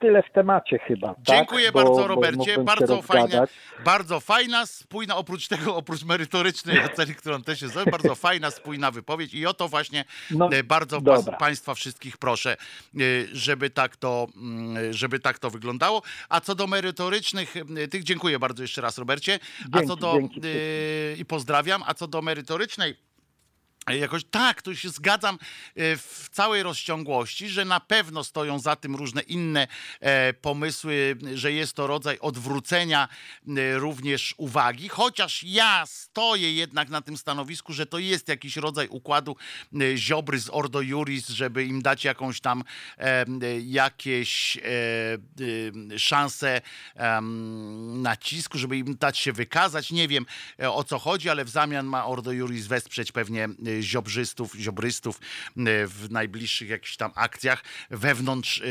[0.01, 1.09] Tyle w temacie chyba.
[1.09, 1.17] tak?
[1.23, 2.45] Dziękuję Bo- bardzo, bo Robercie.
[2.55, 3.51] się Bardzo rozgadać.
[3.85, 9.35] bardzo fajna, spójna, oprócz tego, oprócz merytorycznej oceny, którą też jest, bardzo fajna, spójna wypowiedź
[9.35, 11.37] i o to właśnie No, e, bardzo dobra.
[11.37, 12.99] Państwa wszystkich proszę, e,
[13.33, 16.03] żeby tak, to, mm, żeby tak to wyglądało.
[16.29, 17.55] A co do merytorycznych,
[17.91, 19.39] tych dziękuję bardzo jeszcze raz, Robercie.
[19.73, 20.41] A Dzięki, co do, dzięki.
[20.45, 22.97] e, i pozdrawiam, a co do merytorycznej
[23.89, 28.97] Jakoś tak, tu się zgadzam e, w całej rozciągłości, że na pewno stoją za tym
[28.97, 29.69] różne inne
[30.01, 33.09] e, pomysły, że jest to rodzaj odwrócenia
[33.49, 38.89] e, również uwagi, chociaż ja stoję jednak na tym stanowisku, że to jest jakiś rodzaj
[38.89, 39.37] układu
[39.75, 42.65] e, Ziobry z Ordo Juris, żeby im dać jakąś tam
[42.99, 43.27] e, e,
[43.61, 44.61] jakieś e,
[45.95, 46.61] e, szanse
[47.93, 49.91] nacisku, żeby im dać się wykazać.
[49.91, 50.27] Nie wiem
[50.63, 55.17] e, o co chodzi, ale w zamian ma Ordo Juris wesprzeć pewnie e, ziobrzystów, ziobrystów
[55.17, 55.21] e,
[55.87, 58.65] w najbliższych jakichś tam akcjach wewnątrz, e,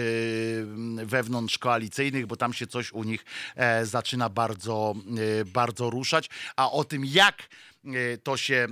[1.06, 4.96] wewnątrz koalicyjnych, bo tam się coś u nich e, zaczyna bardzo,
[5.42, 6.30] e, bardzo ruszać.
[6.56, 7.69] A o tym, jak e,
[8.24, 8.68] to się e,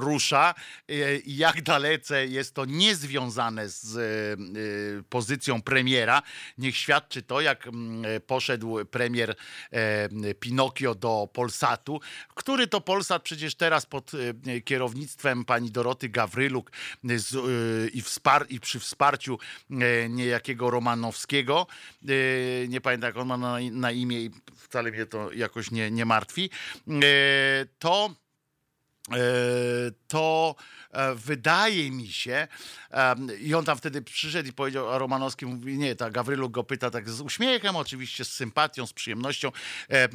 [0.00, 0.54] rusza
[0.88, 0.94] e,
[1.26, 6.22] jak dalece jest to niezwiązane z e, e, pozycją premiera.
[6.58, 9.34] Niech świadczy to, jak mm, e, poszedł premier
[9.70, 12.00] e, Pinokio do Polsatu,
[12.34, 14.12] który to Polsat przecież teraz pod
[14.46, 17.18] e, kierownictwem pani Doroty Gawryluk e, e,
[17.88, 19.38] i, wspar- i przy wsparciu
[19.70, 21.66] e, niejakiego Romanowskiego,
[22.08, 23.36] e, nie pamiętam jak on ma
[23.70, 26.50] na, imię i wcale mnie to jakoś nie, nie martwi,
[26.88, 28.22] e, to e,
[30.08, 30.54] to
[30.90, 32.48] e, wydaje mi się,
[33.40, 36.90] i on tam wtedy przyszedł i powiedział, a Romanowski mówi, nie, ta Gawryluk go pyta
[36.90, 39.52] tak z uśmiechem, oczywiście z sympatią, z przyjemnością,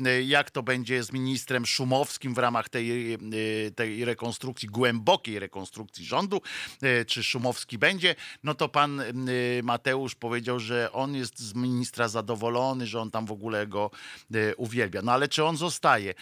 [0.06, 3.18] e, jak to będzie z ministrem Szumowskim w ramach tej, e,
[3.76, 6.42] tej rekonstrukcji, głębokiej rekonstrukcji rządu,
[6.82, 9.14] e, czy Szumowski będzie, no to pan e,
[9.64, 13.92] Mateusz powiedział, że on jest z ministra zadowolony, że on tam w ogóle go
[14.34, 15.02] e, uwielbia.
[15.02, 16.14] No ale czy on zostaje?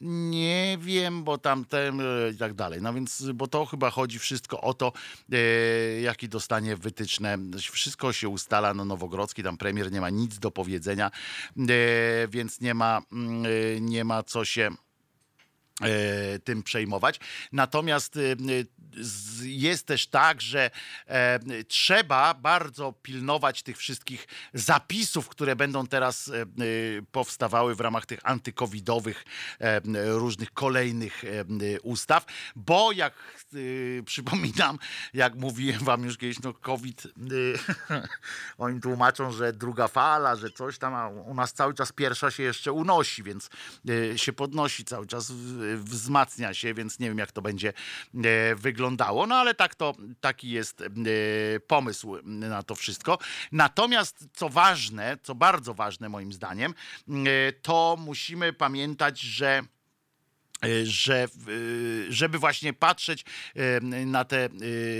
[0.00, 2.82] Nie wiem, bo tamten e, i tak dalej.
[2.82, 4.92] No więc, bo to chyba chodzi wszystko o to,
[5.32, 5.36] e,
[6.00, 7.38] jaki dostanie wytyczne.
[7.72, 11.10] Wszystko się ustala, no Nowogrodzki, tam premier nie ma nic do powiedzenia,
[11.58, 14.70] e, więc nie ma, mm, nie ma co się
[16.44, 17.20] tym przejmować.
[17.52, 18.20] Natomiast e,
[19.42, 20.70] jest też tak, że
[21.06, 26.46] e, trzeba bardzo pilnować tych wszystkich zapisów, które będą teraz e, e,
[27.12, 29.24] powstawały w ramach tych antykowidowych
[29.60, 29.80] e,
[30.18, 32.24] różnych kolejnych e, ustaw,
[32.56, 33.14] bo jak
[33.54, 34.78] e, przypominam,
[35.14, 37.08] jak mówiłem wam już kiedyś, no COVID, e,
[38.58, 42.42] oni tłumaczą, że druga fala, że coś tam, a u nas cały czas pierwsza się
[42.42, 43.50] jeszcze unosi, więc
[43.88, 45.32] e, się podnosi cały czas,
[45.76, 47.72] wzmacnia się, więc nie wiem jak to będzie
[48.24, 50.86] e, wyglądało, no ale tak to, taki jest e,
[51.60, 53.18] pomysł na to wszystko.
[53.52, 56.74] Natomiast co ważne, co bardzo ważne moim zdaniem,
[57.08, 59.62] e, to musimy pamiętać, że
[60.84, 61.28] że
[62.08, 63.24] żeby właśnie patrzeć
[64.06, 64.48] na te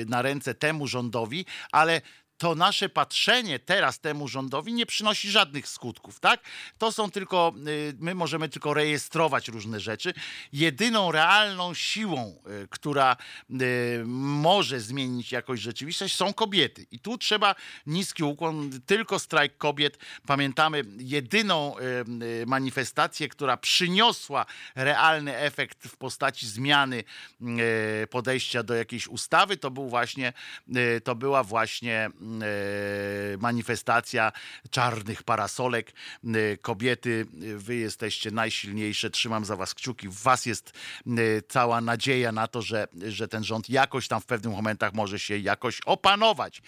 [0.07, 2.01] na ręce temu rządowi, ale
[2.39, 6.41] to nasze patrzenie teraz temu rządowi nie przynosi żadnych skutków, tak?
[6.79, 10.15] To są tylko, y, my możemy tylko rejestrować różne rzeczy.
[10.53, 13.17] Jedyną realną siłą, y, która
[13.51, 16.87] y, może zmienić jakoś rzeczywistość, są kobiety.
[16.91, 17.55] I tu trzeba
[17.87, 19.99] niski ukłon, tylko strajk kobiet.
[20.27, 21.75] Pamiętamy jedyną
[22.47, 27.05] manifestację, która przyniosła realny efekt w postaci zmiany
[28.11, 30.33] podejścia do jakiejś ustawy, to był właśnie,
[31.05, 32.11] to była właśnie
[33.39, 34.33] manifestacja
[34.71, 35.93] czarnych parasolek.
[36.25, 40.09] Y, Kobiety, y, wy jesteście najsilniejsze, trzymam za was kciuki.
[40.09, 40.73] W was jest
[41.49, 45.39] cała nadzieja na to, że, że ten rząd jakoś tam w pewnych momentach może się
[45.39, 46.63] jakoś opanować,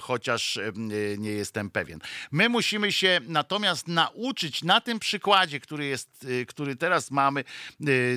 [0.00, 0.58] chociaż
[1.18, 2.00] nie jestem pewien.
[2.30, 7.44] My musimy się natomiast nauczyć na tym przykładzie, który jest, który teraz mamy,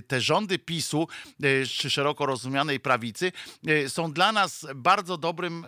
[0.07, 1.07] te rządy PiSu,
[1.69, 3.31] czy szeroko rozumianej prawicy,
[3.87, 5.65] są dla nas bardzo dobrym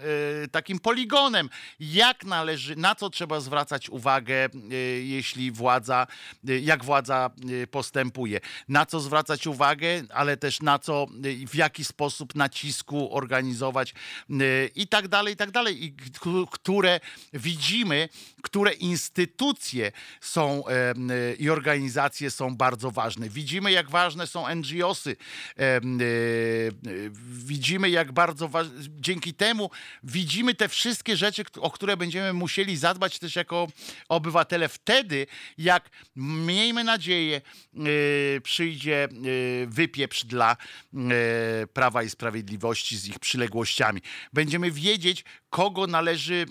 [0.52, 1.50] takim poligonem,
[1.80, 6.08] jak należy, na co trzeba zwracać uwagę, y, jeśli władza,
[6.50, 7.30] y, jak władza
[7.64, 11.08] y, postępuje, na co zwracać uwagę, ale też na co,
[11.48, 13.94] w jaki sposób nacisku organizować
[14.76, 15.96] i tak dalej, i tak dalej, i
[16.52, 17.00] które
[17.34, 18.10] widzimy,
[18.42, 19.92] które instytucje
[20.22, 20.64] są
[21.40, 23.30] i organizacje są bardzo ważne.
[23.30, 25.16] Widzimy, jak ważne są NGOsy.
[27.22, 28.74] Widzimy, jak bardzo ważne.
[29.00, 29.70] Dzięki temu
[30.04, 30.81] widzimy te wszystkie
[31.14, 33.68] rzeczy, kt- o które będziemy musieli zadbać też jako
[34.10, 35.28] obywatele wtedy,
[35.58, 37.42] jak miejmy nadzieję,
[38.38, 40.58] y, przyjdzie y, wypieprz dla
[40.94, 44.02] y, Prawa i Sprawiedliwości z ich przyległościami.
[44.34, 46.46] Będziemy wiedzieć, kogo należy,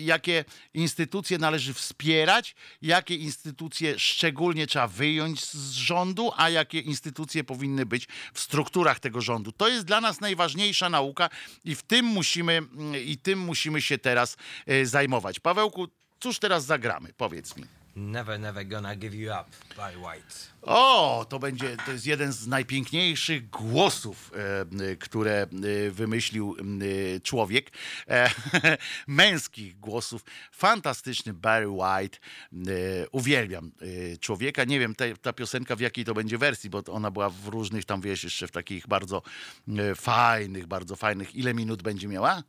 [0.00, 0.44] jakie
[0.74, 8.08] instytucje należy wspierać, jakie instytucje szczególnie trzeba wyjąć z rządu, a jakie instytucje powinny być
[8.34, 9.52] w strukturach tego rządu.
[9.52, 11.30] To jest dla nas najważniejsza nauka
[11.64, 12.62] i w tym musimy,
[13.06, 14.36] i tym musimy się teraz
[14.70, 15.40] y, zajmować.
[15.40, 15.88] Pawełku,
[16.20, 17.12] cóż teraz zagramy?
[17.16, 17.64] Powiedz mi.
[17.96, 20.34] Never, never gonna give you up by White.
[20.62, 24.32] O, to będzie, to jest jeden z najpiękniejszych głosów,
[24.80, 27.70] e, które y, wymyślił y, człowiek.
[28.08, 28.30] E,
[29.06, 30.24] męskich głosów.
[30.52, 32.18] Fantastyczny Barry White.
[32.18, 33.72] E, uwielbiam
[34.12, 34.64] e, człowieka.
[34.64, 38.00] Nie wiem, ta piosenka w jakiej to będzie wersji, bo ona była w różnych tam,
[38.00, 39.22] wiesz, jeszcze w takich bardzo
[39.68, 41.34] e, fajnych, bardzo fajnych.
[41.34, 42.42] Ile minut będzie miała?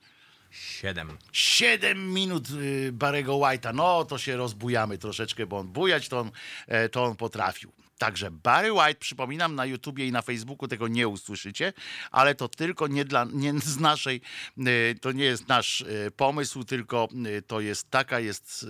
[0.51, 1.17] Siedem.
[1.31, 3.75] 7 minut y, Barego White'a.
[3.75, 6.31] No to się rozbujamy troszeczkę, bo on bujać to on,
[6.67, 7.71] e, to on potrafił.
[7.97, 11.73] Także Barry White, przypominam, na YouTubie i na Facebooku tego nie usłyszycie,
[12.11, 14.21] ale to tylko nie, dla, nie z naszej,
[14.57, 17.07] y, to nie jest nasz y, pomysł, tylko
[17.47, 18.65] to jest taka jest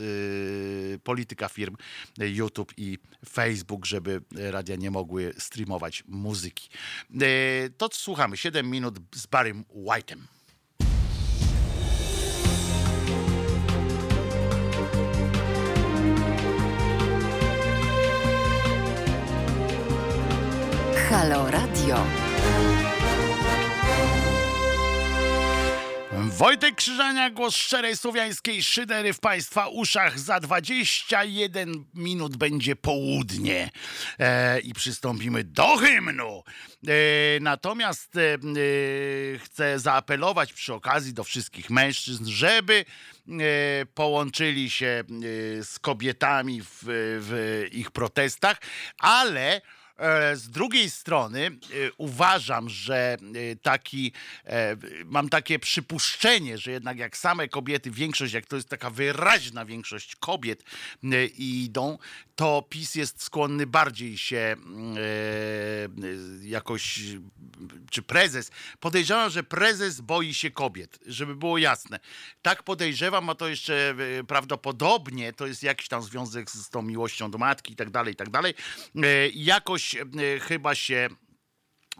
[1.03, 1.75] polityka firm
[2.17, 2.97] YouTube i
[3.29, 6.69] Facebook, żeby radia nie mogły streamować muzyki.
[7.77, 10.17] To słuchamy 7 minut z Barrym White'em.
[21.21, 22.05] Halo Radio.
[26.13, 30.19] Wojtek Krzyżania, głos szczerej słowiańskiej szydery w Państwa uszach.
[30.19, 33.69] Za 21 minut będzie południe
[34.19, 36.43] e, i przystąpimy do hymnu.
[36.87, 36.91] E,
[37.41, 38.37] natomiast e, e,
[39.39, 42.85] chcę zaapelować przy okazji do wszystkich mężczyzn, żeby
[43.27, 43.35] e,
[43.85, 45.03] połączyli się
[45.59, 46.83] e, z kobietami w,
[47.19, 48.57] w ich protestach,
[48.97, 49.61] ale
[50.33, 51.51] Z drugiej strony e,
[51.97, 53.17] uważam, że
[53.51, 54.11] e, taki,
[54.45, 59.65] e, mam takie przypuszczenie, że jednak jak same kobiety, większość, jak to jest taka wyraźna
[59.65, 60.63] większość kobiet
[61.03, 61.97] e, idą,
[62.35, 66.99] to PiS jest skłonny bardziej się mm, e, jakoś,
[67.89, 71.99] czy prezes, podejrzewam, że prezes boi się kobiet, żeby było jasne.
[72.41, 77.31] Tak podejrzewam, a to jeszcze e, prawdopodobnie to jest jakiś tam związek z tą miłością
[77.31, 78.53] do matki i tak dalej, i tak dalej.
[78.95, 79.90] E, Jakoś e,
[80.41, 81.09] chyba się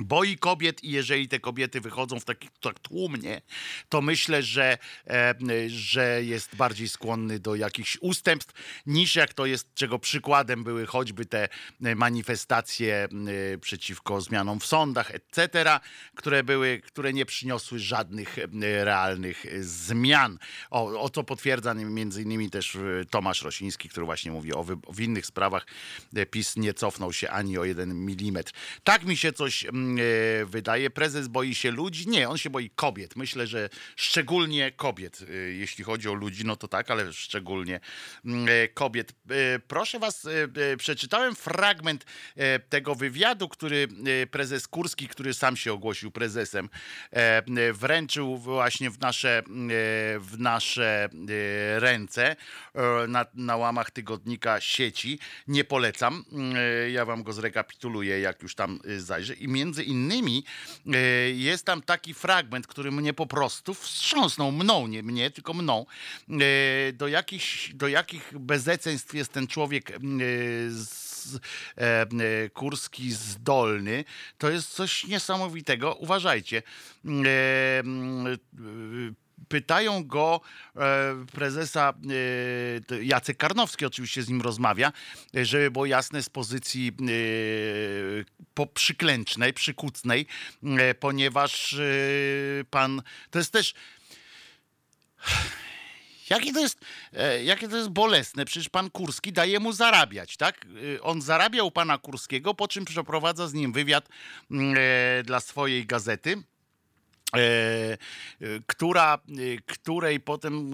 [0.06, 3.41] boi kobiet i jeżeli te kobiety wychodzą w taki tak tłumnie,
[3.90, 5.36] to myślę, że, e,
[5.68, 8.53] że jest bardziej skłonny do jakichś ustępstw
[8.86, 11.49] niż jak to jest, czego przykładem były choćby te
[11.84, 13.07] e, manifestacje
[13.53, 15.80] e, przeciwko zmianom w sądach, etc.,
[16.15, 20.38] które były, które nie przyniosły żadnych realnych zmian.
[20.69, 24.99] O, o co potwierdza między innymi też e, Tomasz Rosiński, który właśnie mówi o, w
[24.99, 25.68] innych sprawach
[26.32, 28.52] PiS nie cofnął się ani o jeden milimetr.
[28.84, 29.65] Tak mi się coś
[30.45, 30.89] wydaje.
[30.89, 32.09] Prezes boi się ludzi?
[32.09, 33.15] Nie, on się boi kobiet.
[33.15, 35.19] Myślę, że szczególnie kobiet.
[35.30, 37.80] E, Jeśli chodzi o ludzi, no to tak, ale szczególnie
[38.26, 39.11] mm, e, kobiet.
[39.30, 40.30] E, Proszę was, e,
[40.72, 42.05] e, przeczytałem fragment
[42.35, 43.88] e, tego wywiadu, który
[44.23, 46.69] e, prezes Kurski, który sam się ogłosił prezesem,
[47.13, 49.43] e, e, wręczył właśnie w nasze, e,
[50.19, 51.09] w nasze
[51.76, 52.35] e, ręce
[52.76, 55.19] e, na, na łamach tygodnika sieci.
[55.47, 56.26] Nie polecam.
[56.55, 59.34] E, Ja wam go zrekapituluję, jak już tam e, zajrzę.
[59.34, 60.43] I między innymi
[60.93, 60.98] e,
[61.31, 65.85] jest tam taki fragment, który mnie po prostu wstrząsnął, mną, nie mnie, tylko mną,
[66.30, 69.99] e, do jakich, do jakich bezeceństw jest ten człowiek e,
[72.49, 74.06] Kurski zdolny.
[74.38, 75.95] To jest coś niesamowitego.
[75.95, 76.64] Uważajcie.
[79.47, 80.41] Pytają go
[80.76, 80.81] e,
[81.31, 81.93] prezesa
[82.91, 84.91] e, Jacek Karnowski oczywiście z nim rozmawia,
[85.35, 86.91] e, żeby było jasne z pozycji
[88.53, 90.26] po przyklęcznej, przykucnej,
[90.99, 91.76] ponieważ
[92.69, 93.01] pan,
[93.31, 93.73] to jest też
[96.30, 96.80] Jakie to, jest,
[97.43, 98.45] jakie to jest bolesne?
[98.45, 100.65] Przecież pan Kurski daje mu zarabiać, tak?
[101.01, 104.09] On zarabia u pana Kurskiego, po czym przeprowadza z nim wywiad
[105.23, 106.43] dla swojej gazety.
[107.36, 107.98] E, e,
[108.68, 110.72] która, e, której potem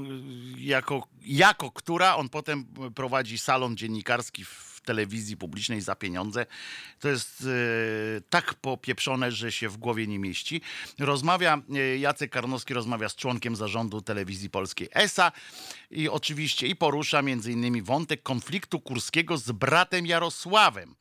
[0.57, 2.65] jako, jako która on potem
[2.95, 6.45] prowadzi salon dziennikarski w telewizji publicznej za pieniądze.
[6.99, 7.47] To jest
[8.29, 10.61] tak popieprzone, że się w głowie nie mieści.
[10.99, 11.61] Rozmawia,
[11.99, 15.31] Jacek Karnowski rozmawia z członkiem zarządu telewizji polskiej ESA
[15.91, 20.95] i oczywiście i porusza między innymi wątek konfliktu Kurskiego z bratem Jarosławem.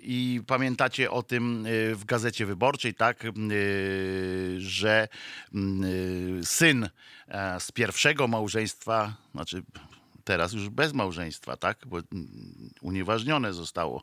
[0.00, 5.08] I pamiętacie o tym y, w gazecie wyborczej, tak, y, że
[5.54, 6.88] mm, y, syn
[7.28, 9.62] e, z pierwszego małżeństwa, znaczy
[10.24, 12.28] teraz już bez małżeństwa, tak, bo mm,
[12.80, 14.02] unieważnione zostało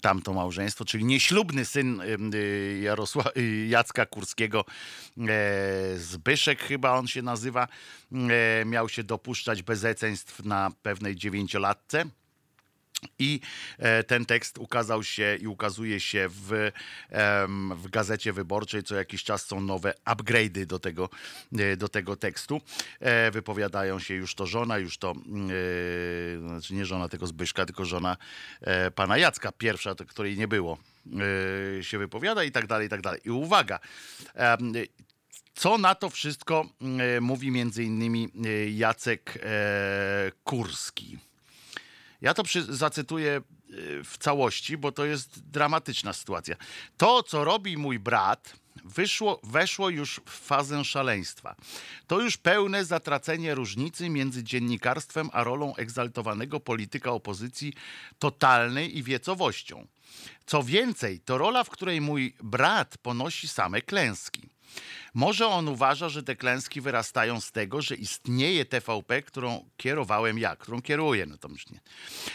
[0.00, 2.02] tamto małżeństwo, czyli nieślubny syn
[2.80, 3.24] Jarosła,
[3.68, 4.64] Jacka Kurskiego,
[5.18, 7.68] e, Zbyszek chyba on się nazywa,
[8.12, 12.04] e, miał się dopuszczać bezeceństw na pewnej dziewięciolatce.
[13.18, 13.40] I
[13.78, 16.70] e, ten tekst ukazał się i ukazuje się w,
[17.76, 18.82] w gazecie wyborczej.
[18.82, 21.08] Co jakiś czas są nowe upgrade'y do tego,
[21.58, 22.60] e, do tego tekstu.
[23.00, 25.14] E, Wypowiadają się już to żona, już to,
[26.46, 28.16] znaczy nie żona tego Zbyszka, tylko żona
[28.94, 30.78] pana Jacka, pierwsza, której nie było,
[31.80, 33.20] się wypowiada i tak dalej, i tak dalej.
[33.24, 33.78] I uwaga,
[35.54, 36.66] co na to wszystko
[37.20, 38.28] mówi między innymi
[38.76, 39.38] Jacek
[40.44, 41.18] Kurski.
[42.24, 46.56] Ja to przy, zacytuję y, w całości, bo to jest dramatyczna sytuacja.
[46.96, 51.56] To, co robi mój brat, wyszło, weszło już w fazę szaleństwa.
[52.06, 57.72] To już pełne zatracenie różnicy między dziennikarstwem a rolą egzaltowanego polityka opozycji
[58.18, 59.86] totalnej i wiecowością.
[60.46, 64.53] Co więcej, to rola, w której mój brat ponosi same klęski.
[65.14, 70.56] Może on uważa, że te klęski wyrastają z tego, że istnieje TVP, którą kierowałem ja,
[70.56, 71.80] którą kieruję, no to nie.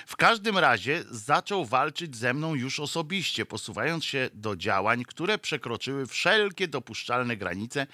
[0.07, 6.07] W każdym razie zaczął walczyć ze mną już osobiście, posuwając się do działań, które przekroczyły
[6.07, 7.87] wszelkie dopuszczalne granice,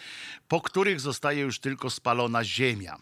[0.48, 2.98] po których zostaje już tylko spalona ziemia.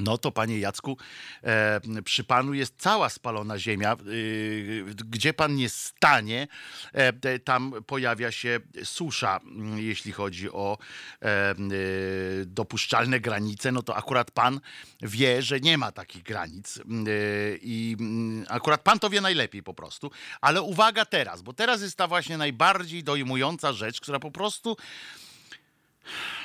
[0.00, 0.96] No to panie Jacku,
[1.42, 3.96] e, przy panu jest cała spalona ziemia.
[4.06, 6.48] Y, gdzie pan nie stanie,
[6.92, 10.78] e, tam pojawia się susza, mm, jeśli chodzi o
[11.22, 13.72] e, y, dopuszczalne granice.
[13.72, 14.60] No to akurat pan
[15.02, 16.76] wie, że nie ma takich granic.
[16.76, 20.10] Y, I mm, akurat pan to wie najlepiej po prostu.
[20.40, 24.76] Ale uwaga teraz, bo teraz jest ta właśnie najbardziej dojmująca rzecz, która po prostu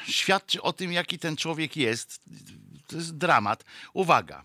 [0.07, 2.21] świadczy o tym, jaki ten człowiek jest.
[2.93, 3.63] Jest dramat.
[3.93, 4.43] Uwaga.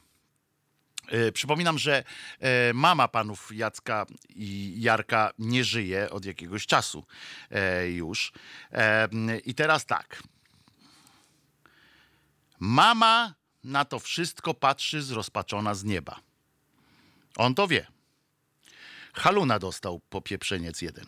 [1.08, 2.04] E, Przypominam, że
[2.40, 7.04] e, mama panów Jacka i Jarka nie żyje od jakiegoś czasu
[7.50, 8.32] e, już.
[9.44, 10.22] I teraz tak.
[12.58, 13.34] Mama
[13.64, 16.20] na to wszystko patrzy zrozpaczona z nieba.
[17.36, 17.86] On to wie.
[19.12, 21.06] Haluna dostał popieprzeniec jeden.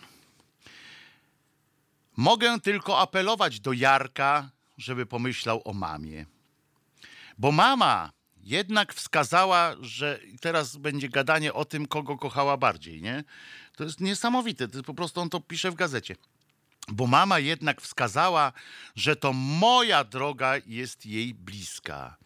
[2.16, 6.26] Mogę tylko apelować do Jarka, żeby pomyślał o mamie.
[7.40, 13.24] Bo mama jednak wskazała, że teraz będzie gadanie o tym, kogo kochała bardziej, nie?
[13.76, 16.16] To jest niesamowite, to jest po prostu on to pisze w gazecie.
[16.88, 18.52] Bo mama jednak wskazała,
[18.96, 22.16] że to moja droga jest jej bliska.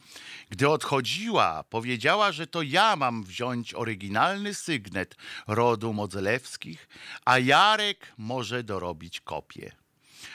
[0.50, 5.16] Gdy odchodziła, powiedziała, że to ja mam wziąć oryginalny sygnet
[5.46, 6.88] rodu Modzelewskich,
[7.24, 9.72] a Jarek może dorobić kopię.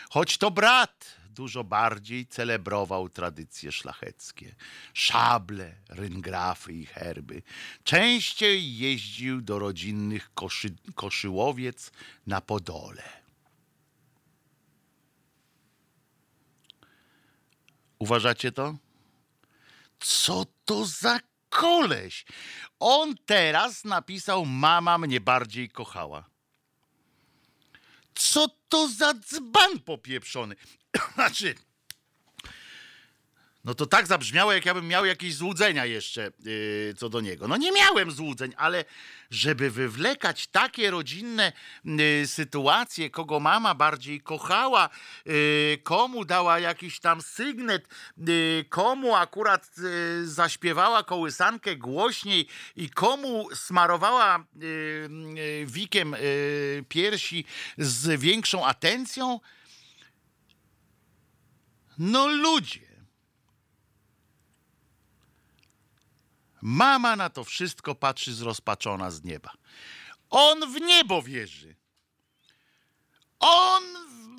[0.10, 4.56] Choć to brat dużo bardziej celebrował tradycje szlacheckie.
[4.94, 7.41] Szable, ryngrafy i herby.
[7.84, 11.91] Częściej jeździł do rodzinnych koszy, koszyłowiec
[12.28, 13.03] na Podole.
[17.99, 18.78] Uważacie to?
[19.99, 22.26] Co to za koleś?
[22.80, 26.30] On teraz napisał Mama mnie bardziej kochała.
[28.16, 30.56] Co to za dzban popieprzony?
[31.16, 31.56] Znaczy,
[33.64, 37.48] no to tak zabrzmiało, jak ja bym miał jakieś złudzenia jeszcze yy, co do niego.
[37.48, 38.86] No nie miałem złudzeń, ale
[39.30, 41.52] żeby wywlekać takie rodzinne
[41.86, 44.90] yy, sytuacje, kogo mama bardziej kochała,
[45.26, 47.88] yy, komu dała jakiś tam sygnet,
[48.18, 56.16] yy, komu akurat yy, zaśpiewała kołysankę głośniej i komu smarowała yy, wikiem
[56.90, 57.45] piersi
[57.78, 59.40] z większą atencją,
[62.00, 62.90] no ludzie.
[66.62, 69.54] Mama na to wszystko patrzy zrozpaczona z nieba.
[70.30, 71.76] On w niebo wierzy.
[73.40, 73.84] On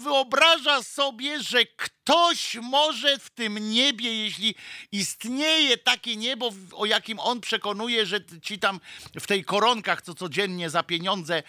[0.03, 4.55] wyobraża sobie, że ktoś może w tym niebie, jeśli
[4.93, 8.81] istnieje takie niebo, o jakim on przekonuje, że ci tam
[9.21, 11.43] w tej koronkach, co codziennie za pieniądze e,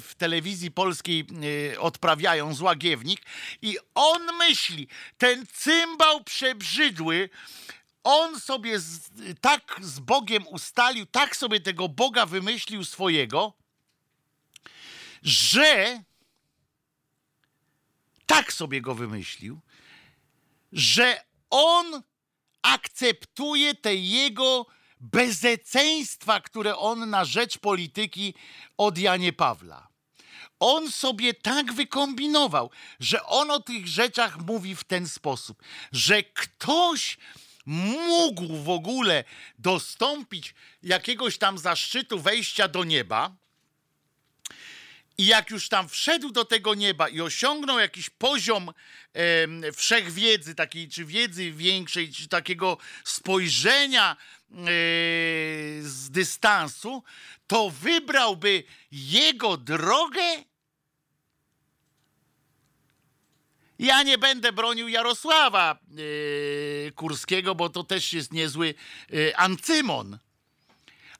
[0.00, 1.26] w telewizji polskiej
[1.74, 3.20] e, odprawiają złagiewnik.
[3.62, 4.88] I on myśli,
[5.18, 7.30] ten cymbał przebrzydły,
[8.04, 9.10] on sobie z,
[9.40, 13.52] tak z Bogiem ustalił, tak sobie tego Boga wymyślił swojego,
[15.22, 16.02] że
[18.30, 19.60] tak sobie go wymyślił,
[20.72, 22.02] że on
[22.62, 24.66] akceptuje te jego
[25.00, 28.34] bezeceństwa, które on na rzecz polityki
[28.78, 29.88] od Janie Pawla.
[30.60, 32.70] On sobie tak wykombinował,
[33.00, 35.62] że on o tych rzeczach mówi w ten sposób,
[35.92, 37.18] że ktoś
[37.66, 39.24] mógł w ogóle
[39.58, 43.36] dostąpić jakiegoś tam zaszczytu wejścia do nieba,
[45.18, 48.72] i jak już tam wszedł do tego nieba i osiągnął jakiś poziom
[49.12, 54.54] em, wszechwiedzy, takiej czy wiedzy większej, czy takiego spojrzenia e,
[55.82, 57.02] z dystansu,
[57.46, 60.44] to wybrałby jego drogę.
[63.78, 65.78] Ja nie będę bronił Jarosława
[66.88, 68.74] e, Kurskiego, bo to też jest niezły
[69.12, 70.18] e, ancymon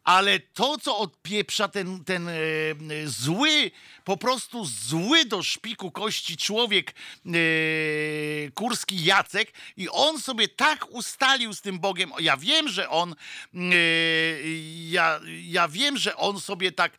[0.05, 2.33] ale to, co odpieprza ten, ten e,
[3.05, 3.71] zły,
[4.11, 6.95] po prostu zły do szpiku kości człowiek
[7.27, 7.31] e,
[8.55, 12.13] kurski Jacek i on sobie tak ustalił z tym Bogiem.
[12.21, 13.15] Ja wiem, że on
[13.55, 13.57] e,
[14.89, 16.99] ja, ja wiem, że on sobie tak e,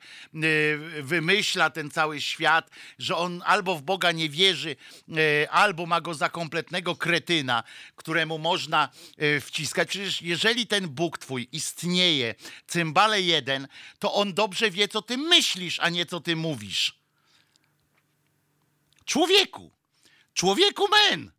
[1.02, 2.70] wymyśla ten cały świat,
[3.00, 4.76] że on albo w Boga nie wierzy,
[5.10, 7.64] e, albo ma go za kompletnego kretyna,
[7.96, 9.90] któremu można e, wciskać.
[9.90, 12.36] Przecież jeżeli ten Bóg twój istnieje,
[12.68, 13.68] cymbale jeden,
[14.00, 17.01] to on dobrze wie, co ty myślisz, a nie co ty mówisz.
[19.12, 19.72] Człowieku,
[20.34, 21.32] człowieku men.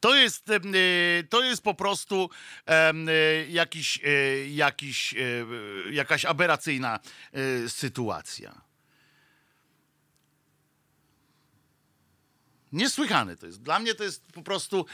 [0.00, 0.60] To jest, e,
[1.28, 2.30] to jest po prostu
[2.66, 2.92] e,
[3.48, 5.14] jakiś, e, jakiś,
[5.90, 7.00] jakaś aberracyjna
[7.68, 8.60] sytuacja.
[12.72, 13.62] Niesłychane to jest.
[13.62, 14.86] Dla mnie to jest po prostu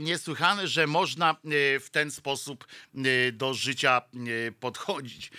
[0.00, 1.36] niesłychane, że można
[1.80, 2.66] w ten sposób
[3.32, 4.02] do życia
[4.60, 5.30] podchodzić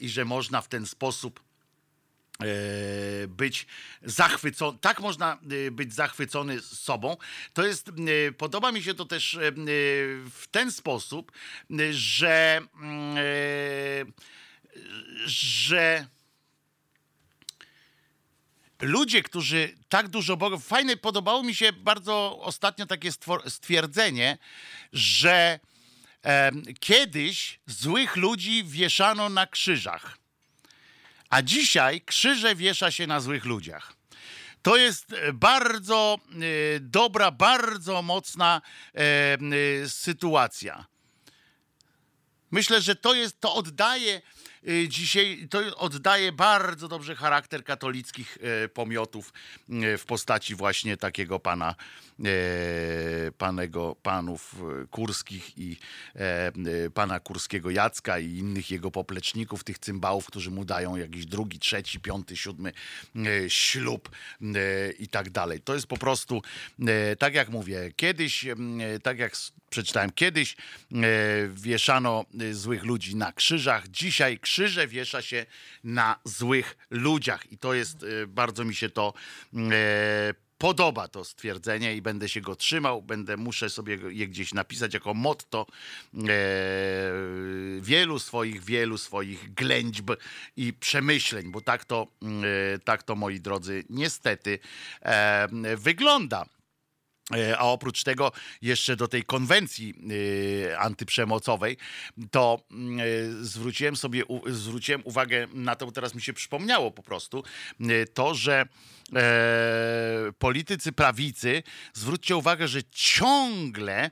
[0.00, 1.45] i że można w ten sposób
[3.28, 3.66] być
[4.02, 7.16] zachwycony, tak można e, być zachwycony sobą.
[7.52, 9.52] To jest, e, podoba mi się to też e,
[10.30, 11.32] w ten sposób,
[11.70, 13.20] e, że, mm, e,
[15.26, 16.06] że
[18.80, 20.56] ludzie, którzy tak dużo Boga.
[20.58, 23.10] Fajne, podobało mi się bardzo ostatnio takie
[23.46, 24.38] stwierdzenie,
[24.92, 25.60] że
[26.80, 30.18] kiedyś złych ludzi wieszano na krzyżach,
[31.30, 33.92] a dzisiaj krzyże wiesza się na złych ludziach.
[34.62, 38.62] To jest e, bardzo e, dobra, bardzo mocna
[38.94, 40.86] e, sytuacja.
[42.50, 44.22] Myślę, że to jest, to oddaje
[44.88, 49.32] dzisiaj, to oddaje bardzo dobrze charakter katolickich e, pomiotów
[49.70, 51.74] e, w postaci właśnie takiego pana,
[53.38, 54.54] panego, panów
[54.90, 55.76] kurskich i
[56.14, 56.52] e,
[56.94, 62.00] pana kurskiego Jacka i innych jego popleczników, tych cymbałów, którzy mu dają jakiś drugi, trzeci,
[62.00, 62.72] piąty, siódmy
[63.48, 64.10] ślub
[64.98, 65.60] i tak dalej.
[65.60, 66.42] To jest po prostu,
[67.18, 68.46] tak jak mówię, kiedyś,
[69.02, 69.36] tak jak
[69.70, 70.56] przeczytałem, kiedyś e,
[71.48, 75.46] wieszano e, złych ludzi na krzyżach, dzisiaj krzyże wiesza się
[75.84, 79.12] na złych ludziach i to jest, e, bardzo mi się to
[80.58, 85.14] podoba to stwierdzenie i będę się go trzymał, będę, muszę sobie je gdzieś napisać jako
[85.14, 85.66] motto
[86.14, 86.18] e,
[87.80, 90.10] wielu swoich, wielu swoich ględźb
[90.56, 94.58] i przemyśleń, bo tak to, e, tak to moi drodzy, niestety
[95.02, 96.46] e, wygląda.
[97.34, 98.32] E, A oprócz tego,
[98.62, 99.94] jeszcze do tej konwencji
[100.70, 101.76] e, antyprzemocowej,
[102.30, 103.04] to mm, e,
[103.44, 107.44] zwróciłem sobie zwróciłem uwagę na to, teraz mi się przypomniało po prostu,
[108.14, 108.66] to, że
[110.38, 111.62] politycy prawicy,
[111.94, 114.10] zwróćcie uwagę, że ciągle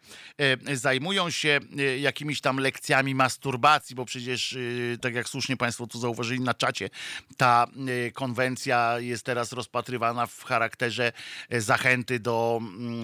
[0.72, 1.60] zajmują się
[1.98, 4.56] jakimiś tam lekcjami masturbacji, bo przecież,
[5.00, 6.90] tak jak słusznie Państwo tu zauważyli na czacie,
[7.36, 7.66] ta
[8.12, 11.12] konwencja jest teraz rozpatrywana w charakterze
[11.50, 13.03] zachęty do mm,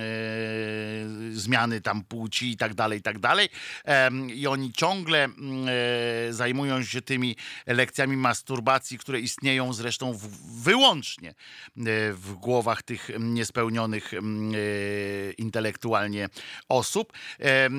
[1.32, 3.48] zmiany tam płci i tak dalej, i tak dalej.
[4.35, 7.36] I oni ciągle mm, e, zajmują się tymi
[7.66, 10.28] lekcjami masturbacji, które istnieją zresztą w,
[10.62, 11.35] wyłącznie e,
[12.12, 14.56] w głowach tych niespełnionych mm, e,
[15.32, 16.28] intelektualnie
[16.68, 17.12] osób.
[17.39, 17.70] E,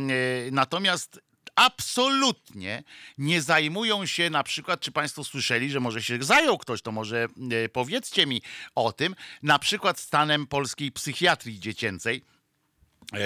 [0.51, 2.83] Natomiast absolutnie
[3.17, 7.27] nie zajmują się na przykład, czy Państwo słyszeli, że może się zajął ktoś, to może
[7.51, 8.41] e, powiedzcie mi
[8.75, 12.23] o tym, na przykład stanem polskiej psychiatrii dziecięcej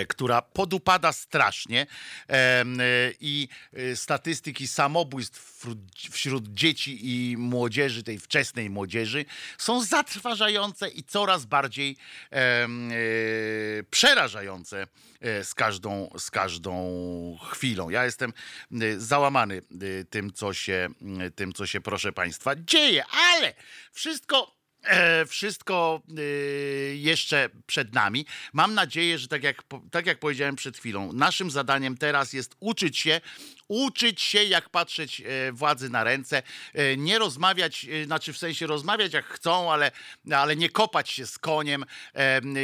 [0.07, 1.87] która podupada strasznie
[2.27, 2.83] em, e,
[3.19, 5.65] i e, statystyki samobójstw
[6.11, 9.25] wśród, dzieci i młodzieży, tej wczesnej młodzieży,
[9.57, 11.97] są zatrważające i coraz bardziej
[12.31, 12.67] e,
[13.91, 14.87] przerażające
[15.21, 17.89] e, z każdą, z każdą chwilą.
[17.89, 18.33] Ja jestem
[18.71, 20.89] e, załamany e, tym, co się,
[21.35, 23.03] tym, co się, proszę Państwa, dzieje,
[23.35, 23.53] ale
[23.91, 24.64] wszystko E,
[25.27, 28.25] wszystko y, jeszcze przed nami.
[28.53, 32.97] Mam nadzieję, że tak jak, tak jak powiedziałem przed chwilą, naszym zadaniem teraz jest uczyć
[32.97, 33.21] się,
[33.67, 36.43] uczyć się, jak patrzeć e, władzy na ręce,
[36.73, 39.91] e, nie rozmawiać, e, znaczy w sensie rozmawiać jak chcą, ale,
[40.31, 41.85] ale nie kopać się z koniem,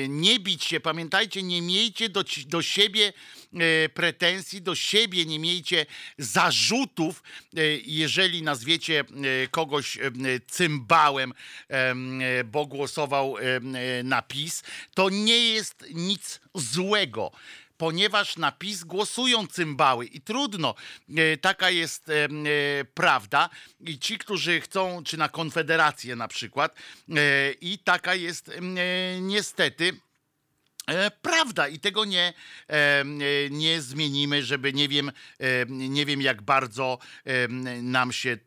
[0.10, 0.80] nie bić się.
[0.80, 3.14] Pamiętajcie, nie miejcie do, do siebie
[3.94, 5.86] pretensji, do siebie nie miejcie
[6.18, 7.24] zarzutów,
[7.86, 9.04] jeżeli nazwiecie
[9.52, 9.98] kogoś
[10.48, 11.34] cymbałem,
[11.68, 13.36] em, bo głosował
[14.04, 14.64] na PiS,
[14.94, 17.32] to nie jest nic złego.
[17.82, 20.06] Ponieważ na PiS głosują cymbały.
[20.06, 20.76] I trudno,
[21.18, 22.50] e, taka jest em, e,
[22.94, 23.50] prawda.
[23.80, 26.76] I ci, którzy chcą, czy na Konfederację na przykład,
[27.10, 28.62] e, i taka jest e,
[29.22, 29.94] niestety
[30.88, 31.68] E, Prawda.
[31.68, 32.34] I tego nie,
[32.70, 33.06] e, e,
[33.50, 37.48] nie zmienimy, żeby nie wiem, e, nie wiem jak bardzo e,
[37.82, 38.38] nam się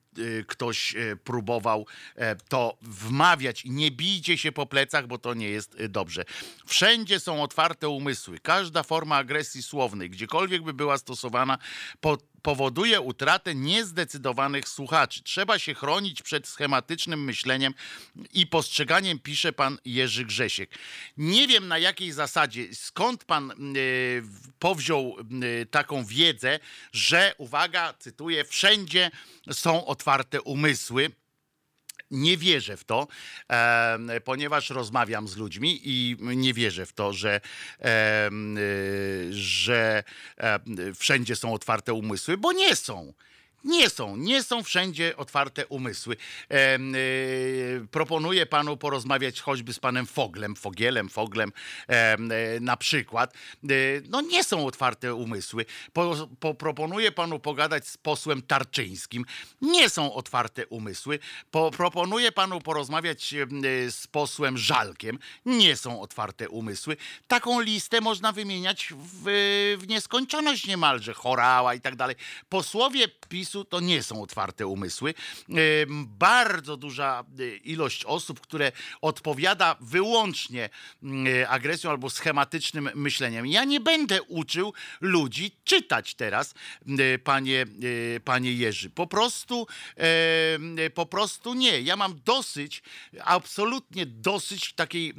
[0.47, 1.87] ktoś e, próbował
[2.17, 3.63] e, to wmawiać.
[3.65, 6.25] Nie bijcie się po plecach, bo to nie jest y, dobrze.
[6.67, 8.39] Wszędzie są otwarte umysły.
[8.39, 11.59] Każda forma agresji słownej, gdziekolwiek by była stosowana,
[12.01, 15.23] po, powoduje utratę niezdecydowanych słuchaczy.
[15.23, 17.75] Trzeba się chronić przed schematycznym myśleniem
[18.33, 20.71] i postrzeganiem, pisze pan Jerzy Grzesiek.
[21.17, 24.23] Nie wiem na jakiej zasadzie, skąd pan y,
[24.59, 26.59] powziął y, taką wiedzę,
[26.93, 29.11] że, uwaga, cytuję, wszędzie
[29.53, 31.11] są otwarte umysły.
[32.11, 33.09] Nie wierzę w to,
[34.25, 37.41] ponieważ rozmawiam z ludźmi i nie wierzę w to, że,
[37.81, 40.05] y, że
[40.95, 43.15] wszędzie są otwarte umysły, bo nie są.
[43.65, 46.17] Nie są, nie są wszędzie otwarte umysły.
[46.49, 51.53] Em, y, proponuję panu porozmawiać choćby z panem Foglem, Fogielem, Foglem
[51.89, 53.35] em, y, na przykład.
[53.71, 55.67] Y, no nie są otwarte umysły.
[55.93, 59.25] Po, po, proponuję panu pogadać z posłem Tarczyńskim.
[59.61, 61.19] Nie są otwarte umysły.
[61.51, 63.35] Po, proponuję panu porozmawiać
[63.65, 65.19] y, z posłem Żalkiem.
[65.47, 66.97] Nie są otwarte umysły.
[67.29, 69.25] Taką listę można wymieniać w,
[69.81, 71.15] w nieskończoność niemalże.
[71.15, 72.17] Chorała i tak dalej.
[72.49, 73.09] Posłowie
[73.65, 75.15] To nie są otwarte umysły.
[76.07, 80.71] Bardzo duża y, ilość osób, które odpowiada wyłącznie
[81.03, 83.47] y, agresją albo schematycznym myśleniem.
[83.47, 86.55] Ja nie będę uczył ludzi czytać teraz,
[86.89, 87.67] y, panie,
[88.25, 88.91] panie Jerzy.
[88.91, 89.67] Po prostu,
[90.95, 91.81] po prostu nie.
[91.81, 92.83] Ja mam dosyć,
[93.25, 95.15] absolutnie dosyć takiej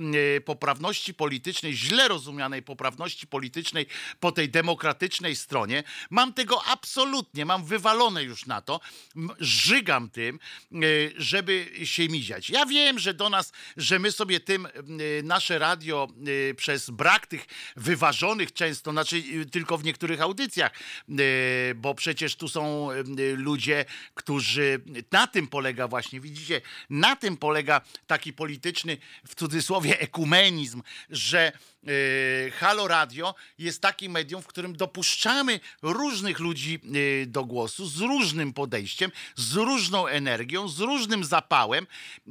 [0.46, 3.86] poprawności politycznej, źle rozumianej poprawności politycznej
[4.20, 5.84] po tej demokratycznej stronie.
[6.10, 8.80] Mam tego absolutnie, mam wywalone już na to.
[9.40, 10.40] Żygam tym,
[10.84, 12.50] y, żeby się miziać.
[12.50, 17.28] Ja wiem, że do nas, że my sobie tym y, nasze radio y, przez brak
[17.28, 17.46] tych
[17.76, 20.72] wyważonych często, znaczy tylko w niektórych audycjach,
[21.76, 22.90] bo przecież tu są
[23.36, 24.82] ludzie, którzy
[25.12, 28.98] na tym polega właśnie, widzicie, na tym polega taki polityczny,
[29.28, 31.52] w cudzysłowie, ekumenizm, że
[32.60, 38.54] Halo Radio jest takim medium, w którym dopuszczamy różnych ludzi y, do głosu z różnym
[38.54, 41.88] podejściem, z różną energią, z różnym zapałem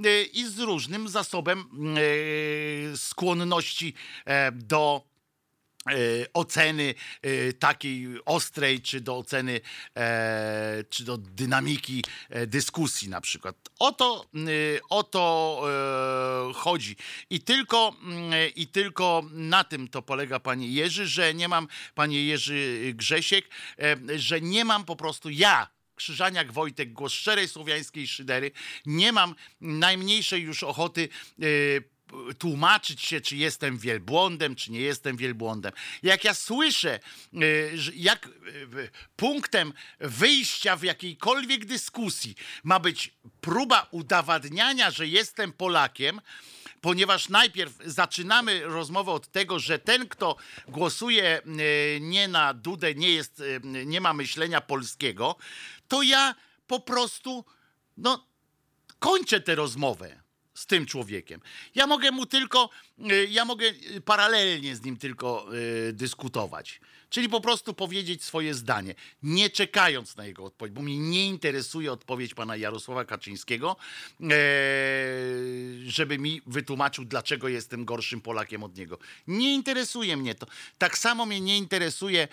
[0.06, 1.64] y, i z różnym zasobem
[1.98, 3.94] y, skłonności
[4.24, 5.13] e, do
[6.34, 9.60] oceny e, takiej ostrej, czy do oceny,
[9.96, 13.56] e, czy do dynamiki e, dyskusji na przykład.
[13.78, 14.26] O to,
[14.90, 15.62] o to
[16.50, 16.96] e, chodzi.
[17.30, 22.24] I tylko, mm, I tylko na tym to polega, panie Jerzy, że nie mam, panie
[22.24, 23.48] Jerzy Grzesiek,
[23.78, 28.50] e, że nie mam po prostu ja Krzyżaniak Wojtek, głos szczerej słowiańskiej szydery.
[28.86, 31.08] Nie mam najmniejszej już ochoty
[31.38, 31.44] e,
[32.38, 35.72] tłumaczyć się, czy jestem wielbłądem, czy nie jestem wielbłądem.
[36.02, 37.00] Jak ja słyszę,
[37.34, 46.20] y, jak y, punktem wyjścia w jakiejkolwiek dyskusji ma być próba udowadniania, że jestem Polakiem,
[46.80, 50.36] ponieważ najpierw zaczynamy rozmowę od tego, że ten, kto
[50.68, 55.36] głosuje y, nie na Dudę, nie, jest, nie ma myślenia polskiego,
[55.88, 56.34] to ja
[56.66, 57.44] po prostu
[57.96, 58.26] no,
[58.98, 60.23] kończę tę rozmowę
[60.54, 61.40] z tym człowiekiem.
[61.74, 62.70] Ja mogę mu tylko,
[63.28, 65.46] ja mogę y, paralelnie z nim tylko
[65.88, 66.80] y, dyskutować.
[67.14, 71.92] Czyli po prostu powiedzieć swoje zdanie, nie czekając na jego odpowiedź, bo mnie nie interesuje
[71.92, 73.76] odpowiedź pana Jarosława Kaczyńskiego,
[74.20, 74.26] e,
[75.86, 78.98] żeby mi wytłumaczył, dlaczego jestem gorszym Polakiem od niego.
[79.26, 80.46] Nie interesuje mnie to.
[80.78, 82.28] Tak samo mnie nie interesuje,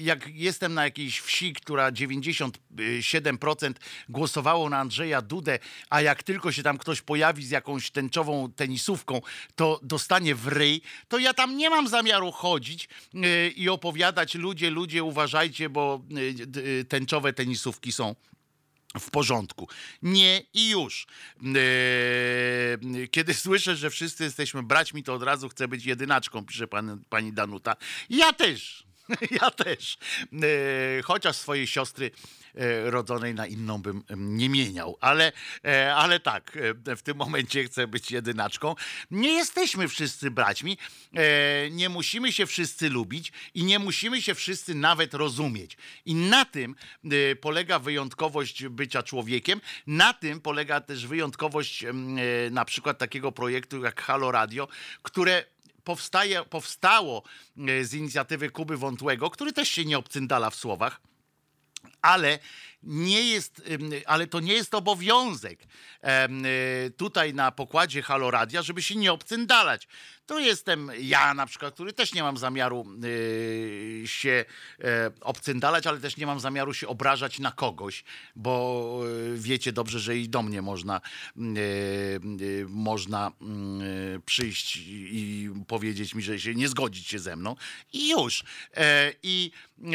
[0.00, 3.72] jak jestem na jakiejś wsi, która 97%
[4.08, 5.58] głosowało na Andrzeja Dudę,
[5.90, 9.20] a jak tylko się tam ktoś pojawi z jakąś tęczową tenisówką,
[9.54, 14.70] to dostanie w ryj, to ja tam nie mam zamiaru chodzić e, i opowiadać, ludzie,
[14.70, 16.02] ludzie, uważajcie, bo
[16.46, 18.14] d- e, tęczowe tenisówki są
[19.00, 19.68] w porządku.
[20.02, 21.06] Nie i już.
[23.10, 27.32] Kiedy słyszę, że wszyscy jesteśmy braćmi, to od razu chcę być jedynaczką, pisze pan, pani
[27.32, 27.76] Danuta.
[28.10, 28.84] Ja też.
[29.40, 29.98] Ja też.
[30.32, 32.10] Eee, Chociaż swojej siostry
[32.54, 34.96] e, rodzonej na inną bym nie mieniał.
[35.00, 35.32] Ale,
[35.64, 38.74] e, ale tak, e, w tym momencie chcę być jedynaczką.
[39.10, 40.78] Nie jesteśmy wszyscy braćmi.
[41.14, 45.76] e, Nie musimy się wszyscy lubić i nie musimy się wszyscy nawet rozumieć.
[46.04, 46.74] I na tym
[47.04, 49.60] e, polega wyjątkowość bycia człowiekiem.
[49.86, 51.92] Na tym polega też wyjątkowość e,
[52.50, 54.68] na przykład takiego projektu jak Halo Radio,
[55.02, 55.44] które
[55.84, 57.22] powstaje, powstało
[57.68, 61.00] e, z inicjatywy Kuby Wątłego, który też się nie obcyndala w słowach,
[62.02, 62.38] ale
[62.82, 63.62] nie jest,
[64.06, 69.88] ale to nie jest obowiązek y, tutaj na pokładzie Haloradia, żeby się nie obcyndalać.
[70.26, 74.44] To jestem ja na przykład, który też nie mam zamiaru y, się
[74.80, 78.04] e, obcyndalać, ale też nie mam zamiaru się obrażać na kogoś,
[78.36, 79.02] bo
[79.34, 81.00] y, wiecie dobrze, że i do mnie można,
[81.36, 83.32] y, można
[84.16, 87.56] y, przyjść i powiedzieć mi, że się nie zgodzić się ze mną
[87.92, 88.44] i już.
[88.76, 89.50] E, I,
[89.84, 89.90] e,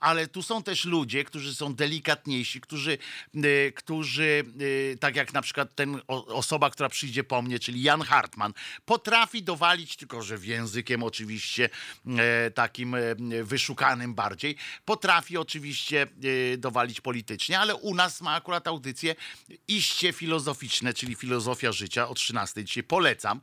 [0.00, 2.98] ale tu są też ludzie, którzy są delikatniejsi, którzy,
[3.34, 4.44] e, którzy
[4.94, 8.52] e, tak jak na przykład ten osoba, która przyjdzie po mnie, czyli Jan Hartman,
[8.84, 11.70] potrafi dowalić, tylko że w językiem oczywiście
[12.18, 13.00] e, takim e,
[13.44, 19.14] wyszukanym bardziej, potrafi oczywiście e, dowalić politycznie, ale u nas ma akurat audycje
[19.68, 22.64] iście filozoficzne, czyli filozofia życia o 13.
[22.64, 23.40] Dzisiaj polecam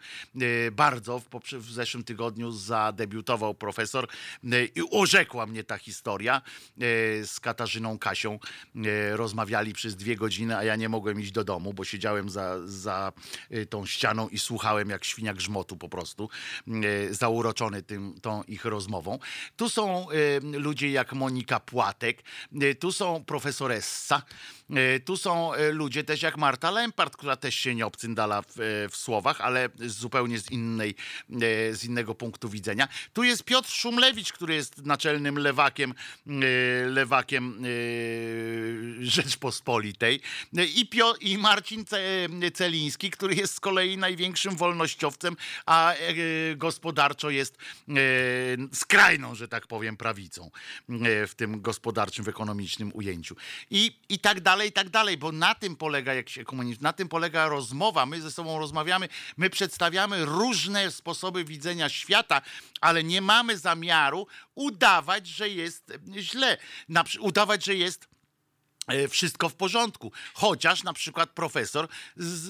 [0.71, 1.19] bardzo.
[1.51, 4.07] W, zeszłym tygodniu zadebiutował profesor
[4.75, 6.41] i urzekła mnie ta historia.
[7.23, 8.39] Z Katarzyną Kasią
[9.11, 13.13] rozmawiali przez dwie godziny, a ja nie mogłem iść do domu, bo siedziałem za, za
[13.69, 15.96] tą ścianą i słuchałem jak świnia grzmotu po prostu,
[16.67, 19.19] e, zauroczony tym, tą ich rozmową.
[19.55, 22.23] Tu są e, ludzie jak Monika Płatek,
[22.61, 24.56] e, tu są profesor Essa, e,
[25.05, 28.89] tu są e, ludzie też jak Marta Lempart, która też się nie obcyndala w, e,
[28.89, 30.95] w słowach, ale zupełnie z, innej,
[31.31, 32.87] e, z innego punktu widzenia.
[33.13, 35.93] Tu jest Piotr Szumlewicz, który jest naczelnym lewakiem,
[36.27, 36.33] e,
[36.87, 40.21] lewakiem e, Rzeczpospolitej
[40.57, 41.99] E, i, Pio, i Marcin Ce,
[42.53, 45.35] Celiński, który jest z kolei największym wolnościowcem,
[45.65, 47.57] a e, gospodarczo jest
[47.89, 47.93] e,
[48.73, 50.51] skrajną, że tak powiem, prawicą
[50.89, 53.35] e, w tym gospodarczym, w ekonomicznym ujęciu.
[53.71, 56.93] I, I tak dalej, i tak dalej, bo na tym polega, jak się komunizm, na
[56.93, 62.41] tym polega rozmowa, my ze sobą rozmawiamy, my przedstawiamy różne sposoby widzenia świata,
[62.81, 66.57] ale nie mamy zamiaru udawać, że jest źle,
[67.19, 68.16] udawać, że jest
[69.09, 70.11] wszystko w porządku.
[70.33, 71.87] Chociaż na przykład profesor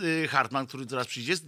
[0.03, 1.43] y, Hartman, który zaraz przyjdzie, z,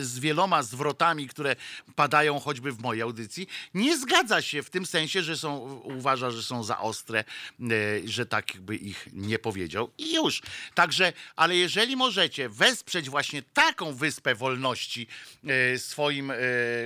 [0.00, 1.56] z, wieloma zwrotami, które
[1.94, 6.42] padają choćby w mojej audycji, nie zgadza się w tym sensie, że są, uważa, że
[6.42, 7.24] są za ostre,
[7.60, 7.64] e,
[8.04, 9.90] że tak jakby ich nie powiedział.
[9.98, 10.42] I już.
[10.74, 15.06] Także, ale jeżeli możecie wesprzeć właśnie taką wyspę wolności
[15.46, 16.36] e, swoim e,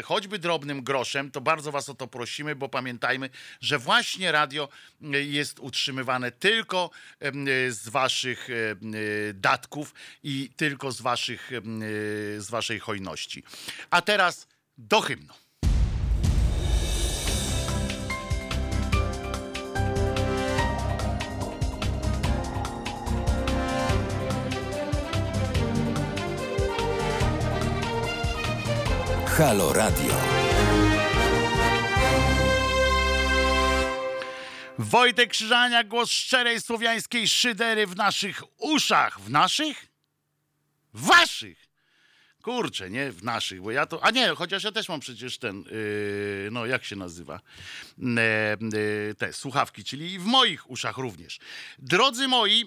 [0.05, 3.31] choćby drobnym groszem, to bardzo was o to prosimy, bo pamiętajmy,
[3.61, 4.69] że właśnie radio
[5.03, 6.91] e, jest utrzymywane tylko
[7.21, 7.24] e,
[7.71, 8.55] z waszych e,
[9.35, 11.61] datków i tylko z waszych e,
[12.41, 13.43] z waszej hojności.
[13.91, 14.47] A teraz
[14.79, 15.35] do hymnu.
[29.27, 30.34] Halo Radio.
[34.79, 39.21] Wojtek Krzyżania, głos szczerej słowiańskiej szydery w naszych uszach.
[39.21, 39.87] W naszych?
[40.95, 41.64] Waszych!
[42.45, 44.05] Kurczę, nie w naszych, bo ja to.
[44.05, 45.59] A nie, chociaż ja też mam przecież ten.
[45.63, 47.41] Yy, no, jak się nazywa?
[48.19, 51.39] E, yy, te słuchawki, czyli w moich uszach również.
[51.79, 52.67] Drodzy moi, yy,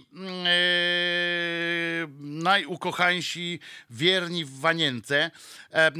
[2.19, 3.59] najukochańsi,
[3.89, 5.31] wierni w wanience,
[5.73, 5.91] e,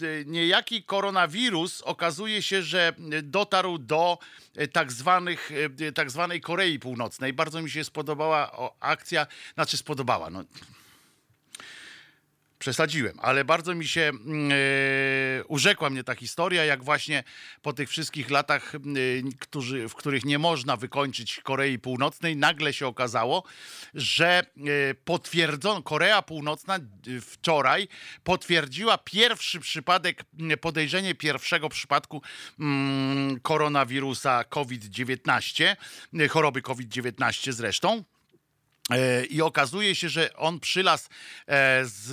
[0.00, 4.18] yy, niejaki koronawirus okazuje się, że dotarł do
[4.72, 5.50] tak, zwanych,
[5.94, 7.32] tak zwanej Korei Północnej.
[7.32, 10.44] Bardzo mi się spodobała akcja, znaczy spodobała, no
[12.58, 17.24] przesadziłem, ale bardzo mi się mm, e, urzekła mnie ta historia, jak właśnie
[17.62, 18.78] po tych wszystkich latach, e,
[19.38, 23.44] którzy, w których nie można wykończyć Korei Północnej, nagle się okazało,
[23.94, 24.44] że e,
[24.94, 26.78] potwierdzono, Korea Północna
[27.20, 27.88] wczoraj
[28.24, 32.22] potwierdziła pierwszy przypadek, m, podejrzenie pierwszego przypadku
[32.60, 35.76] mm, koronawirusa COVID-19,
[36.14, 38.04] e, choroby COVID-19 zresztą.
[38.90, 41.08] E, I okazuje się, że on przylasł
[41.46, 42.06] e, z,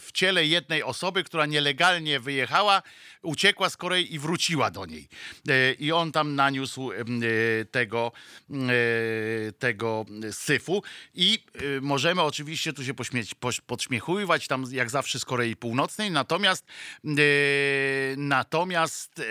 [0.00, 2.82] w ciele jednej osoby, która nielegalnie wyjechała,
[3.22, 5.08] uciekła z Korei i wróciła do niej.
[5.48, 8.12] E, I on tam naniósł em, e, tego,
[8.50, 10.82] e, tego syfu.
[11.14, 16.10] I e, możemy oczywiście tu się pośmieć, poś, podśmiechuwać, tam jak zawsze z Korei Północnej,
[16.10, 16.66] natomiast,
[17.04, 17.08] e,
[18.16, 19.24] natomiast e,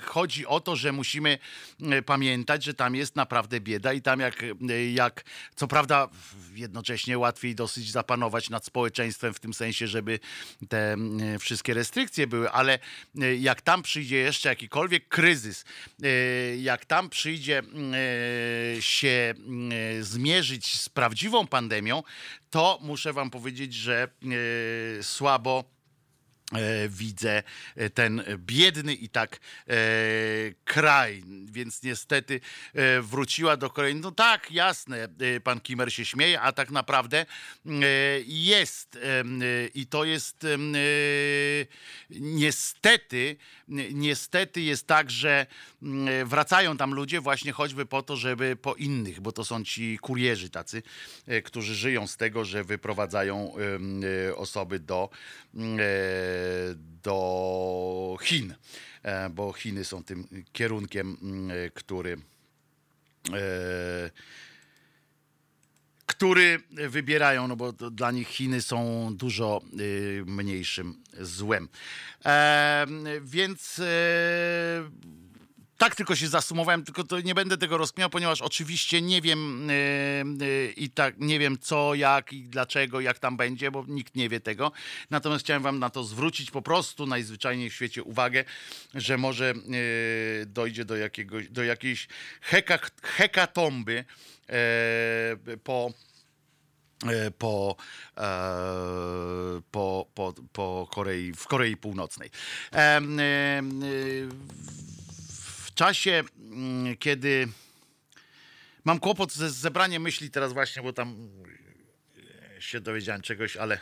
[0.00, 1.38] chodzi o to, że musimy
[1.82, 5.24] e, pamiętać, że tam jest naprawdę bieda i tam jak, e, jak
[5.54, 6.08] co prawda
[6.54, 10.18] jednocześnie łatwiej dosyć zapanować nad społeczeństwem w tym sensie, żeby
[10.68, 10.96] te
[11.38, 12.69] wszystkie restrykcje były, ale
[13.20, 15.64] e, jak tam przyjdzie jeszcze jakikolwiek kryzys,
[16.02, 16.08] e,
[16.56, 19.34] jak tam przyjdzie e, się
[20.00, 22.02] zmierzyć z prawdziwą pandemią,
[22.50, 24.08] to muszę wam powiedzieć, że
[25.02, 25.64] słabo
[26.88, 27.42] widzę
[27.76, 29.74] e, ten biedny i tak e,
[30.64, 32.40] kraj, więc niestety
[32.74, 33.94] e, wróciła do Korei.
[33.94, 37.26] No tak, jasne, e, pan Kimer się śmieje, a tak naprawdę e,
[38.26, 39.24] jest e,
[39.74, 40.58] i to jest e,
[42.10, 43.36] niestety,
[43.92, 45.46] niestety jest tak, że
[46.24, 50.50] wracają tam ludzie właśnie choćby po to, żeby po innych, bo to są ci kurierzy
[50.50, 50.82] tacy,
[51.26, 53.52] e, którzy żyją z tego, że wyprowadzają
[54.28, 55.10] e, osoby do,
[55.54, 55.58] e,
[57.02, 58.54] do Chin,
[59.02, 62.18] E, bo Chiny są tym kierunkiem, mm, który
[63.32, 64.10] e,
[66.06, 71.68] który wybierają, no bo dla nich Chiny są dużo y, mniejszym złem.
[72.24, 72.86] E,
[73.20, 73.80] więc
[75.80, 79.74] tak tylko się zasumowałem, tylko to nie będę tego rozkmiał, ponieważ oczywiście nie wiem y,
[80.42, 84.28] y, i tak nie wiem co, jak i dlaczego, jak tam będzie, bo nikt nie
[84.28, 84.72] wie tego.
[85.10, 88.44] Natomiast chciałem wam na to zwrócić po prostu najzwyczajniej w świecie uwagę,
[88.94, 89.54] że może
[90.42, 92.08] y, dojdzie do, jakiegoś, do jakiejś
[92.40, 94.04] heka, hekatomby
[95.64, 95.92] po
[97.38, 97.76] po,
[99.70, 102.30] po, po, po Korei, w Korei Północnej.
[105.80, 107.48] Czasie, mm, kiedy
[108.84, 111.28] mam kłopot ze zebraniem myśli teraz właśnie, bo tam
[112.56, 113.80] e, się dowiedziałem czegoś, ale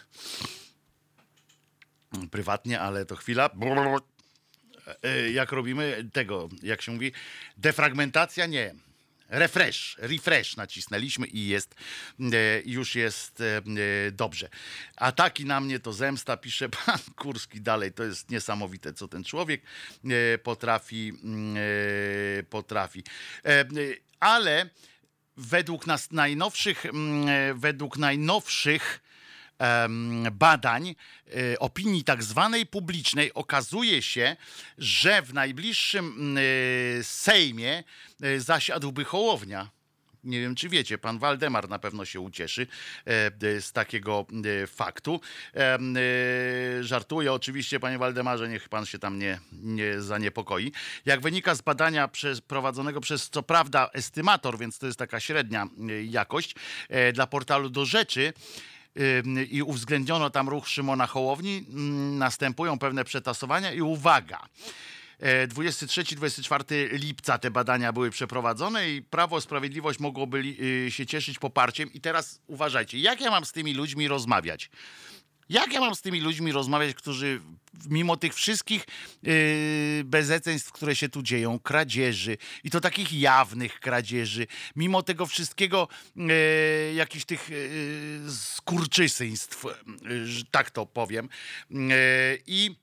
[2.31, 3.51] prywatnie, ale to chwila.
[5.03, 7.13] E, Jak robimy tego, jak się mówi,
[7.57, 8.47] defragmentacja?
[8.47, 8.75] Nie.
[9.29, 11.75] Refresh, refresh nacisnęliśmy i jest,
[12.21, 13.61] e, już jest e, e,
[14.11, 14.49] dobrze.
[14.97, 17.93] Ataki na mnie to zemsta, pisze pan Kurski dalej.
[17.93, 19.63] To jest niesamowite, co ten człowiek
[20.43, 21.57] potrafi, mm,
[22.51, 23.05] potrafi.
[24.21, 24.71] Ale
[25.37, 29.01] według nas najnowszych, mm, według najnowszych
[30.33, 30.95] badań
[31.27, 34.37] e, opinii tak zwanej publicznej okazuje się,
[34.79, 36.43] że w najbliższym e,
[37.05, 37.85] Sejmie
[38.23, 39.71] e, zasiadłby Hołownia.
[40.25, 42.67] Nie wiem, czy wiecie, pan Waldemar na pewno się ucieszy
[43.05, 44.27] e, z takiego
[44.67, 45.21] faktu.
[46.81, 50.73] Żartuję oczywiście, panie Waldemarze, niech pan się tam nie, nie zaniepokoi.
[51.07, 52.09] Jak wynika z badania
[52.47, 55.67] prowadzonego przez, co prawda, estymator, więc to jest taka średnia
[56.05, 56.55] jakość,
[56.89, 58.33] e, dla portalu do rzeczy,
[59.51, 64.49] i uwzględniono tam ruch Szymona Hołowni, mm, następują pewne przetasowania i uwaga.
[65.19, 71.93] E, 23-24 lipca te badania były przeprowadzone i Prawo Sprawiedliwość mogłoby y, się cieszyć poparciem.
[71.93, 74.71] I teraz uważajcie, jak ja mam z tymi ludźmi rozmawiać?
[75.49, 77.41] Jak ja mam z tymi ludźmi rozmawiać, którzy
[77.89, 78.85] mimo tych wszystkich
[79.23, 79.33] yy,
[80.05, 84.47] bezeceństw, które się tu dzieją, kradzieży i to takich jawnych kradzieży,
[84.77, 91.29] mimo tego wszystkiego yy, jakichś tych yy, skurczysyństw, yy, tak to powiem.
[91.71, 91.79] Yy,
[92.47, 92.77] I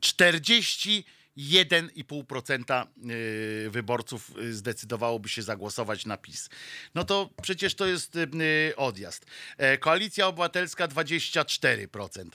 [0.00, 1.04] 40
[1.38, 6.48] 1,5% y, wyborców y, zdecydowałoby się zagłosować na PiS.
[6.94, 8.28] No to przecież to jest y,
[8.76, 9.26] odjazd.
[9.58, 12.28] E, Koalicja Obywatelska 24%,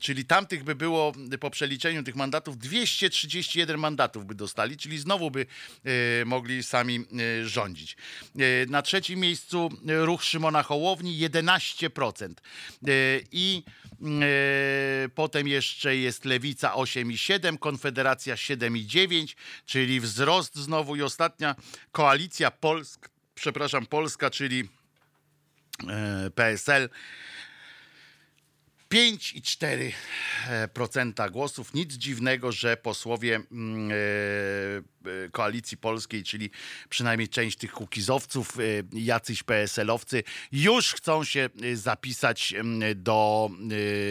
[0.00, 5.46] czyli tamtych by było po przeliczeniu tych mandatów 231 mandatów by dostali, czyli znowu by
[6.26, 7.04] mogli sami
[7.44, 7.96] rządzić.
[8.68, 12.34] Na trzecim miejscu ruch Szymona Hołowni 11%.
[13.32, 13.62] I
[15.14, 17.21] potem jeszcze jest Lewica 8,7%.
[17.60, 19.34] Konfederacja 7,9,
[19.66, 21.54] czyli wzrost znowu i ostatnia
[21.92, 24.68] koalicja Polsk, przepraszam, Polska, czyli
[25.88, 26.88] e, PSL
[28.92, 31.74] 5,4% głosów.
[31.74, 33.96] Nic dziwnego, że posłowie mm, e, e,
[35.32, 36.50] koalicji polskiej, czyli
[36.88, 38.62] przynajmniej część tych kukizowców, e,
[38.92, 40.22] jacyś PSL-owcy,
[40.52, 42.54] już chcą się e, zapisać
[42.94, 43.50] do,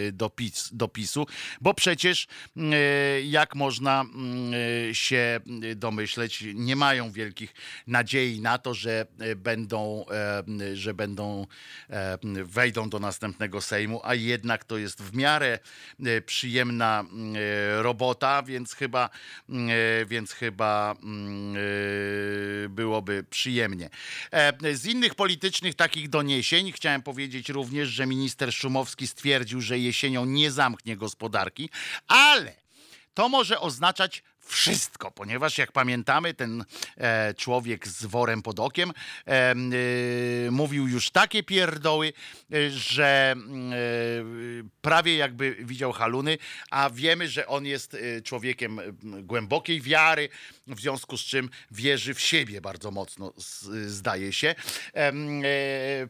[0.08, 1.28] e, do, PiS, do PiSu,
[1.62, 2.28] bo przecież
[2.58, 4.06] e, jak można
[4.90, 5.40] e, się
[5.76, 7.54] domyśleć, nie mają wielkich
[7.88, 10.06] nadziei na to, że e, będą,
[10.62, 11.48] e, że będą
[11.90, 15.60] e, wejdą do następnego Sejmu, a jednak to jest w miarę
[16.06, 19.10] e, przyjemna e, robota, więc chyba,
[19.50, 21.56] e, więc chyba mm,
[22.66, 23.90] e, byłoby przyjemnie.
[24.32, 30.26] E, Z innych politycznych takich doniesień chciałem powiedzieć również, że minister Szumowski stwierdził, że jesienią
[30.26, 31.70] nie zamknie gospodarki,
[32.08, 32.54] ale
[33.14, 36.66] to może oznaczać wszystko, ponieważ jak pamiętamy, ten
[36.98, 38.92] e, człowiek z worem pod okiem
[39.28, 39.56] e, e,
[40.52, 42.14] mówił już takie pierdoły,
[42.54, 46.38] e, że mm, prawie jakby widział haluny,
[46.72, 50.30] a wiemy, że on jest człowiekiem głębokiej wiary,
[50.76, 53.34] w związku z czym wierzy w siebie bardzo mocno,
[53.86, 54.56] zdaje się.
[54.94, 55.12] E,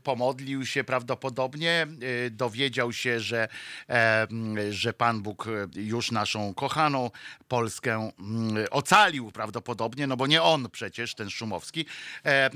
[0.03, 1.87] Pomodlił się prawdopodobnie,
[2.25, 3.47] e, dowiedział się, że,
[4.69, 7.11] że Pan Bóg e, już naszą kochaną
[7.47, 11.85] Polskę mm, ocalił prawdopodobnie, no bo nie on przecież, ten Szumowski,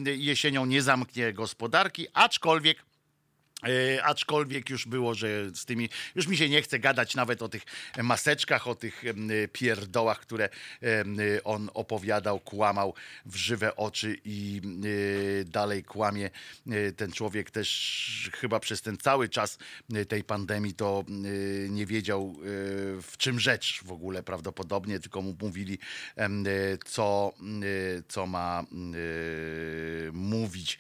[0.06, 2.86] jesienią nie zamknie gospodarki, aczkolwiek
[4.04, 7.64] aczkolwiek już było, że z tymi, już mi się nie chce gadać nawet o tych
[8.04, 9.04] maseczkach, o tych
[9.54, 10.50] pierdołach, które
[11.44, 12.94] on opowiadał, kłamał
[13.26, 14.62] w żywe oczy i
[15.42, 16.30] e, dalej kłamie.
[16.72, 19.58] E, Ten człowiek też chyba przez ten cały czas
[19.94, 21.12] e, tej pandemii to e,
[21.70, 22.42] nie wiedział e,
[23.02, 25.80] w czym rzecz w ogóle prawdopodobnie, tylko mu mówili
[26.18, 26.30] e,
[26.86, 28.66] co, e, co ma e,
[30.12, 30.78] mówić.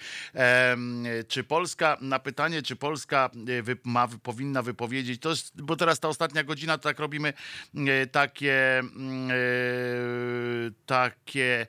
[1.27, 3.29] Czy Polska, na pytanie, czy Polska
[3.69, 7.33] e, ma, powinna wypowiedzieć, to jest, bo teraz ta ostatnia godzina, to tak robimy
[7.75, 9.35] e, takie, mm, e,
[10.85, 11.67] takie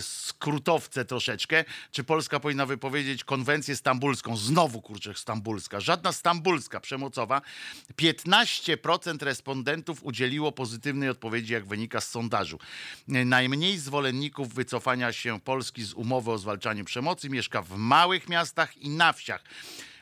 [0.00, 1.64] skrótowce troszeczkę.
[1.92, 4.36] Czy Polska powinna wypowiedzieć konwencję stambulską?
[4.36, 5.80] Znowu, kurczę, stambulska.
[5.80, 7.42] Żadna stambulska przemocowa.
[7.96, 12.58] 15% respondentów udzieliło pozytywnej odpowiedzi, jak wynika z sondażu.
[13.08, 18.88] Najmniej zwolenników wycofania się Polski z umowy o zwalczaniu przemocy mieszka w małych miastach i
[18.88, 19.44] na wsiach.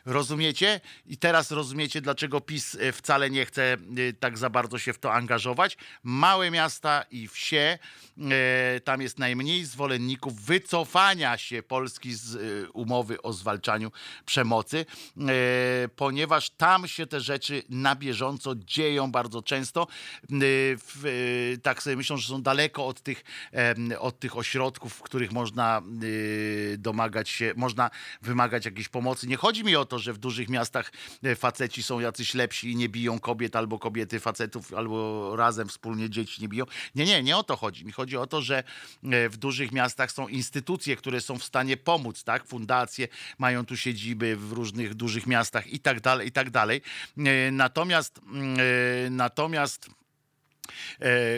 [0.08, 0.80] Rozumiecie?
[1.06, 3.76] I teraz rozumiecie, dlaczego PiS e, wcale nie chce e,
[4.20, 5.76] tak za bardzo się w to angażować.
[6.02, 7.78] Małe miasta i wsie,
[8.18, 12.38] e, tam jest najmniej zwolenników wycofania się Polski z
[12.72, 13.92] umowy o zwalczaniu
[14.26, 14.86] przemocy,
[15.96, 19.86] ponieważ tam się te rzeczy na bieżąco dzieją bardzo często.
[21.62, 23.24] Tak sobie myślą, że są daleko od tych,
[23.98, 25.82] od tych ośrodków, w których można
[26.78, 27.90] domagać się, można
[28.22, 29.26] wymagać jakiejś pomocy.
[29.26, 30.92] Nie chodzi mi o to, że w dużych miastach
[31.22, 36.10] e, faceci są jacyś lepsi i nie biją kobiet, albo kobiety facetów, albo razem wspólnie
[36.10, 36.64] dzieci nie biją.
[36.94, 37.84] Nie, nie, nie o to chodzi.
[37.84, 41.76] Mi chodzi o to, że e, w dużych miastach są instytucje, które są w stanie
[41.76, 42.46] pomóc, tak?
[42.46, 43.08] Fundacje
[43.38, 46.82] mają tu siedziby w różnych dużych miastach i tak dalej, i tak dalej.
[47.18, 49.97] E, Natomiast, mm, natomiast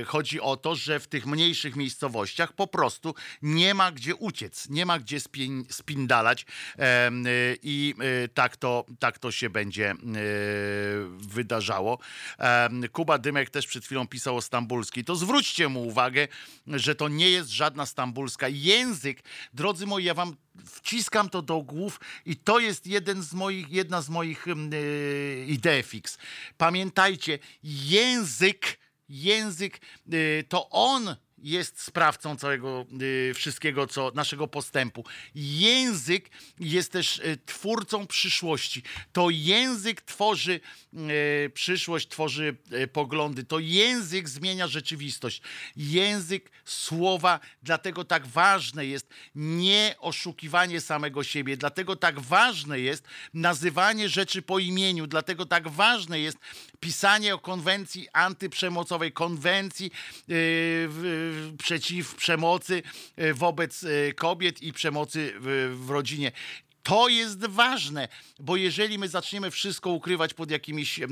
[0.07, 4.87] Chodzi o to, że w tych mniejszych miejscowościach po prostu nie ma gdzie uciec, nie
[4.87, 6.47] ma gdzie spin, spindalać
[6.79, 7.11] e,
[7.63, 9.95] i e, tak to, tak to się będzie e,
[11.19, 11.99] wydarzało.
[12.93, 15.05] Kuba Dymek też przed chwilą pisał o stambulskiej.
[15.05, 16.29] To zwróćcie mu uwagę,
[16.67, 18.49] że to nie jest żadna stambulska.
[18.49, 19.23] Język,
[19.55, 20.37] drodzy moi, ja wam
[20.67, 25.45] wciskam to do głów i to jest jeden z moich, jedna z moich em, e,
[25.45, 26.19] idei fix.
[26.59, 28.80] Pamiętajcie, język
[29.11, 29.81] język,
[30.13, 35.05] y, to on jest sprawcą całego y, wszystkiego, co naszego postępu.
[35.35, 36.31] Język
[36.61, 38.83] jest też y, twórcą przyszłości.
[39.13, 40.61] To język tworzy
[41.47, 42.57] y, przyszłość, tworzy
[42.93, 43.45] poglądy.
[43.45, 45.43] To język zmienia rzeczywistość.
[45.77, 53.05] Język słowa, dlatego tak ważne jest nie oszukiwanie samego siebie, dlatego tak ważne jest
[53.35, 56.39] nazywanie rzeczy po imieniu, dlatego tak ważne jest
[56.81, 59.91] pisanie o konwencji antyprzemocowej, konwencji
[60.29, 62.83] yy, przeciw przemocy
[63.17, 66.33] yy, wobec yy, kobiet i przemocy w, w rodzinie.
[66.83, 68.09] To jest ważne,
[68.39, 71.07] bo jeżeli my zaczniemy wszystko ukrywać pod jakimiś e,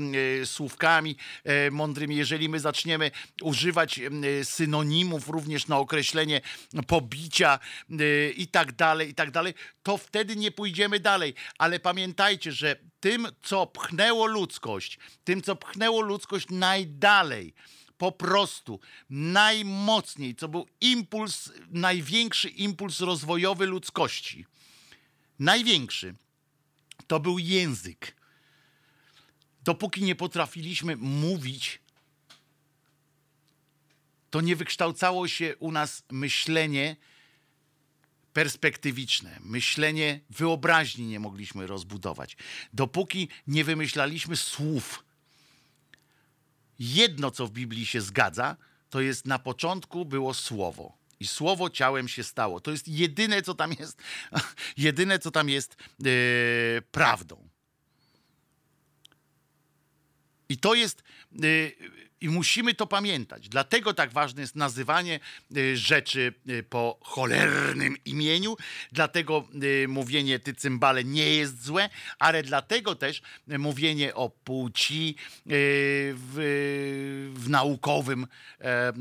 [0.45, 4.09] słówkami e, mądrymi, jeżeli my zaczniemy używać e,
[4.45, 6.41] synonimów również na określenie
[6.87, 7.59] pobicia
[7.89, 11.33] e, i tak dalej, i tak dalej, to wtedy nie pójdziemy dalej.
[11.57, 17.53] Ale pamiętajcie, że tym, co pchnęło ludzkość, tym, co pchnęło ludzkość najdalej,
[17.99, 24.45] po prostu najmocniej, co był impuls, największy impuls rozwojowy ludzkości,
[25.39, 26.15] największy,
[27.07, 28.15] to był język.
[29.63, 31.79] Dopóki nie potrafiliśmy mówić,
[34.29, 36.95] to nie wykształcało się u nas myślenie
[38.33, 42.37] perspektywiczne, myślenie wyobraźni nie mogliśmy rozbudować.
[42.73, 45.08] Dopóki nie wymyślaliśmy słów.
[46.79, 48.57] Jedno, co w Biblii się zgadza,
[48.89, 50.97] to jest na początku było słowo.
[51.19, 52.59] I słowo ciałem się stało.
[52.59, 54.01] To jest jedyne, co tam jest,
[54.77, 56.11] jedyne, co tam jest yy,
[56.91, 57.49] prawdą.
[60.49, 61.03] I to jest,
[61.43, 61.75] y,
[62.21, 63.49] i musimy to pamiętać.
[63.49, 65.19] Dlatego tak ważne jest nazywanie
[65.57, 68.57] y, rzeczy y, po cholernym imieniu,
[68.91, 71.89] dlatego y, mówienie ty cymbale nie jest złe,
[72.19, 75.15] ale dlatego też mówienie o płci
[75.45, 78.27] w, w naukowym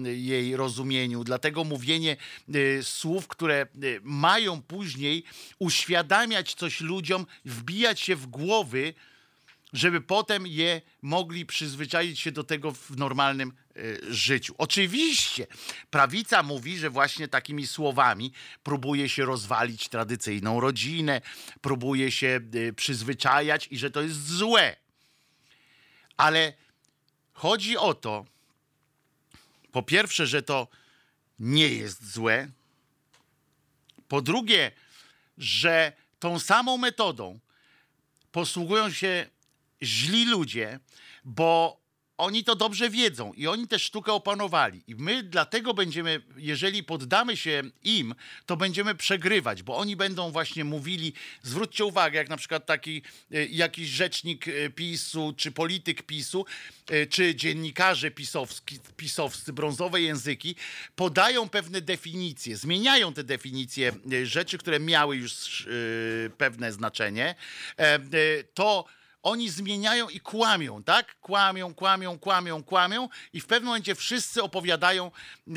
[0.05, 2.17] jej rozumieniu, dlatego mówienie
[2.83, 3.67] słów, które
[4.03, 5.25] mają później
[5.59, 8.95] uświadamiać coś ludziom, wbijać się w głowy,
[9.73, 14.55] żeby potem je mogli przyzwyczaić się do tego w normalnym e, życiu.
[14.59, 15.47] Oczywiście
[15.91, 18.33] prawica mówi, że właśnie takimi słowami
[18.63, 21.21] próbuje się rozwalić tradycyjną rodzinę,
[21.61, 24.77] próbuje się e, przyzwyczajać i że to jest złe.
[26.17, 26.53] Ale
[27.33, 28.25] chodzi o to,
[29.73, 30.69] po pierwsze, że to
[31.39, 32.49] nie jest złe.
[34.09, 34.73] Po drugie,
[35.39, 37.39] że tą samą metodą
[38.33, 39.27] posługują się
[39.83, 40.81] źli ludzie,
[41.25, 41.81] bo
[42.19, 44.83] oni to dobrze wiedzą i oni tę sztukę opanowali.
[44.87, 48.15] I my dlatego będziemy, jeżeli poddamy się im,
[48.47, 53.03] to będziemy przegrywać, bo oni będą właśnie mówili, zwróćcie uwagę, jak na przykład taki
[53.33, 56.47] e, jakiś rzecznik e, PiSu, czy polityk PiSu,
[56.91, 60.55] e, czy dziennikarze pisowski, pisowscy, brązowe języki,
[60.97, 63.93] podają pewne definicje, zmieniają te definicje
[64.25, 65.69] rzeczy, które miały już
[66.39, 67.35] pewne znaczenie,
[68.55, 68.85] to
[69.23, 71.21] oni zmieniają i kłamią, tak?
[71.21, 75.51] Kłamią, kłamią, kłamią, kłamią i w pewnym momencie wszyscy opowiadają e,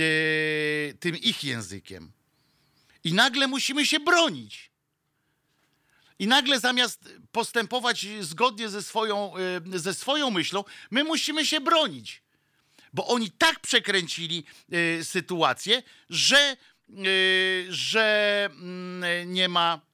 [0.99, 2.11] tym ich językiem.
[3.03, 4.71] I nagle musimy się bronić.
[6.19, 9.33] I nagle zamiast postępować zgodnie ze swoją,
[9.75, 12.21] e, ze swoją myślą, my musimy się bronić.
[12.93, 16.57] Bo oni tak przekręcili e, sytuację, że,
[17.69, 19.90] że mm, nie ma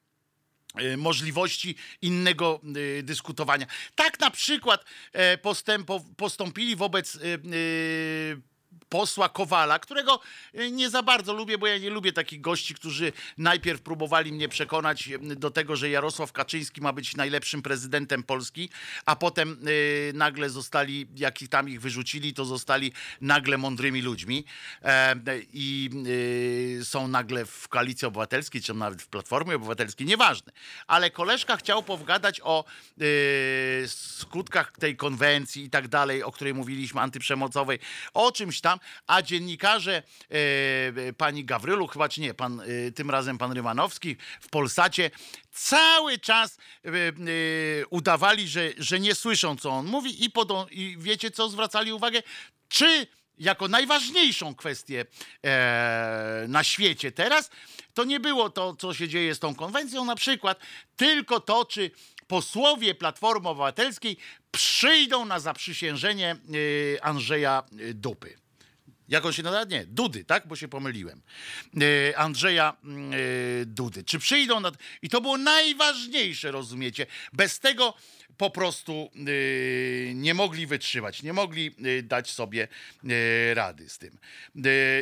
[0.96, 2.60] możliwości innego
[2.98, 3.66] e, dyskutowania.
[3.94, 5.38] Tak na przykład e,
[6.16, 7.38] postąpili wobec e, e,
[8.88, 10.20] posła Kowala, którego
[10.54, 14.48] e, nie za bardzo lubię, bo ja nie lubię takich gości, którzy najpierw próbowali mnie
[14.48, 18.70] przekonać e, do tego, że Jarosław Kaczyński ma być najlepszym prezydentem Polski,
[19.06, 24.44] a potem e, nagle zostali, jak ich tam ich wyrzucili, to zostali nagle mądrymi ludźmi
[25.52, 25.90] i
[26.84, 30.52] są nagle w Koalicji Obywatelskiej, czy nawet w Platformie Obywatelskiej, nieważne.
[30.86, 32.64] Ale koleżka chciał pogadać o
[33.86, 37.78] skutkach tej konwencji i tak dalej, o której mówiliśmy, antyprzemocowej,
[38.14, 43.38] o czymś tam, a dziennikarze e, pani Gawrylu, chyba czy nie, pan, e, tym razem
[43.38, 45.10] pan Rymanowski w Polsacie
[45.52, 47.12] cały czas e, e,
[47.90, 52.22] udawali, że, że nie słyszą, co on mówi i, podą, i wiecie, co zwracali uwagę?
[52.68, 53.06] Czy
[53.38, 55.04] jako najważniejszą kwestię
[55.44, 57.50] e, na świecie teraz,
[57.94, 60.58] to nie było to, co się dzieje z tą konwencją, na przykład,
[60.96, 61.90] tylko to, czy
[62.26, 64.16] posłowie Platformy Obywatelskiej
[64.50, 66.36] przyjdą na zaprzysiężenie
[66.96, 68.47] e, Andrzeja e, Dupy.
[69.08, 69.64] Jak on się nazywa?
[69.64, 70.46] Nie, Dudy, tak?
[70.46, 71.22] Bo się pomyliłem.
[72.10, 73.16] E, Andrzeja mm, e,
[73.66, 74.04] Dudy.
[74.04, 74.72] Czy przyjdą na...
[75.02, 77.06] I to było najważniejsze, rozumiecie?
[77.32, 77.94] Bez tego
[78.36, 82.68] po prostu e, nie mogli wytrzymać, nie mogli dać sobie
[83.54, 84.18] rady z tym.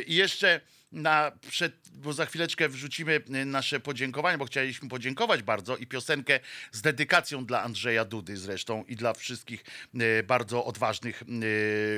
[0.07, 0.61] I jeszcze
[0.91, 6.39] na przed, bo za chwileczkę wrzucimy e, nasze podziękowania, bo chcieliśmy podziękować bardzo i piosenkę
[6.71, 9.63] z dedykacją dla Andrzeja Dudy zresztą i dla wszystkich
[9.95, 11.25] e, bardzo odważnych e,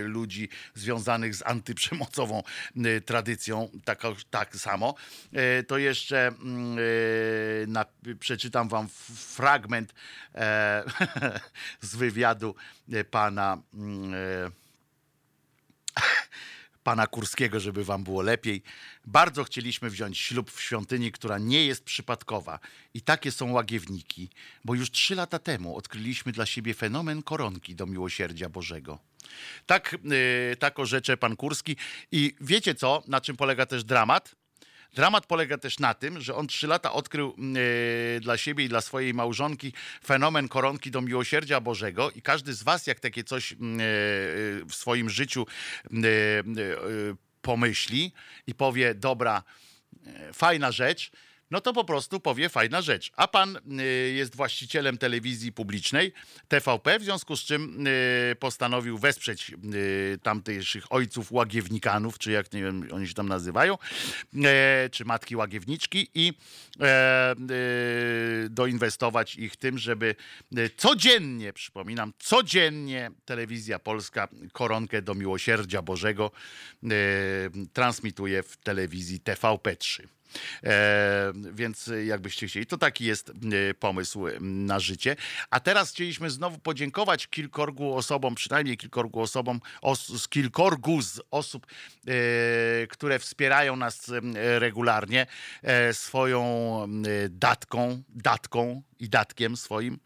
[0.04, 2.44] ludzi związanych z antyprzemocową
[3.06, 4.96] tradycją, tak, tak samo.
[5.68, 6.78] To jeszcze mm,
[7.72, 7.86] na,
[8.20, 9.94] przeczytam wam fragment
[10.36, 10.84] e,
[11.82, 12.56] z wywiadu
[13.12, 14.52] pana mm,
[16.84, 18.64] pana Kurskiego, żeby wam było lepiej.
[19.06, 22.60] Bardzo chcieliśmy wziąć ślub w świątyni, która nie jest przypadkowa.
[22.94, 24.30] I takie są łagiewniki,
[24.66, 29.00] bo już trzy lata temu odkryliśmy dla siebie fenomen koronki do miłosierdzia Bożego.
[29.66, 31.76] Tak, yy, tak orzecze pan Kurski.
[32.12, 34.36] I wiecie co, na czym polega też dramat?
[34.94, 37.36] Dramat polega też na tym, że on trzy lata odkrył
[38.16, 39.74] e, dla siebie i dla swojej małżonki
[40.06, 43.56] fenomen koronki do miłosierdzia Bożego i każdy z was, jak takie coś e,
[44.66, 45.46] w swoim życiu
[45.86, 45.98] e,
[47.42, 48.12] pomyśli
[48.48, 49.44] i powie, dobra,
[50.34, 51.12] fajna rzecz,
[51.52, 53.12] no to po prostu powie fajna rzecz.
[53.16, 56.14] A pan y, jest właścicielem telewizji publicznej
[56.48, 62.64] TVP, w związku z czym y, postanowił wesprzeć y, tamtejszych ojców łagiewnikanów, czy jak nie
[62.64, 63.78] wiem, oni się tam nazywają,
[64.44, 66.34] e, czy matki łagiewniczki i
[66.82, 67.36] e,
[68.50, 70.16] doinwestować ich tym, żeby
[70.78, 76.32] codziennie, przypominam, codziennie telewizja polska koronkę do miłosierdzia Bożego
[77.74, 80.19] transmituje w telewizji TVP3.
[80.64, 85.16] E, więc jakbyście chcieli, to taki jest e, pomysł na życie.
[85.50, 91.68] A teraz chcieliśmy znowu podziękować kilkorgu osobom, przynajmniej kilkorgu osobom, os, z kilkorgu z osób,
[92.08, 94.12] e, które wspierają nas
[94.60, 95.28] regularnie
[95.92, 96.50] swoją
[97.30, 100.00] datką, datką i datkiem swoim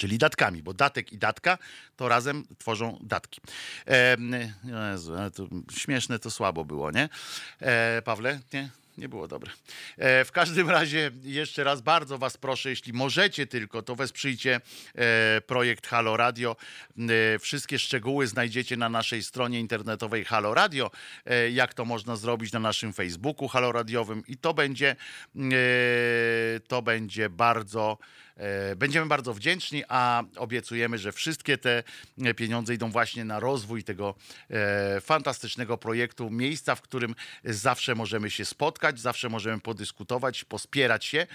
[0.00, 1.58] czyli datkami, bo datek i datka
[1.96, 3.40] to razem tworzą datki.
[3.86, 4.16] E,
[4.92, 7.08] Jezu, to śmieszne to słabo było, nie?
[7.60, 8.70] E, Pawle, nie?
[9.00, 9.52] Nie było dobre.
[9.98, 14.60] E, w każdym razie jeszcze raz bardzo was proszę, jeśli możecie tylko, to wesprzyjcie
[14.94, 16.56] e, projekt Halo Radio.
[16.98, 20.90] E, wszystkie szczegóły znajdziecie na naszej stronie internetowej Halo Radio,
[21.52, 24.96] jak to można zrobić na naszym Facebooku Halo Radiowym i to będzie
[26.68, 27.98] to będzie bardzo
[28.76, 31.82] Będziemy bardzo wdzięczni, a obiecujemy, że wszystkie te
[32.22, 34.14] e, pieniądze idą właśnie na rozwój tego
[34.50, 37.14] e, fantastycznego projektu, miejsca, w którym
[37.44, 41.26] zawsze możemy się spotkać, zawsze możemy podyskutować, pospierać się e,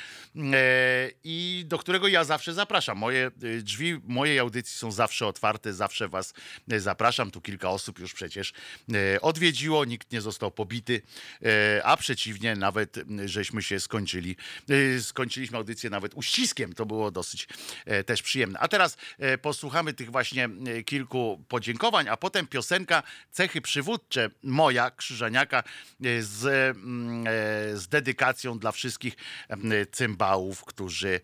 [1.24, 2.98] i do którego ja zawsze zapraszam.
[2.98, 6.34] Moje e, drzwi mojej audycji są zawsze otwarte, zawsze was
[6.72, 7.32] e, zapraszam.
[7.32, 8.54] Tu kilka osób już przecież
[8.94, 11.02] e, odwiedziło, nikt nie został pobity,
[11.46, 12.96] e, a przeciwnie, nawet
[13.26, 14.36] żeśmy się skończyli,
[14.70, 16.74] e, skończyliśmy audycję nawet uściskiem.
[16.74, 17.48] To było dosyć
[17.86, 18.60] e, też przyjemne.
[18.60, 24.92] A teraz e, posłuchamy tych właśnie e, kilku podziękowań, a potem piosenka Cechy przywódcze moja,
[24.92, 25.64] Krzyżaniaka,
[26.20, 26.46] z,
[26.78, 27.26] mm,
[27.78, 29.16] z dedykacją dla wszystkich
[29.92, 31.22] cymbałów, którzy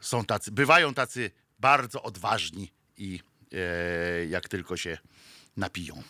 [0.00, 3.20] są tacy, bywają tacy bardzo odważni i
[4.28, 4.98] jak tylko się
[5.56, 6.02] napiją.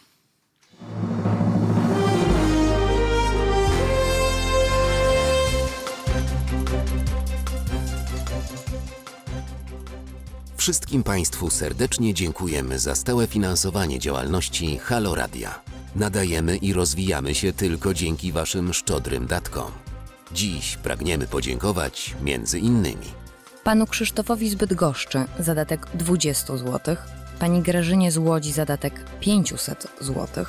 [10.60, 15.60] Wszystkim Państwu serdecznie dziękujemy za stałe finansowanie działalności Halo Radia.
[15.96, 19.70] Nadajemy i rozwijamy się tylko dzięki Waszym szczodrym datkom.
[20.32, 23.06] Dziś pragniemy podziękować między innymi
[23.64, 26.96] panu Krzysztofowi z Bydgoszczy zadatek 20 zł,
[27.38, 30.44] pani Grażynie z Łodzi zadatek 500 zł,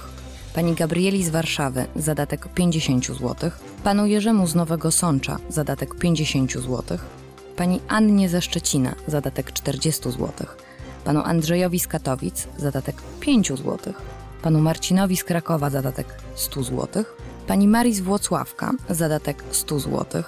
[0.56, 3.52] pani Gabrieli z Warszawy zadatek 50 zł,
[3.84, 6.98] panu Jerzemu z Nowego Sącza zadatek 50 zł,
[7.56, 10.30] pani Annie ze Szczecina zadatek 40 zł,
[11.04, 13.94] panu Andrzejowi z Katowic zadatek 5 zł,
[14.42, 17.04] panu Marcinowi z Krakowa zadatek 100 zł,
[17.48, 20.24] pani Marii z Włocławka zadatek 100 zł,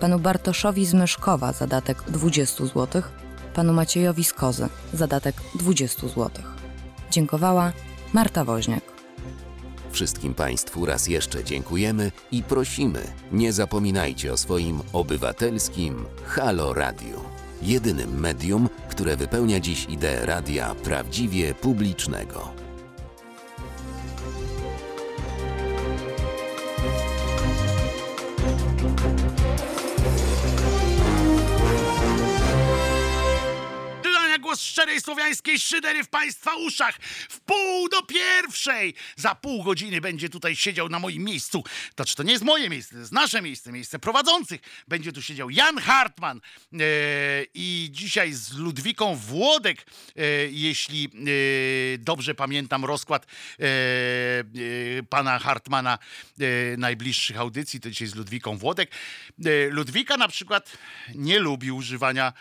[0.00, 3.02] panu Bartoszowi z Myszkowa zadatek 20 zł,
[3.54, 6.30] panu Maciejowi z Kozy zadatek 20 zł.
[7.10, 7.72] Dziękowała
[8.12, 8.89] Marta Woźniak.
[9.90, 13.02] Wszystkim Państwu raz jeszcze dziękujemy i prosimy,
[13.32, 17.24] nie zapominajcie o swoim obywatelskim Halo Radio.
[17.62, 22.59] Jedynym medium, które wypełnia dziś ideę radia prawdziwie publicznego.
[34.50, 36.98] Krzyżania głos szczerej słowiańskiej szydery w Państwa uszach.
[37.28, 38.94] W pół do pierwszej.
[39.16, 41.64] Za pół godziny będzie tutaj siedział na moim miejscu.
[41.94, 44.60] To czy to nie jest moje miejsce, to jest nasze miejsce, miejsce prowadzących.
[44.88, 46.40] Będzie tu siedział Jan Hartman
[46.72, 46.78] e,
[47.54, 49.86] i dzisiaj z Ludwiką Włodek,
[50.16, 53.26] e, jeśli e, dobrze pamiętam rozkład
[55.10, 55.98] pana Hartmana
[56.78, 58.90] najbliższych audycji, to dzisiaj z Ludwiką Włodek.
[59.70, 60.78] Ludwika na przykład
[61.14, 62.32] nie lubi używania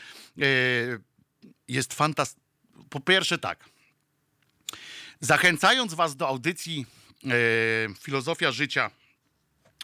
[1.69, 2.49] jest fantastyczny.
[2.89, 3.69] Po pierwsze, tak.
[5.19, 6.85] Zachęcając Was do audycji
[7.25, 7.29] e,
[8.01, 8.91] Filozofia Życia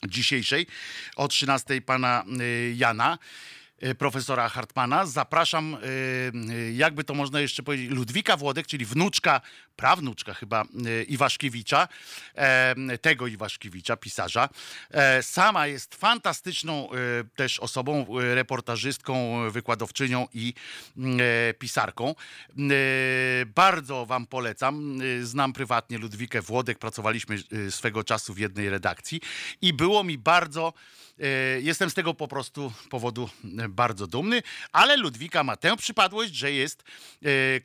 [0.07, 0.67] dzisiejszej
[1.15, 3.17] o 13 pana e, Jana,
[3.79, 9.41] e, profesora Hartmana, zapraszam, e, e, jakby to można jeszcze powiedzieć, Ludwika Włodek, czyli wnuczka,
[9.75, 11.87] prawnuczka chyba e, Iwaszkiewicza,
[12.35, 14.49] e, tego Iwaszkiewicza, pisarza.
[14.91, 16.89] E, Sama jest fantastyczną
[17.35, 20.53] też osobą, reportażystką, wykładowczynią i
[20.97, 21.19] mm,
[21.59, 22.15] pisarką.
[23.55, 24.99] Bardzo wam polecam.
[25.21, 27.37] Znam prywatnie Ludwikę Włodek, pracowaliśmy
[27.69, 29.21] swego czasu w jednej redakcji
[29.61, 30.73] i było mi bardzo
[31.61, 33.29] Jestem z tego po prostu powodu
[33.69, 34.41] bardzo dumny,
[34.71, 36.83] ale Ludwika ma tę przypadłość, że jest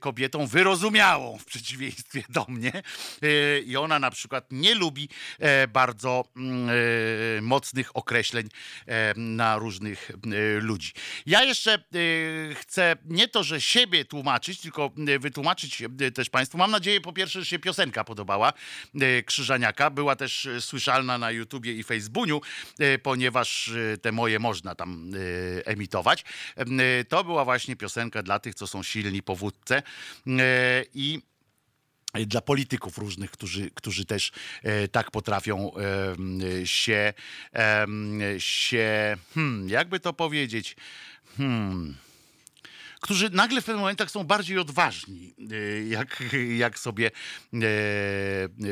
[0.01, 2.73] kobietą wyrozumiałą w przeciwieństwie do mnie.
[3.23, 5.09] E, I ona na przykład nie lubi
[5.39, 6.69] e, bardzo mm,
[7.39, 8.49] e, mocnych określeń
[8.87, 10.11] e, na różnych
[10.61, 10.93] ludzi.
[11.27, 11.85] Ja jeszcze
[12.55, 14.91] chcę nie to, że siebie tłumaczyć, tylko
[15.21, 15.83] wytłumaczyć
[16.15, 16.59] też Państwu.
[16.59, 18.53] Mam nadzieję, po pierwsze, że się piosenka podobała
[19.27, 19.91] Krzyżaniaka.
[19.91, 22.41] Była też słyszalna na YouTubie i Facebooku,
[23.03, 23.71] ponieważ
[24.03, 25.11] te moje można tam
[25.65, 26.25] emitować.
[27.09, 29.83] To była właśnie piosenka dla tych, co są silni po wódce
[30.27, 31.23] e, i
[32.27, 34.33] dla polityków różnych, którzy, którzy też
[34.63, 37.13] e, tak potrafią e, się,
[37.55, 37.87] e,
[38.39, 40.77] się hmm, jakby to powiedzieć,
[41.37, 41.97] hmm,
[43.01, 46.23] którzy nagle w pewnych momentach są bardziej odważni, y, jak,
[46.57, 47.59] jak sobie e,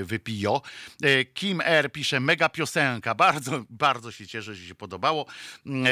[0.05, 0.61] wypiją.
[1.03, 5.27] E, Kim R pisze, mega piosenka, bardzo, bardzo się cieszę, że się podobało.
[5.67, 5.91] E,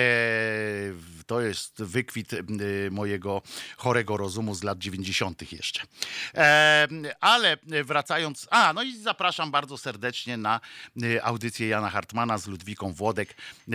[1.27, 2.37] To jest wykwit e,
[2.91, 3.43] mojego
[3.77, 5.53] chorego rozumu z lat 90.
[5.53, 5.81] jeszcze.
[6.35, 6.89] E,
[7.21, 10.61] Ale wracając, a no i zapraszam bardzo serdecznie na
[11.03, 13.35] e, audycję Jana Hartmana z Ludwiką Włodek.
[13.73, 13.75] E,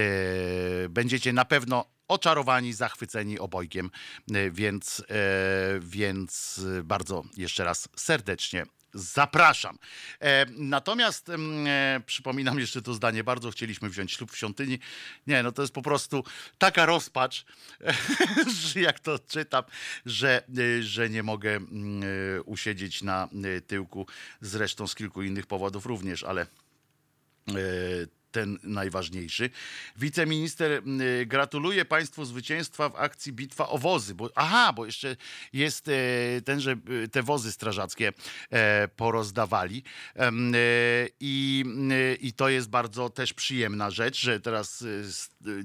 [0.89, 3.91] Będziecie na pewno oczarowani, zachwyceni obojgiem,
[4.33, 9.77] e, więc, e, więc bardzo jeszcze raz serdecznie zapraszam.
[10.21, 14.79] E, natomiast mm, przypominam jeszcze to zdanie, bardzo chcieliśmy wziąć ślub w świątyni.
[15.27, 16.23] Nie, no to jest po prostu
[16.57, 17.45] taka rozpacz,
[18.73, 19.63] że jak to czytam,
[20.05, 20.43] że,
[20.81, 22.03] że nie mogę mm,
[22.45, 23.29] usiedzieć na
[23.67, 24.07] tyłku,
[24.41, 26.45] zresztą z kilku innych powodów również, ale
[28.31, 29.49] ten najważniejszy.
[29.95, 34.15] Wiceminister y, gratuluje Państwu zwycięstwa w akcji Bitwa o wozy.
[34.15, 35.15] Bo, aha, bo jeszcze
[35.53, 35.91] jest e,
[36.45, 38.13] ten, że y, te wozy strażackie
[38.49, 39.83] e, porozdawali.
[40.15, 40.31] E,
[41.19, 44.83] I, y, I to jest bardzo też przyjemna rzecz, że teraz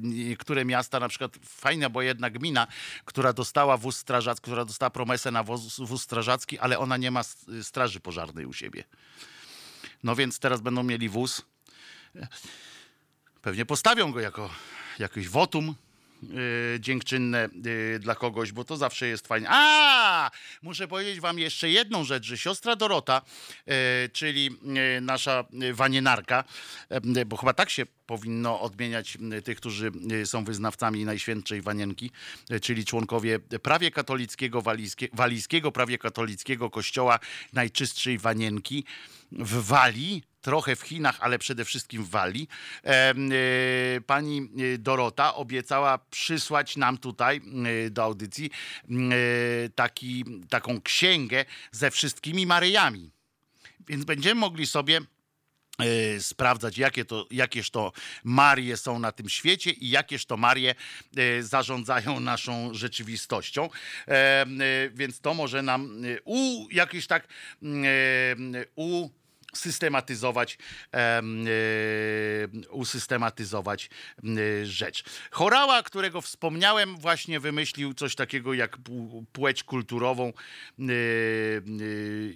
[0.01, 2.67] niektóre miasta, na przykład fajna, bo jedna gmina,
[3.05, 7.23] która dostała wóz strażacki, która dostała promesę na wóz, wóz strażacki, ale ona nie ma
[7.63, 8.85] straży pożarnej u siebie.
[10.03, 11.43] No więc teraz będą mieli wóz.
[13.43, 14.51] Pewnie postawią go jako
[14.99, 15.75] jakieś wotum
[16.23, 19.47] yy, dziękczynne yy, dla kogoś, bo to zawsze jest fajnie.
[19.51, 20.31] A!
[20.63, 23.23] Muszę powiedzieć wam jeszcze jedną rzecz, że siostra Dorota,
[23.67, 23.75] yy,
[24.13, 26.45] czyli yy, nasza wanienarka,
[26.91, 29.91] yy, bo chyba tak się powinno odmieniać yy, tych, którzy
[30.25, 32.11] są wyznawcami Najświętszej Wanienki,
[32.63, 37.19] czyli członkowie prawie katolickiego, walijskie, walijskiego prawie katolickiego kościoła
[37.53, 38.85] Najczystszej Wanienki
[39.33, 42.49] w Walii, trochę w Chinach, ale przede wszystkim w Walii.
[42.83, 47.41] Em, e, Pani e, Dorota obiecała przysłać nam tutaj
[47.87, 48.89] e, do audycji e,
[49.75, 53.11] taki, taką księgę ze wszystkimi Maryjami.
[53.89, 55.01] Więc będziemy mogli sobie
[55.79, 57.93] e, sprawdzać, jakie to, jakież to
[58.25, 60.75] Marie są na tym świecie i jakież to Marie
[61.17, 63.69] e, zarządzają naszą rzeczywistością.
[64.09, 64.47] E, e,
[64.95, 67.29] Więc to może nam e, u, jakieś tak
[67.63, 67.67] e,
[68.77, 69.11] u
[69.57, 70.59] systematyzować,
[70.93, 71.51] em, e,
[72.71, 73.91] usystematyzować
[74.25, 75.05] m, e, rzecz.
[75.31, 78.79] Chorała, którego wspomniałem, właśnie wymyślił coś takiego jak
[79.33, 80.35] płeć kulturową e, e,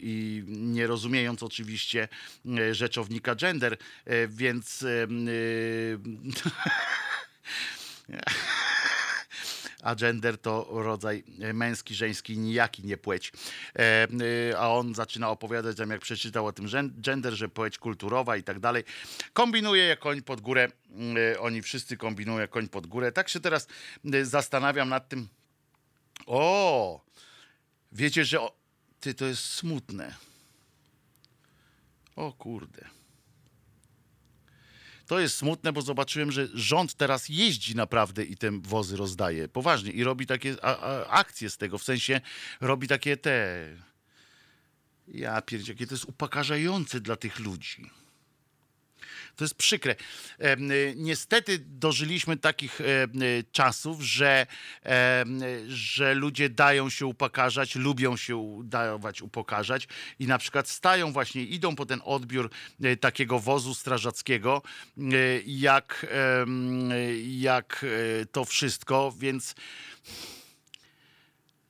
[0.02, 2.08] i nie rozumiejąc oczywiście
[2.58, 4.86] e, rzeczownika gender, e, więc e,
[9.82, 11.24] a gender to rodzaj
[11.54, 13.32] męski, żeński, nijaki, nie płeć.
[13.78, 14.08] E,
[14.50, 16.66] y, a on zaczyna opowiadać tam, jak przeczytał o tym
[17.00, 18.84] gender, że płeć kulturowa i tak dalej.
[19.32, 20.68] Kombinuje jak koń pod górę.
[21.40, 23.12] Oni wszyscy kombinują jak koń pod górę.
[23.12, 23.66] Tak się teraz
[24.22, 25.28] zastanawiam nad tym.
[26.26, 27.00] O!
[27.92, 28.56] Wiecie, że o,
[29.00, 30.14] ty to jest smutne.
[32.16, 32.99] O kurde.
[35.10, 39.48] To jest smutne, bo zobaczyłem, że rząd teraz jeździ naprawdę i te wozy rozdaje.
[39.48, 39.92] Poważnie.
[39.92, 41.78] I robi takie a, a, akcje z tego.
[41.78, 42.20] W sensie
[42.60, 43.66] robi takie te...
[45.08, 47.90] Ja pierdzie, jakie to jest upokarzające dla tych ludzi.
[49.40, 49.92] To jest przykre.
[50.40, 52.84] Y, Niestety dożyliśmy takich y,
[53.52, 54.46] czasów, że,
[54.82, 59.88] em, że ludzie dają się upokarzać, lubią się dawać upokarzać
[60.18, 62.50] i na przykład stają właśnie, idą po ten odbiór
[63.00, 64.62] takiego wozu strażackiego,
[65.46, 66.06] jak,
[67.26, 67.86] jak
[68.32, 69.54] to wszystko, więc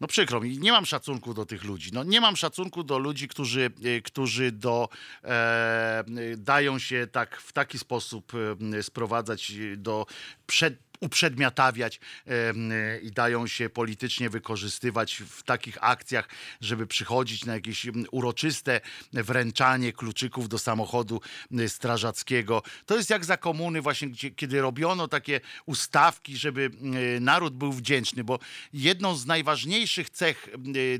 [0.00, 1.90] no przykro mi, nie mam szacunku do tych ludzi.
[1.92, 4.88] No, nie mam szacunku do ludzi, którzy, e, którzy do,
[5.24, 6.04] e, e,
[6.36, 8.32] dają się tak w taki sposób
[8.78, 10.06] e, sprowadzać do
[10.46, 16.28] przed, uprzedmiotawiać e, i dają się politycznie wykorzystywać w takich akcjach,
[16.60, 18.80] żeby przychodzić na jakieś uroczyste
[19.12, 21.20] wręczanie kluczyków do samochodu
[21.58, 22.62] e, strażackiego.
[22.86, 26.70] To jest jak za komuny właśnie, kiedy robiono takie ustawki, żeby
[27.16, 28.38] e, naród był wdzięczny, bo
[28.72, 30.48] jedną z najważniejszych cech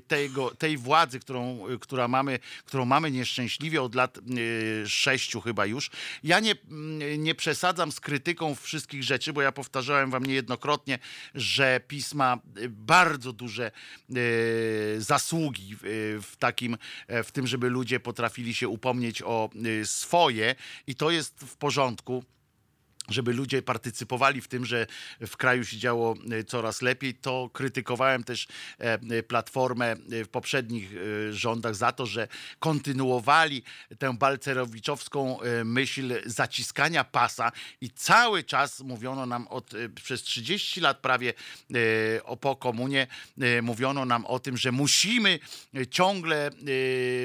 [0.06, 4.18] tego, tej władzy, którą, która mamy, którą mamy nieszczęśliwie od lat
[4.86, 5.90] sześciu chyba już,
[6.22, 6.54] ja nie,
[7.18, 9.52] nie przesadzam z krytyką wszystkich rzeczy, bo ja
[9.90, 10.98] powtarzałem wam niejednokrotnie,
[11.34, 14.12] że pisma e, bardzo duże e,
[15.00, 15.88] zasługi w, e,
[16.22, 16.76] w takim,
[17.08, 19.50] e, w tym, żeby ludzie potrafili się upomnieć o
[19.84, 20.54] swoje.
[20.86, 22.24] I to jest w porządku
[23.10, 24.86] żeby ludzie partycypowali w tym, że
[25.20, 28.46] w kraju się działo e, coraz lepiej, to krytykowałem też
[28.80, 30.94] e, e, Platformę w poprzednich
[31.30, 32.28] rządach za to, że
[32.58, 33.62] kontynuowali
[33.98, 41.34] tę balcerowiczowską myśl zaciskania pasa i cały czas mówiono nam od, przez 30 lat prawie
[42.24, 43.06] o po komunie
[43.62, 45.38] mówiono nam o tym, że musimy
[45.90, 46.50] ciągle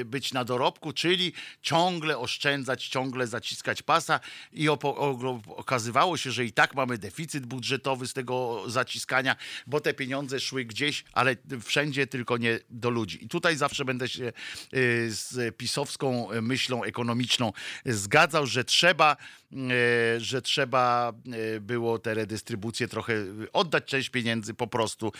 [0.04, 1.32] być na dorobku, czyli
[1.62, 4.20] ciągle oszczędzać, ciągle zaciskać pasa
[4.52, 9.36] i opo- o- okazywało się, że i tak mamy deficyt budżetowy z tego zaciskania,
[9.66, 13.24] bo te pieniądze szły gdzieś, ale wszędzie tylko nie do ludzi.
[13.24, 14.32] I tutaj zawsze będę się
[14.74, 17.52] y, z pisowską myślą ekonomiczną
[17.86, 19.16] zgadzał, że trzeba,
[19.52, 21.12] y, że trzeba
[21.56, 23.14] y, było te redystrybucje trochę
[23.52, 25.12] oddać część pieniędzy po prostu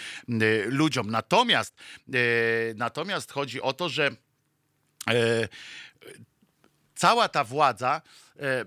[0.66, 1.10] ludziom.
[1.10, 1.74] Natomiast,
[2.76, 4.10] natomiast chodzi o to, że
[6.94, 8.02] cała ta władza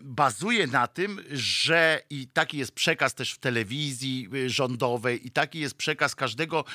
[0.01, 5.59] bazuje na tym, że i taki jest przekaz też w telewizji y, rządowej i taki
[5.59, 6.65] jest przekaz każdego,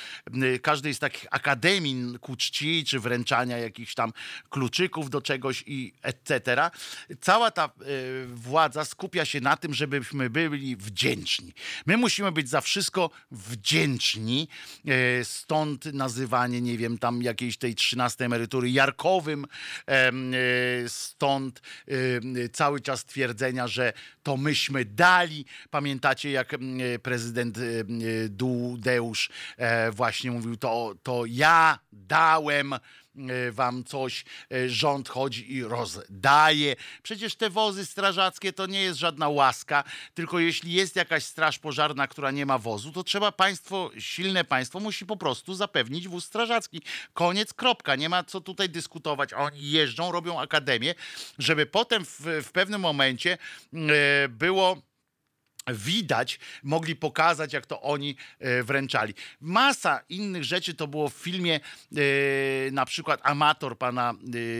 [0.61, 4.13] każdej z takich akademii ku czci, czy wręczania jakichś tam
[4.49, 6.69] kluczyków do czegoś i etc.
[7.21, 11.53] Cała ta y, władza skupia się na tym, żebyśmy byli wdzięczni.
[11.85, 14.47] My musimy być za wszystko wdzięczni,
[14.87, 19.45] e, stąd nazywanie, nie wiem, tam jakiejś tej 13 emerytury jarkowym,
[19.87, 20.11] e,
[20.87, 23.93] stąd e, cały czas twierdzenia, że
[24.23, 25.45] to myśmy dali.
[25.69, 29.29] Pamiętacie, jak mm, e, prezydent e, m, e, Dudeusz
[29.91, 32.73] właśnie mówił, to, to ja dałem
[33.51, 36.75] wam coś, e, rząd chodzi i rozdaje.
[37.03, 39.83] Przecież te wozy strażackie to nie jest żadna łaska,
[40.13, 44.79] tylko jeśli jest jakaś straż pożarna, która nie ma wozu, to trzeba państwo, silne państwo
[44.79, 46.81] musi po prostu zapewnić wóz strażacki.
[47.13, 47.95] Koniec, kropka.
[47.95, 49.33] Nie ma co tutaj dyskutować.
[49.33, 50.95] Oni jeżdżą, robią akademię,
[51.39, 53.37] żeby potem w, w pewnym momencie
[53.73, 53.77] e,
[54.29, 54.81] było
[55.73, 59.13] widać, mogli pokazać, jak to oni e, wręczali.
[59.41, 62.01] Masa innych rzeczy to było w filmie e,
[62.71, 64.13] na przykład Amator pana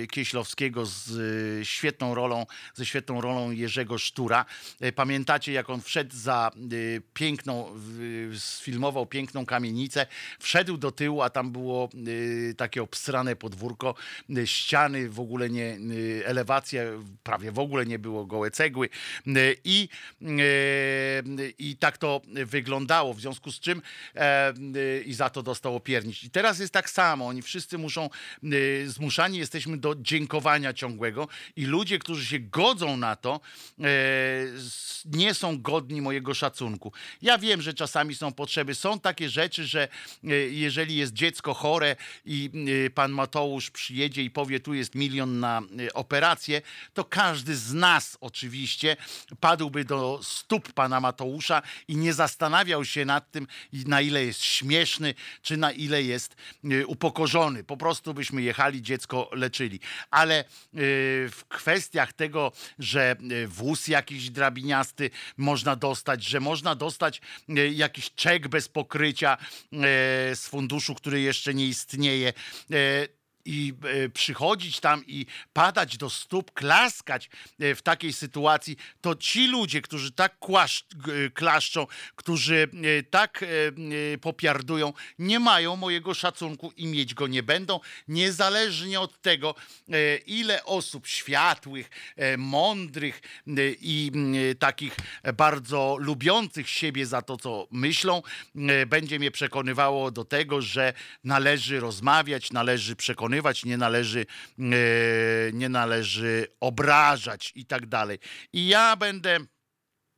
[0.04, 4.46] e, Kieślowskiego z świetną rolą, ze świetną rolą Jerzego Sztura.
[4.96, 6.52] Pamiętacie, jak on wszedł za
[7.14, 7.80] piękną,
[8.38, 10.08] sfilmował piękną kamienicę,
[10.40, 11.90] wszedł do tyłu, a tam było
[12.58, 13.96] takie obsrane podwórko,
[14.46, 15.78] ściany w ogóle nie,
[16.26, 16.82] elewacja
[17.24, 18.90] prawie w ogóle nie było, gołe cegły
[19.64, 19.90] i
[21.60, 23.82] i tak to wyglądało, w związku z czym
[24.16, 24.54] e,
[25.06, 26.24] i za to dostał opiernić.
[26.24, 28.10] I teraz jest tak samo, oni wszyscy muszą,
[28.44, 33.40] e, zmuszani jesteśmy do dziękowania ciągłego i ludzie, którzy się godzą na to,
[33.80, 33.84] e,
[35.06, 36.92] nie są godni mojego szacunku.
[37.22, 39.88] Ja wiem, że czasami są potrzeby, są takie rzeczy, że
[40.50, 41.96] jeżeli jest dziecko chore
[42.26, 42.52] i
[42.96, 45.62] pan Mateusz przyjedzie i powie, tu jest milion na
[45.94, 46.62] operację,
[46.94, 48.98] to każdy z nas oczywiście
[49.40, 55.14] padłby do stóp pana Mateusza i nie zastanawiał się nad tym, na ile jest śmieszny,
[55.42, 57.64] czy na ile jest e, upokorzony.
[57.64, 59.80] Po prostu byśmy jechali, dziecko leczyli.
[60.12, 60.44] Ale e,
[61.30, 67.22] w kwestiach tego, że e, wóz jakiś drabiniasty można dostać, że można dostać
[67.72, 69.38] jakiś czek bez pokrycia
[70.34, 72.34] z funduszu, który jeszcze nie istnieje.
[73.46, 73.74] E, i
[74.06, 79.82] e, przychodzić tam i padać do stóp, klaskać e, w takiej sytuacji, to ci ludzie,
[79.82, 82.68] którzy tak kłasz, g- klaszczą, którzy
[83.00, 83.48] e, tak e,
[84.14, 89.56] e, popiardują, nie mają mojego szacunku i mieć go nie będą, niezależnie od tego,
[89.90, 93.52] e, ile osób światłych, e, mądrych e,
[93.82, 94.12] i
[94.52, 94.96] e, takich
[95.38, 98.22] bardzo lubiących siebie za to, co myślą,
[98.56, 100.94] e, będzie mnie przekonywało do tego, że
[101.24, 103.35] należy rozmawiać, należy przekonywać,
[103.66, 104.26] nie należy,
[104.60, 104.64] e,
[105.54, 108.20] nie należy obrażać i tak dalej.
[108.54, 109.38] I ja będę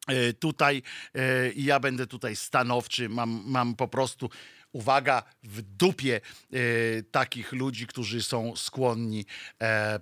[0.08, 0.82] e, tutaj,
[1.16, 4.30] e, ja będę tutaj stanowczy, mam, mam po prostu
[4.72, 6.22] uwaga, w dupie
[6.54, 6.60] e,
[7.04, 9.26] takich ludzi, którzy są skłonni
[9.62, 10.00] e, e,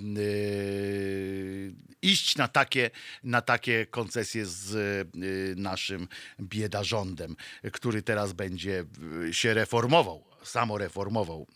[2.01, 2.91] iść na takie,
[3.23, 5.09] na takie koncesje z e,
[5.55, 6.07] naszym
[6.39, 7.35] biedarządem,
[7.73, 8.85] który teraz będzie
[9.31, 11.47] się reformował samoreformował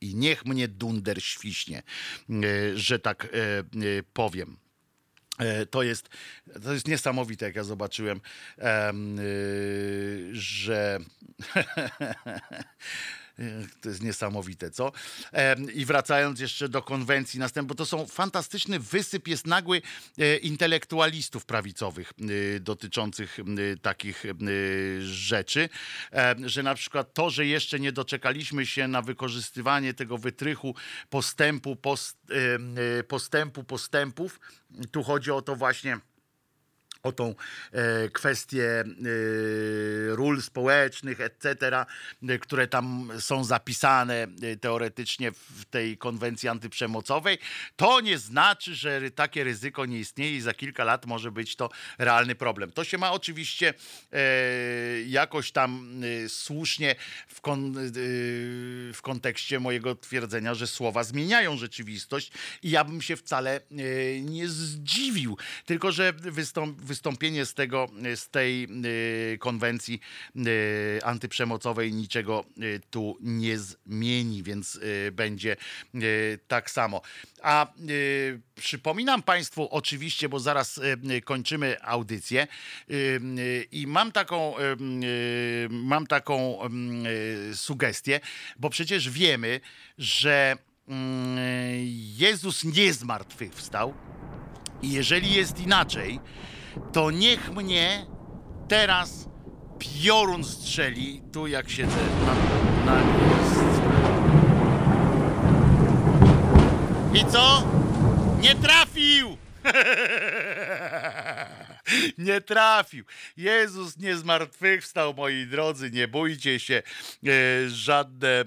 [0.00, 1.82] i niech mnie dunder świśnie,
[2.74, 3.28] że tak
[4.12, 4.56] powiem.
[5.40, 6.08] E, To jest,
[6.64, 8.20] to jest niesamowite, jak ja zobaczyłem,
[8.58, 10.98] em, y, że
[13.80, 14.92] to jest niesamowite, co?
[15.74, 19.82] I wracając jeszcze do konwencji następnej, bo to są fantastyczny wysyp, jest nagły
[20.18, 24.24] e, intelektualistów prawicowych y, dotyczących y, takich
[25.00, 25.68] rzeczy,
[26.44, 30.74] że na przykład to, że jeszcze nie doczekaliśmy się na wykorzystywanie tego wytrychu
[31.10, 32.18] postępu, post,
[33.08, 34.40] postępu, postępów,
[34.92, 35.98] tu chodzi o to właśnie,
[37.02, 37.34] o tą
[37.72, 38.84] e, kwestię e,
[40.16, 41.76] ról społecznych, etc.,
[42.28, 47.38] e, które tam są zapisane e, teoretycznie w tej konwencji antyprzemocowej,
[47.76, 51.70] to nie znaczy, że takie ryzyko nie istnieje i za kilka lat może być to
[51.98, 52.72] realny problem.
[52.72, 53.74] To się ma oczywiście
[54.12, 54.22] e,
[55.02, 56.94] jakoś tam e, słusznie
[57.28, 57.74] w, kon,
[58.94, 63.60] w kontekście mojego twierdzenia, że słowa zmieniają rzeczywistość i ja bym się wcale
[64.22, 68.68] nie zdziwił, tylko że wystąp, wystąpienie z, tego, z tej e,
[69.38, 70.00] konwencji
[70.36, 74.80] e, antyprzemocowej niczego e, tu nie zmieni, więc
[75.12, 75.56] będzie
[76.48, 77.02] tak samo.
[77.42, 77.66] A
[78.54, 80.80] przypominam Państwu oczywiście, bo zaraz
[81.24, 82.46] kończymy audycję
[83.72, 84.54] i mam taką,
[85.70, 86.58] mam taką
[87.54, 88.20] sugestię,
[88.58, 89.60] bo przecież wiemy,
[89.98, 90.56] że
[90.88, 91.38] mm,
[92.18, 93.94] Jezus nie zmartwychwstał
[94.82, 96.20] i jeżeli jest inaczej,
[96.92, 98.06] to niech mnie
[98.68, 99.28] teraz
[99.78, 102.34] piorun strzeli tu jak siedzę na,
[102.92, 103.60] na miejscu.
[107.14, 107.62] I co?
[108.40, 109.36] Nie trafił!
[112.18, 113.04] nie trafił.
[113.36, 116.82] Jezus nie zmartwychwstał, moi drodzy, nie bójcie się
[117.26, 118.44] e, żadne e,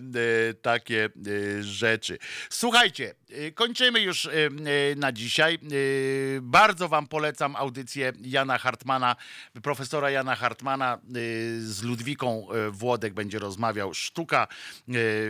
[0.62, 2.18] takie e, rzeczy.
[2.50, 3.16] Słuchajcie,
[3.56, 4.50] kończymy już e, e,
[4.96, 5.60] na dzisiaj.
[6.42, 9.16] Bardzo wam polecam audycję Jana Hartmana,
[9.64, 11.00] profesora Jana Hartmana
[11.60, 14.48] z Ludwiką Włodek będzie rozmawiał sztuka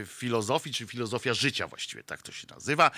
[0.05, 2.91] filozofii, czy filozofia życia właściwie, tak to się nazywa.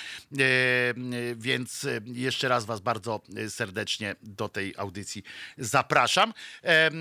[1.36, 5.24] Więc jeszcze raz was bardzo serdecznie do tej audycji
[5.58, 6.34] zapraszam.
[6.64, 6.92] E,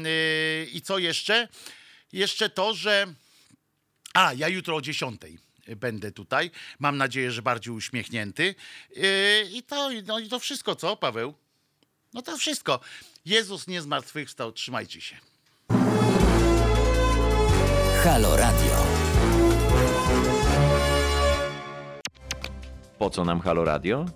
[0.64, 1.48] I co jeszcze?
[2.12, 3.06] Jeszcze to, że
[4.14, 5.20] a, ja jutro o 10
[5.76, 6.50] będę tutaj.
[6.78, 8.54] Mam nadzieję, że bardziej uśmiechnięty.
[8.96, 9.04] Yy,
[9.52, 11.34] I to, no, i to wszystko, co, Paweł?
[12.14, 12.80] No to wszystko.
[13.24, 14.52] Jezus nie zmartwychwstał.
[14.52, 15.16] Trzymajcie się.
[18.04, 18.86] Halo Radio.
[22.98, 24.06] Po co nam Halo Radio?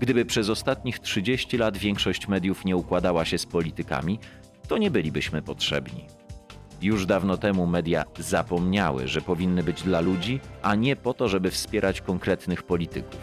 [0.00, 4.18] Gdyby przez ostatnich 30 lat większość mediów nie układała się z politykami,
[4.68, 6.21] to nie bylibyśmy potrzebni.
[6.82, 11.50] Już dawno temu media zapomniały, że powinny być dla ludzi, a nie po to, żeby
[11.50, 13.20] wspierać konkretnych polityków.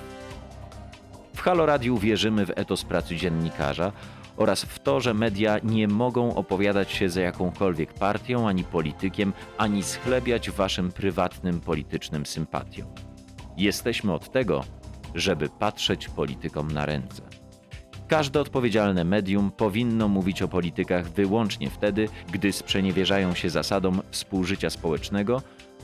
[1.36, 3.92] W Halo Radiu wierzymy w etos pracy dziennikarza
[4.38, 9.84] oraz w to, że media nie mogą opowiadać się za jakąkolwiek partią ani politykiem, ani
[9.84, 12.88] schlebiać waszym prywatnym politycznym sympatiom.
[13.58, 14.64] Jesteśmy od tego,
[15.16, 17.39] żeby patrzeć politykom na ręce.
[18.10, 25.42] Każde odpowiedzialne medium powinno mówić o politykach wyłącznie wtedy, gdy sprzeniewierzają się zasadom współżycia społecznego,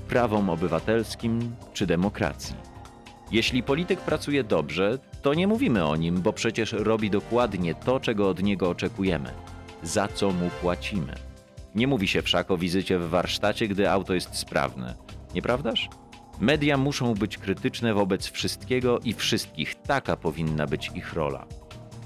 [0.08, 2.56] prawom obywatelskim czy demokracji.
[3.32, 8.30] Jeśli polityk pracuje dobrze, to nie mówimy o nim, bo przecież robi dokładnie to, czego
[8.30, 9.32] od niego oczekujemy,
[9.84, 11.14] za co mu płacimy.
[11.76, 14.96] Nie mówi się wszak o wizycie w warsztacie, gdy auto jest sprawne,
[15.34, 15.90] nieprawdaż?
[16.40, 21.46] Media muszą być krytyczne wobec wszystkiego i wszystkich, taka powinna być ich rola.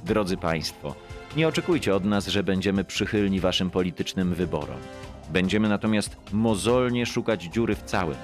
[0.06, 0.96] Drodzy Państwo,
[1.38, 4.80] nie oczekujcie od nas, że będziemy przychylni Waszym politycznym wyborom.
[5.30, 8.18] Będziemy natomiast mozolnie szukać dziury w całym.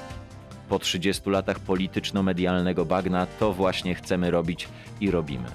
[0.70, 4.68] Po 30 latach polityczno-medialnego bagna to właśnie chcemy robić
[5.02, 5.48] i robimy.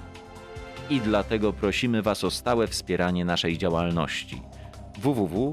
[0.89, 4.41] I dlatego prosimy Was o stałe wspieranie naszej działalności
[4.97, 5.45] www.halo.radio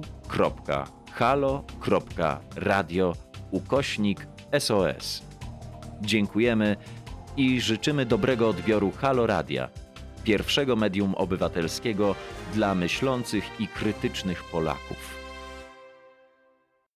[3.51, 4.27] ukośnik
[4.59, 5.23] SOS.
[6.01, 6.77] Dziękujemy
[7.37, 9.69] i życzymy dobrego odbioru Halo Radia,
[10.29, 12.15] pierwszego medium obywatelskiego
[12.55, 15.18] dla myślących i krytycznych Polaków.